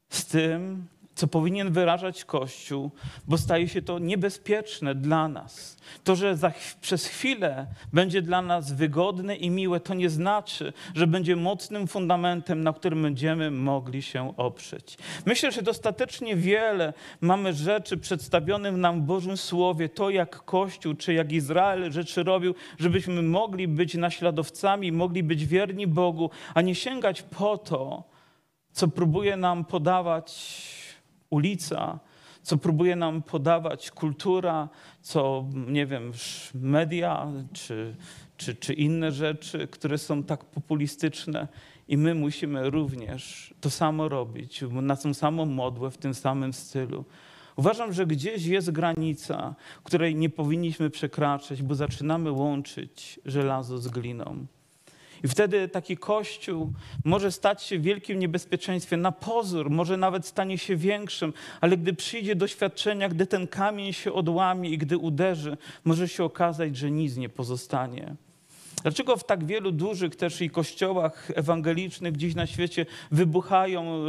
z 0.10 0.26
tym, 0.26 0.88
co 1.18 1.28
powinien 1.28 1.72
wyrażać 1.72 2.26
Kościół, 2.26 2.92
bo 3.28 3.38
staje 3.38 3.68
się 3.68 3.82
to 3.82 4.00
niebezpieczne 4.00 4.96
dla 4.96 5.28
nas. 5.28 5.78
To, 6.04 6.16
że 6.16 6.38
za, 6.38 6.52
przez 6.82 7.06
chwilę 7.06 7.68
będzie 7.94 8.22
dla 8.22 8.42
nas 8.42 8.74
wygodne 8.74 9.36
i 9.36 9.50
miłe, 9.50 9.80
to 9.80 9.94
nie 9.94 10.10
znaczy, 10.10 10.74
że 10.96 11.08
będzie 11.08 11.36
mocnym 11.36 11.88
fundamentem, 11.88 12.64
na 12.64 12.74
którym 12.74 13.02
będziemy 13.02 13.52
mogli 13.52 14.02
się 14.02 14.38
oprzeć. 14.38 14.98
Myślę, 15.26 15.52
że 15.52 15.62
dostatecznie 15.62 16.36
wiele 16.36 16.94
mamy 17.22 17.54
rzeczy 17.54 17.98
przedstawionych 17.98 18.76
nam 18.76 19.02
w 19.02 19.06
Bożym 19.06 19.38
Słowie, 19.38 19.90
to 19.90 20.10
jak 20.10 20.46
Kościół 20.46 20.94
czy 20.94 21.14
jak 21.14 21.32
Izrael 21.32 21.92
rzeczy 21.92 22.24
robił, 22.24 22.56
żebyśmy 22.80 23.22
mogli 23.22 23.68
być 23.68 23.96
naśladowcami, 23.96 24.92
mogli 24.92 25.24
być 25.24 25.46
wierni 25.46 25.88
Bogu, 25.88 26.30
a 26.54 26.62
nie 26.62 26.76
sięgać 26.76 27.22
po 27.22 27.58
to, 27.58 28.04
co 28.72 28.88
próbuje 28.88 29.38
nam 29.38 29.66
podawać 29.66 30.87
ulica, 31.30 32.00
co 32.44 32.58
próbuje 32.58 32.96
nam 32.96 33.22
podawać 33.22 33.92
kultura, 33.92 34.70
co, 35.02 35.46
nie 35.68 35.86
wiem, 35.86 36.12
media 36.54 37.28
czy, 37.54 37.96
czy, 38.38 38.56
czy 38.56 38.74
inne 38.74 39.12
rzeczy, 39.12 39.68
które 39.68 39.98
są 39.98 40.24
tak 40.24 40.46
populistyczne. 40.46 41.48
I 41.88 41.98
my 41.98 42.16
musimy 42.16 42.70
również 42.70 43.54
to 43.62 43.70
samo 43.70 44.10
robić, 44.10 44.64
na 44.72 44.96
tą 44.96 45.14
samą 45.14 45.46
modłę, 45.46 45.92
w 45.92 45.98
tym 45.98 46.14
samym 46.14 46.54
stylu. 46.54 47.06
Uważam, 47.56 47.94
że 47.94 48.06
gdzieś 48.06 48.46
jest 48.46 48.72
granica, 48.72 49.56
której 49.84 50.16
nie 50.16 50.30
powinniśmy 50.30 50.90
przekraczać, 50.90 51.64
bo 51.64 51.76
zaczynamy 51.76 52.32
łączyć 52.32 53.20
żelazo 53.26 53.78
z 53.78 53.88
gliną. 53.88 54.46
I 55.24 55.28
wtedy 55.28 55.70
taki 55.70 55.98
kościół 55.98 56.74
może 57.06 57.32
stać 57.32 57.64
się 57.64 57.80
wielkim 57.80 58.20
niebezpieczeństwem. 58.20 59.02
Na 59.02 59.12
pozór 59.12 59.70
może 59.70 59.98
nawet 59.98 60.26
stanie 60.26 60.58
się 60.58 60.76
większym, 60.76 61.34
ale 61.62 61.78
gdy 61.78 61.94
przyjdzie 61.94 62.36
doświadczenia, 62.36 63.10
gdy 63.10 63.28
ten 63.28 63.48
kamień 63.48 63.94
się 63.94 64.14
odłamie 64.14 64.70
i 64.70 64.78
gdy 64.78 64.98
uderzy, 64.98 65.58
może 65.86 66.08
się 66.08 66.24
okazać, 66.24 66.78
że 66.78 66.92
nic 66.92 67.18
nie 67.18 67.30
pozostanie. 67.30 68.16
Dlaczego 68.88 69.18
w 69.18 69.24
tak 69.24 69.46
wielu 69.46 69.72
dużych 69.72 70.16
też 70.16 70.42
i 70.42 70.50
kościołach 70.50 71.32
ewangelicznych 71.36 72.14
gdzieś 72.14 72.36
na 72.36 72.48
świecie 72.48 72.86
wybuchają 73.12 74.04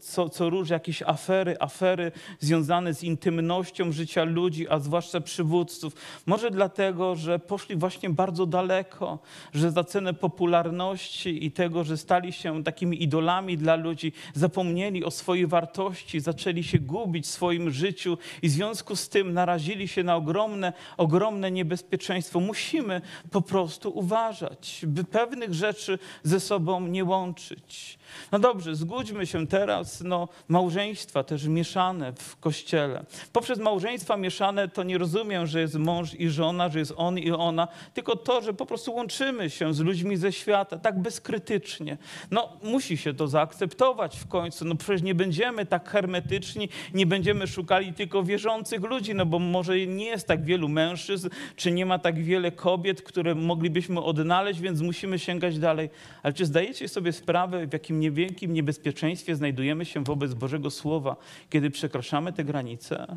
co, 0.00 0.28
co 0.28 0.50
róż 0.50 0.70
jakieś 0.70 1.02
afery, 1.02 1.56
afery 1.60 2.12
związane 2.40 2.94
z 2.94 3.02
intymnością 3.02 3.92
życia 3.92 4.24
ludzi, 4.24 4.68
a 4.68 4.78
zwłaszcza 4.78 5.20
przywódców? 5.20 5.92
Może 6.26 6.50
dlatego, 6.50 7.16
że 7.16 7.38
poszli 7.38 7.76
właśnie 7.76 8.10
bardzo 8.10 8.46
daleko, 8.46 9.18
że 9.54 9.70
za 9.70 9.84
cenę 9.84 10.14
popularności 10.14 11.46
i 11.46 11.50
tego, 11.50 11.84
że 11.84 11.96
stali 11.96 12.32
się 12.32 12.64
takimi 12.64 13.02
idolami 13.02 13.58
dla 13.58 13.76
ludzi, 13.76 14.12
zapomnieli 14.34 15.04
o 15.04 15.10
swojej 15.10 15.46
wartości, 15.46 16.20
zaczęli 16.20 16.64
się 16.64 16.78
gubić 16.78 17.24
w 17.24 17.30
swoim 17.30 17.70
życiu 17.70 18.18
i 18.42 18.48
w 18.48 18.52
związku 18.52 18.96
z 18.96 19.08
tym 19.08 19.32
narazili 19.32 19.88
się 19.88 20.02
na 20.02 20.16
ogromne, 20.16 20.72
ogromne 20.96 21.50
niebezpieczeństwo. 21.50 22.40
Musimy 22.40 23.00
po 23.30 23.42
prostu 23.42 23.98
uważać 23.98 24.17
by 24.86 25.04
pewnych 25.04 25.54
rzeczy 25.54 25.98
ze 26.22 26.40
sobą 26.40 26.80
nie 26.80 27.04
łączyć. 27.04 27.97
No 28.32 28.38
dobrze, 28.38 28.74
zgódźmy 28.74 29.26
się 29.26 29.46
teraz, 29.46 30.00
no 30.00 30.28
małżeństwa 30.48 31.24
też 31.24 31.44
mieszane 31.44 32.12
w 32.12 32.36
kościele. 32.36 33.04
Poprzez 33.32 33.58
małżeństwa 33.58 34.16
mieszane 34.16 34.68
to 34.68 34.82
nie 34.82 34.98
rozumiem, 34.98 35.46
że 35.46 35.60
jest 35.60 35.74
mąż 35.74 36.14
i 36.14 36.28
żona, 36.30 36.68
że 36.68 36.78
jest 36.78 36.94
on 36.96 37.18
i 37.18 37.30
ona, 37.30 37.68
tylko 37.94 38.16
to, 38.16 38.42
że 38.42 38.54
po 38.54 38.66
prostu 38.66 38.94
łączymy 38.94 39.50
się 39.50 39.74
z 39.74 39.80
ludźmi 39.80 40.16
ze 40.16 40.32
świata, 40.32 40.78
tak 40.78 41.02
bezkrytycznie. 41.02 41.98
No 42.30 42.48
musi 42.62 42.96
się 42.96 43.14
to 43.14 43.28
zaakceptować 43.28 44.16
w 44.16 44.26
końcu, 44.28 44.64
no 44.64 44.74
przecież 44.74 45.02
nie 45.02 45.14
będziemy 45.14 45.66
tak 45.66 45.90
hermetyczni, 45.90 46.68
nie 46.94 47.06
będziemy 47.06 47.46
szukali 47.46 47.92
tylko 47.92 48.22
wierzących 48.22 48.82
ludzi, 48.82 49.14
no 49.14 49.26
bo 49.26 49.38
może 49.38 49.86
nie 49.86 50.04
jest 50.04 50.26
tak 50.26 50.44
wielu 50.44 50.68
mężczyzn, 50.68 51.28
czy 51.56 51.72
nie 51.72 51.86
ma 51.86 51.98
tak 51.98 52.22
wiele 52.22 52.52
kobiet, 52.52 53.02
które 53.02 53.34
moglibyśmy 53.34 54.00
odnaleźć, 54.02 54.60
więc 54.60 54.80
musimy 54.80 55.18
sięgać 55.18 55.58
dalej. 55.58 55.90
Ale 56.22 56.32
czy 56.32 56.46
zdajecie 56.46 56.88
sobie 56.88 57.12
sprawę, 57.12 57.66
w 57.66 57.72
jakim 57.72 57.97
niewielkim 57.98 58.52
niebezpieczeństwie 58.52 59.36
znajdujemy 59.36 59.84
się 59.84 60.04
wobec 60.04 60.34
Bożego 60.34 60.70
Słowa, 60.70 61.16
kiedy 61.50 61.70
przekraczamy 61.70 62.32
te 62.32 62.44
granice? 62.44 63.16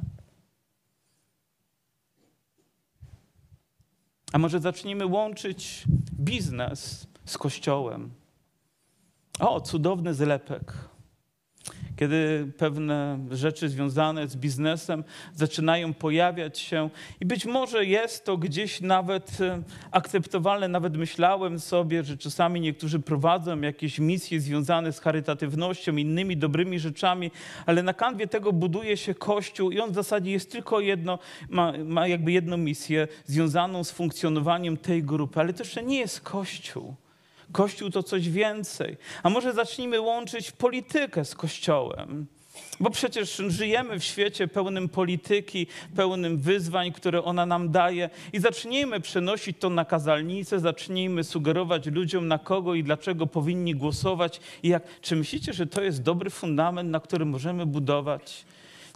A 4.33 4.37
może 4.37 4.59
zacznijmy 4.59 5.05
łączyć 5.05 5.83
biznes 6.19 7.07
z 7.25 7.37
kościołem? 7.37 8.11
O, 9.39 9.61
cudowny 9.61 10.13
zlepek 10.13 10.90
kiedy 11.95 12.51
pewne 12.57 13.19
rzeczy 13.31 13.69
związane 13.69 14.27
z 14.27 14.35
biznesem 14.35 15.03
zaczynają 15.35 15.93
pojawiać 15.93 16.59
się 16.59 16.89
i 17.19 17.25
być 17.25 17.45
może 17.45 17.85
jest 17.85 18.25
to 18.25 18.37
gdzieś 18.37 18.81
nawet 18.81 19.41
e, 19.41 19.63
akceptowalne, 19.91 20.67
nawet 20.67 20.97
myślałem 20.97 21.59
sobie, 21.59 22.03
że 22.03 22.17
czasami 22.17 22.61
niektórzy 22.61 22.99
prowadzą 22.99 23.61
jakieś 23.61 23.99
misje 23.99 24.39
związane 24.39 24.93
z 24.93 24.99
charytatywnością, 24.99 25.95
innymi 25.95 26.37
dobrymi 26.37 26.79
rzeczami, 26.79 27.31
ale 27.65 27.83
na 27.83 27.93
kanwie 27.93 28.27
tego 28.27 28.53
buduje 28.53 28.97
się 28.97 29.15
Kościół 29.15 29.71
i 29.71 29.79
on 29.79 29.91
w 29.91 29.95
zasadzie 29.95 30.31
jest 30.31 30.51
tylko 30.51 30.79
jedno, 30.79 31.19
ma, 31.49 31.73
ma 31.85 32.07
jakby 32.07 32.31
jedną 32.31 32.57
misję 32.57 33.07
związaną 33.25 33.83
z 33.83 33.91
funkcjonowaniem 33.91 34.77
tej 34.77 35.03
grupy, 35.03 35.39
ale 35.39 35.53
to 35.53 35.63
jeszcze 35.63 35.83
nie 35.83 35.99
jest 35.99 36.21
Kościół. 36.21 36.95
Kościół 37.51 37.89
to 37.89 38.03
coś 38.03 38.29
więcej. 38.29 38.97
A 39.23 39.29
może 39.29 39.53
zacznijmy 39.53 39.99
łączyć 39.99 40.51
politykę 40.51 41.25
z 41.25 41.35
Kościołem. 41.35 42.27
Bo 42.79 42.89
przecież 42.89 43.41
żyjemy 43.47 43.99
w 43.99 44.03
świecie 44.03 44.47
pełnym 44.47 44.89
polityki, 44.89 45.67
pełnym 45.95 46.37
wyzwań, 46.37 46.91
które 46.91 47.23
ona 47.23 47.45
nam 47.45 47.71
daje, 47.71 48.09
i 48.33 48.39
zacznijmy 48.39 48.99
przenosić 48.99 49.57
to 49.59 49.69
na 49.69 49.85
kazalnicę, 49.85 50.59
zacznijmy 50.59 51.23
sugerować 51.23 51.85
ludziom, 51.85 52.27
na 52.27 52.37
kogo 52.37 52.75
i 52.75 52.83
dlaczego 52.83 53.27
powinni 53.27 53.75
głosować. 53.75 54.39
I 54.63 54.69
jak, 54.69 54.83
czy 55.01 55.15
myślicie, 55.15 55.53
że 55.53 55.67
to 55.67 55.81
jest 55.81 56.01
dobry 56.01 56.29
fundament, 56.29 56.89
na 56.89 56.99
którym 56.99 57.29
możemy 57.29 57.65
budować? 57.65 58.45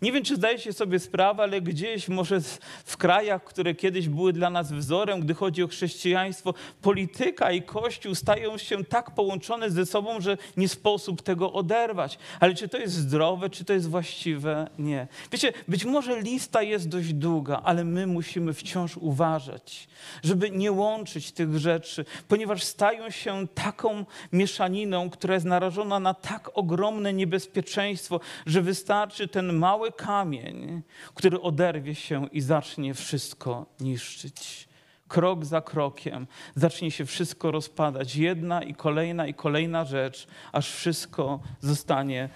Nie 0.02 0.12
wiem, 0.12 0.24
czy 0.24 0.36
zdajecie 0.36 0.74
sobie 0.74 1.00
sprawę, 1.00 1.44
ale 1.44 1.62
gdzieś 1.62 2.10
może 2.10 2.42
w 2.86 2.98
krajach, 2.98 3.44
które 3.44 3.76
kiedyś 3.76 4.10
były 4.10 4.34
dla 4.34 4.50
nas 4.50 4.72
wzorem, 4.72 5.20
gdy 5.20 5.34
chodzi 5.34 5.64
o 5.64 5.68
chrześcijaństwo, 5.68 6.54
polityka 6.82 7.52
i 7.52 7.62
Kościół 7.62 8.16
stają 8.16 8.58
się 8.58 8.84
tak 8.84 9.12
połączone 9.12 9.70
ze 9.70 9.86
sobą, 9.86 10.22
że 10.22 10.38
nie 10.58 10.68
sposób 10.68 11.22
tego 11.22 11.54
oderwać. 11.54 12.18
Ale 12.40 12.56
czy 12.56 12.68
to 12.68 12.78
jest 12.78 12.94
zdrowe, 12.94 13.50
czy 13.50 13.66
to 13.66 13.74
jest 13.74 13.90
właściwe? 13.90 14.70
Nie. 14.80 15.08
Wiecie, 15.32 15.54
być 15.68 15.86
może 15.86 16.22
lista 16.22 16.62
jest 16.62 16.90
dość 16.90 17.14
długa, 17.14 17.62
ale 17.64 17.84
my 17.84 18.08
musimy 18.08 18.54
wciąż 18.54 18.98
uważać, 18.98 19.88
żeby 20.24 20.52
nie 20.52 20.72
łączyć 20.72 21.32
tych 21.32 21.58
rzeczy, 21.58 22.06
ponieważ 22.28 22.64
stają 22.64 23.10
się 23.10 23.48
taką 23.48 24.06
mieszaniną, 24.32 25.10
która 25.10 25.34
jest 25.34 25.46
narażona 25.46 26.00
na 26.00 26.14
tak 26.14 26.52
ogromne 26.54 27.14
niebezpieczeństwo, 27.14 28.20
że 28.46 28.62
wystarczy 28.62 29.28
ten 29.28 29.54
mały 29.54 29.85
mały 29.86 29.92
kamień, 29.92 30.82
który 31.14 31.42
oderwie 31.42 31.96
się 31.96 32.28
i 32.32 32.42
zacznie 32.42 32.94
wszystko 32.94 33.66
niszczyć. 33.80 34.68
Krok 35.08 35.46
za 35.46 35.62
krokiem 35.62 36.28
zacznie 36.56 36.92
się 36.92 37.06
wszystko 37.06 37.52
rozpadać. 37.52 38.16
Jedna 38.16 38.64
i 38.64 38.74
kolejna 38.74 39.28
i 39.28 39.34
kolejna 39.34 39.86
rzecz, 39.86 40.28
aż 40.52 40.72
wszystko 40.72 41.40
zostanie 41.60 42.30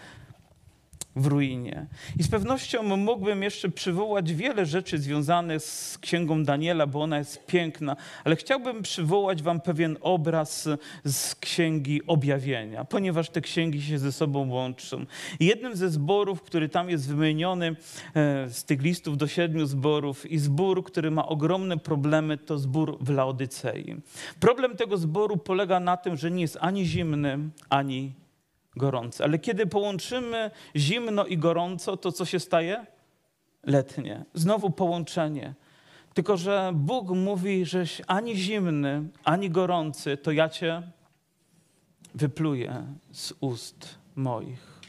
w 1.16 1.26
ruinie. 1.26 1.88
I 2.20 2.24
z 2.24 2.28
pewnością 2.28 2.98
mógłbym 2.98 3.44
jeszcze 3.44 3.70
przywołać 3.70 4.34
wiele 4.34 4.66
rzeczy 4.66 4.98
związanych 4.98 5.64
z 5.64 5.98
księgą 5.98 6.44
Daniela, 6.44 6.88
bo 6.88 7.02
ona 7.02 7.18
jest 7.18 7.46
piękna, 7.46 7.96
ale 8.24 8.36
chciałbym 8.36 8.82
przywołać 8.82 9.44
wam 9.44 9.62
pewien 9.62 9.98
obraz 10.02 10.70
z 11.06 11.36
księgi 11.36 12.02
objawienia, 12.08 12.86
ponieważ 12.86 13.30
te 13.30 13.42
księgi 13.42 13.82
się 13.82 14.00
ze 14.00 14.12
sobą 14.12 14.50
łączą. 14.50 15.06
Jednym 15.40 15.76
ze 15.76 15.90
zborów, 15.90 16.42
który 16.42 16.70
tam 16.70 16.90
jest 16.90 17.08
wymieniony 17.08 17.68
e, 17.68 17.76
z 18.50 18.64
tych 18.64 18.82
listów 18.82 19.18
do 19.18 19.28
siedmiu 19.28 19.66
zborów 19.66 20.32
i 20.32 20.38
zbór, 20.38 20.84
który 20.84 21.12
ma 21.12 21.28
ogromne 21.28 21.78
problemy, 21.78 22.38
to 22.38 22.58
zbór 22.58 22.98
w 23.02 23.10
Laodycei. 23.10 23.96
Problem 24.40 24.76
tego 24.76 24.98
zboru 24.98 25.38
polega 25.38 25.80
na 25.80 25.98
tym, 25.98 26.18
że 26.18 26.32
nie 26.32 26.42
jest 26.42 26.58
ani 26.62 26.86
zimny, 26.86 27.40
ani 27.70 28.19
gorące. 28.80 29.24
Ale 29.24 29.40
kiedy 29.40 29.68
połączymy 29.68 30.52
zimno 30.76 31.26
i 31.26 31.38
gorąco, 31.38 31.98
to 31.98 32.12
co 32.12 32.26
się 32.26 32.40
staje? 32.40 32.86
Letnie. 33.64 34.26
Znowu 34.34 34.70
połączenie. 34.70 35.54
Tylko, 36.14 36.38
że 36.38 36.72
Bóg 36.74 37.10
mówi, 37.10 37.66
żeś 37.66 38.02
ani 38.08 38.36
zimny, 38.36 39.04
ani 39.24 39.50
gorący, 39.50 40.18
to 40.18 40.32
ja 40.32 40.50
cię 40.50 40.82
wypluję 42.16 42.86
z 43.12 43.34
ust 43.40 43.96
moich. 44.16 44.80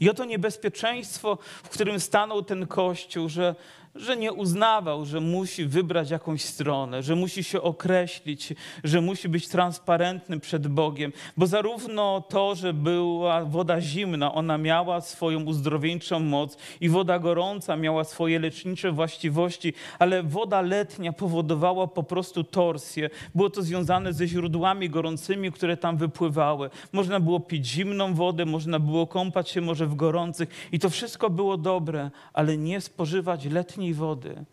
I 0.00 0.10
oto 0.10 0.24
niebezpieczeństwo, 0.24 1.38
w 1.62 1.68
którym 1.68 2.00
stanął 2.00 2.42
ten 2.42 2.66
Kościół, 2.66 3.28
że 3.28 3.54
że 3.94 4.16
nie 4.16 4.32
uznawał, 4.32 5.04
że 5.04 5.20
musi 5.20 5.64
wybrać 5.66 6.10
jakąś 6.10 6.42
stronę, 6.42 7.02
że 7.02 7.16
musi 7.16 7.44
się 7.44 7.62
określić, 7.62 8.54
że 8.84 9.00
musi 9.00 9.28
być 9.28 9.48
transparentny 9.48 10.40
przed 10.40 10.68
Bogiem, 10.68 11.12
bo 11.36 11.46
zarówno 11.46 12.20
to, 12.28 12.54
że 12.54 12.72
była 12.72 13.44
woda 13.44 13.80
zimna, 13.80 14.34
ona 14.34 14.58
miała 14.58 15.00
swoją 15.00 15.44
uzdrowieńczą 15.44 16.20
moc 16.20 16.56
i 16.80 16.88
woda 16.88 17.18
gorąca 17.18 17.76
miała 17.76 18.04
swoje 18.04 18.38
lecznicze 18.38 18.92
właściwości, 18.92 19.72
ale 19.98 20.22
woda 20.22 20.60
letnia 20.60 21.12
powodowała 21.12 21.86
po 21.86 22.02
prostu 22.02 22.44
torsję. 22.44 23.10
Było 23.34 23.50
to 23.50 23.62
związane 23.62 24.12
ze 24.12 24.26
źródłami 24.26 24.90
gorącymi, 24.90 25.52
które 25.52 25.76
tam 25.76 25.96
wypływały. 25.96 26.70
Można 26.92 27.20
było 27.20 27.40
pić 27.40 27.66
zimną 27.66 28.14
wodę, 28.14 28.44
można 28.46 28.78
było 28.78 29.06
kąpać 29.06 29.50
się 29.50 29.60
może 29.60 29.86
w 29.86 29.94
gorących 29.94 30.48
i 30.72 30.78
to 30.78 30.90
wszystko 30.90 31.30
było 31.30 31.56
dobre, 31.56 32.10
ale 32.32 32.56
nie 32.56 32.80
spożywać 32.80 33.44
letniej 33.44 33.83
wody. 33.92 34.44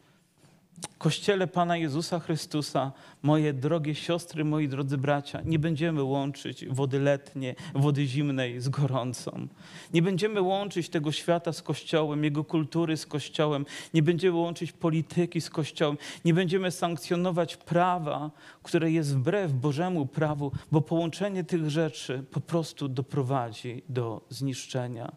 Kościele 0.97 1.47
Pana 1.47 1.77
Jezusa 1.77 2.19
Chrystusa, 2.19 2.91
moje 3.23 3.53
drogie 3.53 3.95
siostry, 3.95 4.45
moi 4.45 4.67
drodzy 4.67 4.97
bracia, 4.97 5.41
nie 5.45 5.59
będziemy 5.59 6.03
łączyć 6.03 6.65
wody 6.65 6.99
letniej, 6.99 7.55
wody 7.73 8.05
zimnej 8.05 8.59
z 8.61 8.69
gorącą. 8.69 9.47
Nie 9.93 10.01
będziemy 10.01 10.41
łączyć 10.41 10.89
tego 10.89 11.11
świata 11.11 11.53
z 11.53 11.61
Kościołem, 11.61 12.23
jego 12.23 12.43
kultury 12.43 12.97
z 12.97 13.05
Kościołem. 13.05 13.65
Nie 13.93 14.03
będziemy 14.03 14.37
łączyć 14.37 14.71
polityki 14.71 15.41
z 15.41 15.49
Kościołem. 15.49 15.97
Nie 16.25 16.33
będziemy 16.33 16.71
sankcjonować 16.71 17.57
prawa, 17.57 18.31
które 18.63 18.91
jest 18.91 19.15
wbrew 19.15 19.53
Bożemu 19.53 20.05
prawu, 20.05 20.51
bo 20.71 20.81
połączenie 20.81 21.43
tych 21.43 21.69
rzeczy 21.69 22.23
po 22.31 22.41
prostu 22.41 22.87
doprowadzi 22.87 23.83
do 23.89 24.21
zniszczenia. 24.29 25.11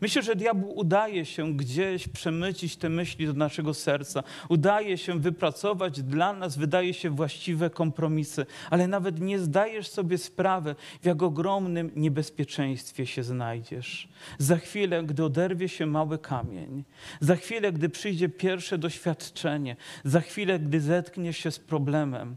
Myślę, 0.00 0.22
że 0.22 0.36
diabłu 0.36 0.72
udaje 0.78 1.24
się 1.24 1.52
gdzieś 1.52 2.08
przemycić 2.08 2.76
te 2.76 2.88
myśli 2.88 3.26
do 3.26 3.32
naszego 3.32 3.74
serca, 3.74 4.22
udaje 4.48 4.98
się 4.98 5.20
wypracować 5.20 6.02
dla 6.02 6.32
nas, 6.32 6.56
wydaje 6.56 6.94
się 6.94 7.10
właściwe 7.10 7.70
kompromisy, 7.70 8.46
ale 8.70 8.88
nawet 8.88 9.20
nie 9.20 9.38
zdajesz 9.38 9.88
sobie 9.88 10.18
sprawy, 10.18 10.74
w 11.02 11.06
jak 11.06 11.22
ogromnym 11.22 11.90
niebezpieczeństwie 11.96 13.06
się 13.06 13.22
znajdziesz. 13.22 14.08
Za 14.38 14.56
chwilę, 14.56 15.02
gdy 15.02 15.24
oderwie 15.24 15.68
się 15.68 15.86
mały 15.86 16.18
kamień, 16.18 16.84
za 17.20 17.36
chwilę, 17.36 17.72
gdy 17.72 17.88
przyjdzie 17.88 18.28
pierwsze 18.28 18.78
doświadczenie, 18.78 19.76
za 20.04 20.20
chwilę, 20.20 20.58
gdy 20.58 20.80
zetkniesz 20.80 21.38
się 21.38 21.50
z 21.50 21.58
problemem, 21.58 22.36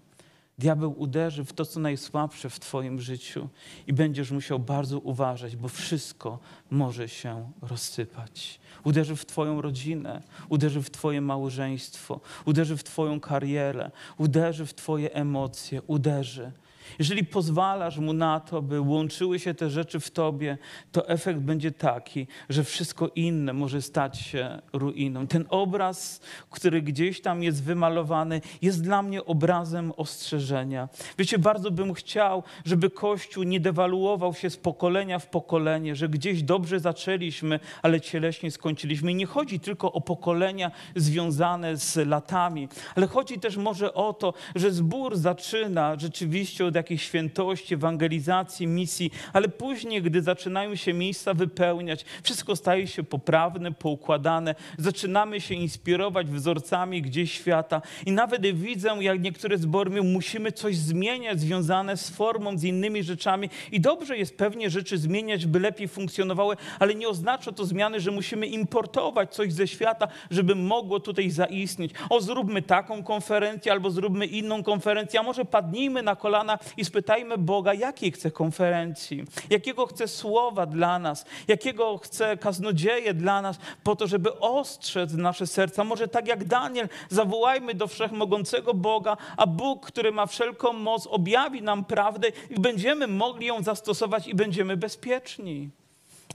Diabeł 0.59 1.01
uderzy 1.01 1.45
w 1.45 1.53
to, 1.53 1.65
co 1.65 1.79
najsłabsze 1.79 2.49
w 2.49 2.59
Twoim 2.59 3.01
życiu 3.01 3.49
i 3.87 3.93
będziesz 3.93 4.31
musiał 4.31 4.59
bardzo 4.59 4.99
uważać, 4.99 5.55
bo 5.55 5.67
wszystko 5.67 6.39
może 6.71 7.09
się 7.09 7.51
rozsypać. 7.61 8.59
Uderzy 8.83 9.15
w 9.15 9.25
Twoją 9.25 9.61
rodzinę, 9.61 10.21
uderzy 10.49 10.81
w 10.81 10.89
Twoje 10.89 11.21
małżeństwo, 11.21 12.19
uderzy 12.45 12.77
w 12.77 12.83
Twoją 12.83 13.19
karierę, 13.19 13.91
uderzy 14.17 14.65
w 14.65 14.73
Twoje 14.73 15.13
emocje, 15.13 15.81
uderzy. 15.81 16.51
Jeżeli 16.99 17.25
pozwalasz 17.25 17.97
mu 17.97 18.13
na 18.13 18.39
to, 18.39 18.61
by 18.61 18.81
łączyły 18.81 19.39
się 19.39 19.53
te 19.53 19.69
rzeczy 19.69 19.99
w 19.99 20.11
tobie, 20.11 20.57
to 20.91 21.09
efekt 21.09 21.39
będzie 21.39 21.71
taki, 21.71 22.27
że 22.49 22.63
wszystko 22.63 23.11
inne 23.15 23.53
może 23.53 23.81
stać 23.81 24.17
się 24.17 24.61
ruiną. 24.73 25.27
Ten 25.27 25.45
obraz, 25.49 26.21
który 26.49 26.81
gdzieś 26.81 27.21
tam 27.21 27.43
jest 27.43 27.63
wymalowany, 27.63 28.41
jest 28.61 28.83
dla 28.83 29.01
mnie 29.01 29.25
obrazem 29.25 29.93
ostrzeżenia. 29.97 30.89
Wiecie, 31.17 31.39
bardzo 31.39 31.71
bym 31.71 31.93
chciał, 31.93 32.43
żeby 32.65 32.89
Kościół 32.89 33.43
nie 33.43 33.59
dewaluował 33.59 34.33
się 34.33 34.49
z 34.49 34.57
pokolenia 34.57 35.19
w 35.19 35.27
pokolenie, 35.27 35.95
że 35.95 36.09
gdzieś 36.09 36.43
dobrze 36.43 36.79
zaczęliśmy, 36.79 37.59
ale 37.81 38.01
cieleśnie 38.01 38.51
skończyliśmy. 38.51 39.11
I 39.11 39.15
nie 39.15 39.25
chodzi 39.25 39.59
tylko 39.59 39.91
o 39.91 40.01
pokolenia 40.01 40.71
związane 40.95 41.77
z 41.77 41.95
latami, 42.07 42.67
ale 42.95 43.07
chodzi 43.07 43.39
też 43.39 43.57
może 43.57 43.93
o 43.93 44.13
to, 44.13 44.33
że 44.55 44.71
zbór 44.71 45.17
zaczyna 45.17 45.95
rzeczywiście 45.99 46.65
od 46.65 46.75
jakiejś 46.79 47.03
świętości, 47.03 47.73
ewangelizacji, 47.73 48.67
misji, 48.67 49.11
ale 49.33 49.49
później, 49.49 50.01
gdy 50.01 50.21
zaczynają 50.21 50.75
się 50.75 50.93
miejsca 50.93 51.33
wypełniać, 51.33 52.05
wszystko 52.23 52.55
staje 52.55 52.87
się 52.87 53.03
poprawne, 53.03 53.71
poukładane, 53.71 54.55
zaczynamy 54.77 55.41
się 55.41 55.55
inspirować 55.55 56.27
wzorcami 56.27 57.01
gdzieś 57.01 57.33
świata. 57.33 57.81
I 58.05 58.11
nawet 58.11 58.41
widzę, 58.55 58.89
jak 58.99 59.21
niektóre 59.21 59.57
zbory 59.57 59.89
mówią, 59.89 60.03
musimy 60.03 60.51
coś 60.51 60.77
zmieniać 60.77 61.39
związane 61.39 61.97
z 61.97 62.09
formą, 62.09 62.57
z 62.57 62.63
innymi 62.63 63.03
rzeczami. 63.03 63.49
I 63.71 63.81
dobrze 63.81 64.17
jest 64.17 64.37
pewnie 64.37 64.69
rzeczy 64.69 64.97
zmieniać, 64.97 65.45
by 65.45 65.59
lepiej 65.59 65.87
funkcjonowały, 65.87 66.55
ale 66.79 66.95
nie 66.95 67.09
oznacza 67.09 67.51
to 67.51 67.65
zmiany, 67.65 67.99
że 67.99 68.11
musimy 68.11 68.47
importować 68.47 69.35
coś 69.35 69.53
ze 69.53 69.67
świata, 69.67 70.07
żeby 70.31 70.55
mogło 70.55 70.99
tutaj 70.99 71.29
zaistnieć. 71.29 71.91
O, 72.09 72.21
zróbmy 72.21 72.61
taką 72.61 73.03
konferencję 73.03 73.71
albo 73.71 73.91
zróbmy 73.91 74.25
inną 74.25 74.63
konferencję, 74.63 75.19
a 75.19 75.23
może 75.23 75.45
padnijmy 75.45 76.01
na 76.03 76.15
kolana 76.15 76.59
i 76.77 76.85
spytajmy 76.85 77.37
Boga, 77.37 77.73
jakiej 77.73 78.11
chce 78.11 78.31
konferencji, 78.31 79.23
jakiego 79.49 79.85
chce 79.85 80.07
słowa 80.07 80.65
dla 80.65 80.99
nas, 80.99 81.25
jakiego 81.47 81.97
chce 81.97 82.37
kaznodzieje 82.37 83.13
dla 83.13 83.41
nas, 83.41 83.59
po 83.83 83.95
to, 83.95 84.07
żeby 84.07 84.39
ostrzec 84.39 85.13
nasze 85.13 85.47
serca. 85.47 85.83
Może 85.83 86.07
tak 86.07 86.27
jak 86.27 86.43
Daniel, 86.43 86.89
zawołajmy 87.09 87.73
do 87.73 87.87
wszechmogącego 87.87 88.73
Boga, 88.73 89.17
a 89.37 89.47
Bóg, 89.47 89.85
który 89.85 90.11
ma 90.11 90.25
wszelką 90.25 90.73
moc, 90.73 91.07
objawi 91.07 91.61
nam 91.61 91.85
prawdę 91.85 92.27
i 92.49 92.59
będziemy 92.59 93.07
mogli 93.07 93.45
ją 93.45 93.63
zastosować 93.63 94.27
i 94.27 94.35
będziemy 94.35 94.77
bezpieczni. 94.77 95.69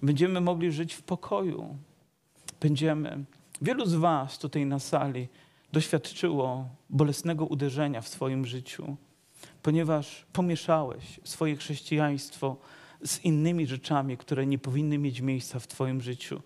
Będziemy 0.03 0.41
mogli 0.41 0.73
żyć 0.73 0.95
w 0.95 1.03
pokoju. 1.03 1.77
Będziemy. 2.61 3.25
Wielu 3.63 3.87
z 3.87 3.95
Was 3.95 4.39
tutaj 4.39 4.67
na 4.67 4.79
sali 4.79 5.29
doświadczyło 5.73 6.69
bolesnego 6.91 7.45
uderzenia 7.47 8.01
w 8.01 8.09
swoim 8.09 8.47
życiu 8.47 8.97
ponieważ 9.65 10.27
pomieszałeś 10.33 11.21
swoje 11.25 11.57
chrześcijaństwo 11.57 12.57
z 13.05 13.25
innymi 13.25 13.67
rzeczami, 13.67 14.17
które 14.17 14.47
nie 14.47 14.59
powinny 14.59 14.99
mieć 14.99 15.21
miejsca 15.21 15.59
w 15.59 15.67
Twoim 15.67 16.01
życiu. 16.01 16.43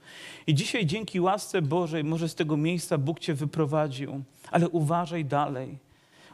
I 0.47 0.55
dzisiaj 0.55 0.87
dzięki 0.87 1.21
łasce 1.21 1.63
Bożej, 1.63 2.05
może 2.05 2.29
z 2.29 2.35
tego 2.35 2.57
miejsca 2.57 2.99
Bóg 2.99 3.19
Cię 3.19 3.35
wyprowadził, 3.35 4.23
ale 4.51 4.69
uważaj 4.69 5.25
dalej 5.25 5.79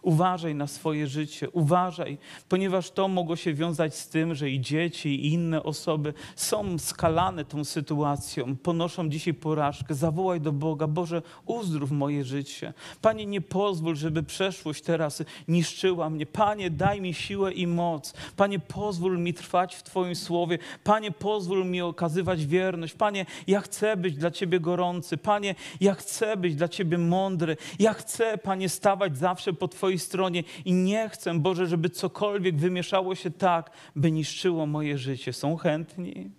Uważaj 0.05 0.55
na 0.55 0.67
swoje 0.67 1.07
życie, 1.07 1.51
uważaj, 1.51 2.19
ponieważ 2.49 2.91
to 2.91 3.09
mogło 3.09 3.37
się 3.37 3.55
wiązać 3.55 3.95
z 3.95 4.09
tym, 4.09 4.35
że 4.35 4.51
i 4.51 4.61
dzieci, 4.61 5.09
i 5.09 5.33
inne 5.33 5.63
osoby 5.63 6.15
są 6.37 6.79
skalane 6.79 7.45
tą 7.45 7.65
sytuacją, 7.65 8.57
ponoszą 8.57 9.09
dzisiaj 9.09 9.35
porażkę. 9.35 9.95
Zawołaj 9.95 10.41
do 10.41 10.53
Boga, 10.53 10.87
Boże, 10.87 11.23
uzdrów 11.47 11.91
moje 11.91 12.25
życie. 12.25 12.73
Panie, 13.03 13.27
nie 13.27 13.41
pozwól, 13.41 13.97
żeby 13.97 14.23
przeszłość 14.23 14.83
teraz 14.83 15.23
niszczyła 15.49 16.11
mnie. 16.11 16.27
Panie, 16.27 16.71
daj 16.71 17.01
mi 17.01 17.15
siłę 17.15 17.53
i 17.53 17.67
moc. 17.67 18.15
Panie, 18.37 18.59
pozwól 18.59 19.19
mi 19.19 19.35
trwać 19.35 19.75
w 19.75 19.83
Twoim 19.83 20.15
słowie. 20.15 20.59
Panie, 20.85 21.11
pozwól 21.13 21.67
mi 21.67 21.83
okazywać 21.83 22.47
wierność. 22.47 22.95
Panie, 22.95 23.27
ja 23.47 23.61
chcę 23.61 23.97
być 23.97 24.17
dla 24.17 24.31
Ciebie 24.31 24.61
gorący. 24.61 25.17
Panie, 25.17 25.55
ja 25.81 25.95
chcę 25.95 26.37
być 26.37 26.57
dla 26.57 26.69
Ciebie 26.69 26.99
mądry. 26.99 27.57
Ja 27.79 27.95
chcę, 27.95 28.39
Panie, 28.39 28.69
stawać 28.69 29.19
zawsze 29.19 29.53
po 29.53 29.69
Twojej 29.69 29.94
Twojej 29.95 30.07
stronie 30.07 30.45
i 30.65 30.73
nie 30.73 31.09
chcę, 31.09 31.39
Boże, 31.39 31.67
żeby 31.67 31.91
cokolwiek 31.91 32.57
wymieszało 32.57 33.15
się 33.15 33.31
tak, 33.31 33.71
by 33.97 34.11
niszczyło 34.11 34.67
moje 34.67 34.99
życie. 34.99 35.33
Są 35.33 35.57
chętni, 35.57 36.31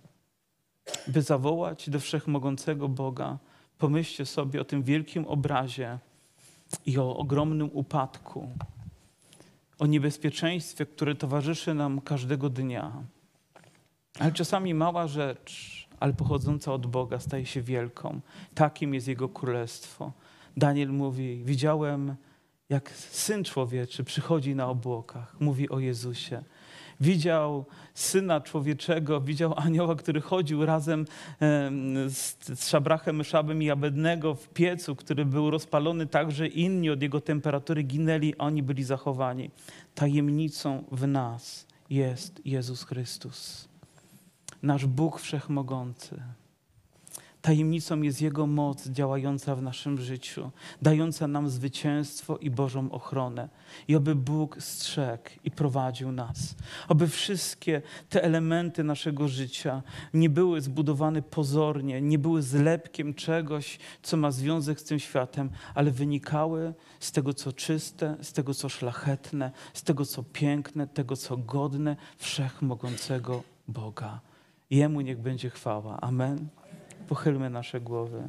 by 1.06 1.22
zawołać 1.22 1.90
do 1.90 2.00
wszechmogącego 2.00 2.88
Boga. 2.88 3.38
Pomyślcie 3.78 4.26
sobie 4.26 4.60
o 4.60 4.64
tym 4.64 4.82
wielkim 4.82 5.24
obrazie 5.24 5.98
i 6.86 6.98
o 6.98 7.16
ogromnym 7.16 7.70
upadku, 7.72 8.48
o 9.78 9.86
niebezpieczeństwie, 9.86 10.86
które 10.86 11.14
towarzyszy 11.14 11.74
nam 11.74 12.00
każdego 12.00 12.50
dnia. 12.50 12.92
Ale 14.18 14.32
czasami 14.32 14.74
mała 14.74 15.06
rzecz, 15.06 15.88
ale 16.00 16.12
pochodząca 16.12 16.72
od 16.72 16.86
Boga, 16.86 17.20
staje 17.20 17.46
się 17.46 17.62
wielką. 17.62 18.20
Takim 18.54 18.94
jest 18.94 19.08
Jego 19.08 19.28
królestwo. 19.28 20.12
Daniel 20.56 20.92
mówi: 20.92 21.42
Widziałem 21.44 22.16
jak 22.68 22.90
Syn 22.90 23.44
Człowieczy 23.44 24.04
przychodzi 24.04 24.54
na 24.54 24.68
obłokach, 24.68 25.36
mówi 25.40 25.68
o 25.68 25.78
Jezusie. 25.78 26.42
Widział 27.00 27.64
Syna 27.94 28.40
Człowieczego, 28.40 29.20
widział 29.20 29.54
anioła, 29.56 29.94
który 29.94 30.20
chodził 30.20 30.66
razem 30.66 31.04
z, 32.08 32.36
Szabrachem, 32.68 33.24
Szabem 33.24 33.62
i 33.62 33.70
Abednego 33.70 34.34
w 34.34 34.48
piecu, 34.48 34.96
który 34.96 35.24
był 35.24 35.50
rozpalony 35.50 36.06
tak, 36.06 36.32
że 36.32 36.48
inni 36.48 36.90
od 36.90 37.02
jego 37.02 37.20
temperatury 37.20 37.82
ginęli, 37.82 38.34
a 38.38 38.44
oni 38.44 38.62
byli 38.62 38.84
zachowani. 38.84 39.50
Tajemnicą 39.94 40.84
w 40.92 41.06
nas 41.06 41.66
jest 41.90 42.40
Jezus 42.44 42.84
Chrystus, 42.84 43.68
nasz 44.62 44.86
Bóg 44.86 45.20
Wszechmogący. 45.20 46.22
Tajemnicą 47.46 48.02
jest 48.02 48.22
Jego 48.22 48.46
moc 48.46 48.88
działająca 48.88 49.56
w 49.56 49.62
naszym 49.62 50.00
życiu, 50.00 50.50
dająca 50.82 51.28
nam 51.28 51.48
zwycięstwo 51.48 52.36
i 52.36 52.50
Bożą 52.50 52.90
ochronę. 52.90 53.48
I 53.88 53.96
oby 53.96 54.14
Bóg 54.14 54.56
strzegł 54.62 55.30
i 55.44 55.50
prowadził 55.50 56.12
nas. 56.12 56.54
Oby 56.88 57.08
wszystkie 57.08 57.82
te 58.08 58.22
elementy 58.24 58.84
naszego 58.84 59.28
życia 59.28 59.82
nie 60.14 60.30
były 60.30 60.60
zbudowane 60.60 61.22
pozornie, 61.22 62.00
nie 62.00 62.18
były 62.18 62.42
zlepkiem 62.42 63.14
czegoś, 63.14 63.78
co 64.02 64.16
ma 64.16 64.30
związek 64.30 64.80
z 64.80 64.84
tym 64.84 64.98
światem, 64.98 65.50
ale 65.74 65.90
wynikały 65.90 66.74
z 67.00 67.12
tego, 67.12 67.34
co 67.34 67.52
czyste, 67.52 68.16
z 68.22 68.32
tego, 68.32 68.54
co 68.54 68.68
szlachetne, 68.68 69.50
z 69.74 69.82
tego, 69.82 70.06
co 70.06 70.22
piękne, 70.22 70.86
tego, 70.86 71.16
co 71.16 71.36
godne 71.36 71.96
wszechmogącego 72.16 73.42
Boga. 73.68 74.20
Jemu 74.70 75.00
niech 75.00 75.18
będzie 75.18 75.50
chwała. 75.50 76.00
Amen. 76.00 76.48
Pochylmy 77.08 77.50
nasze 77.50 77.80
głowy. 77.80 78.22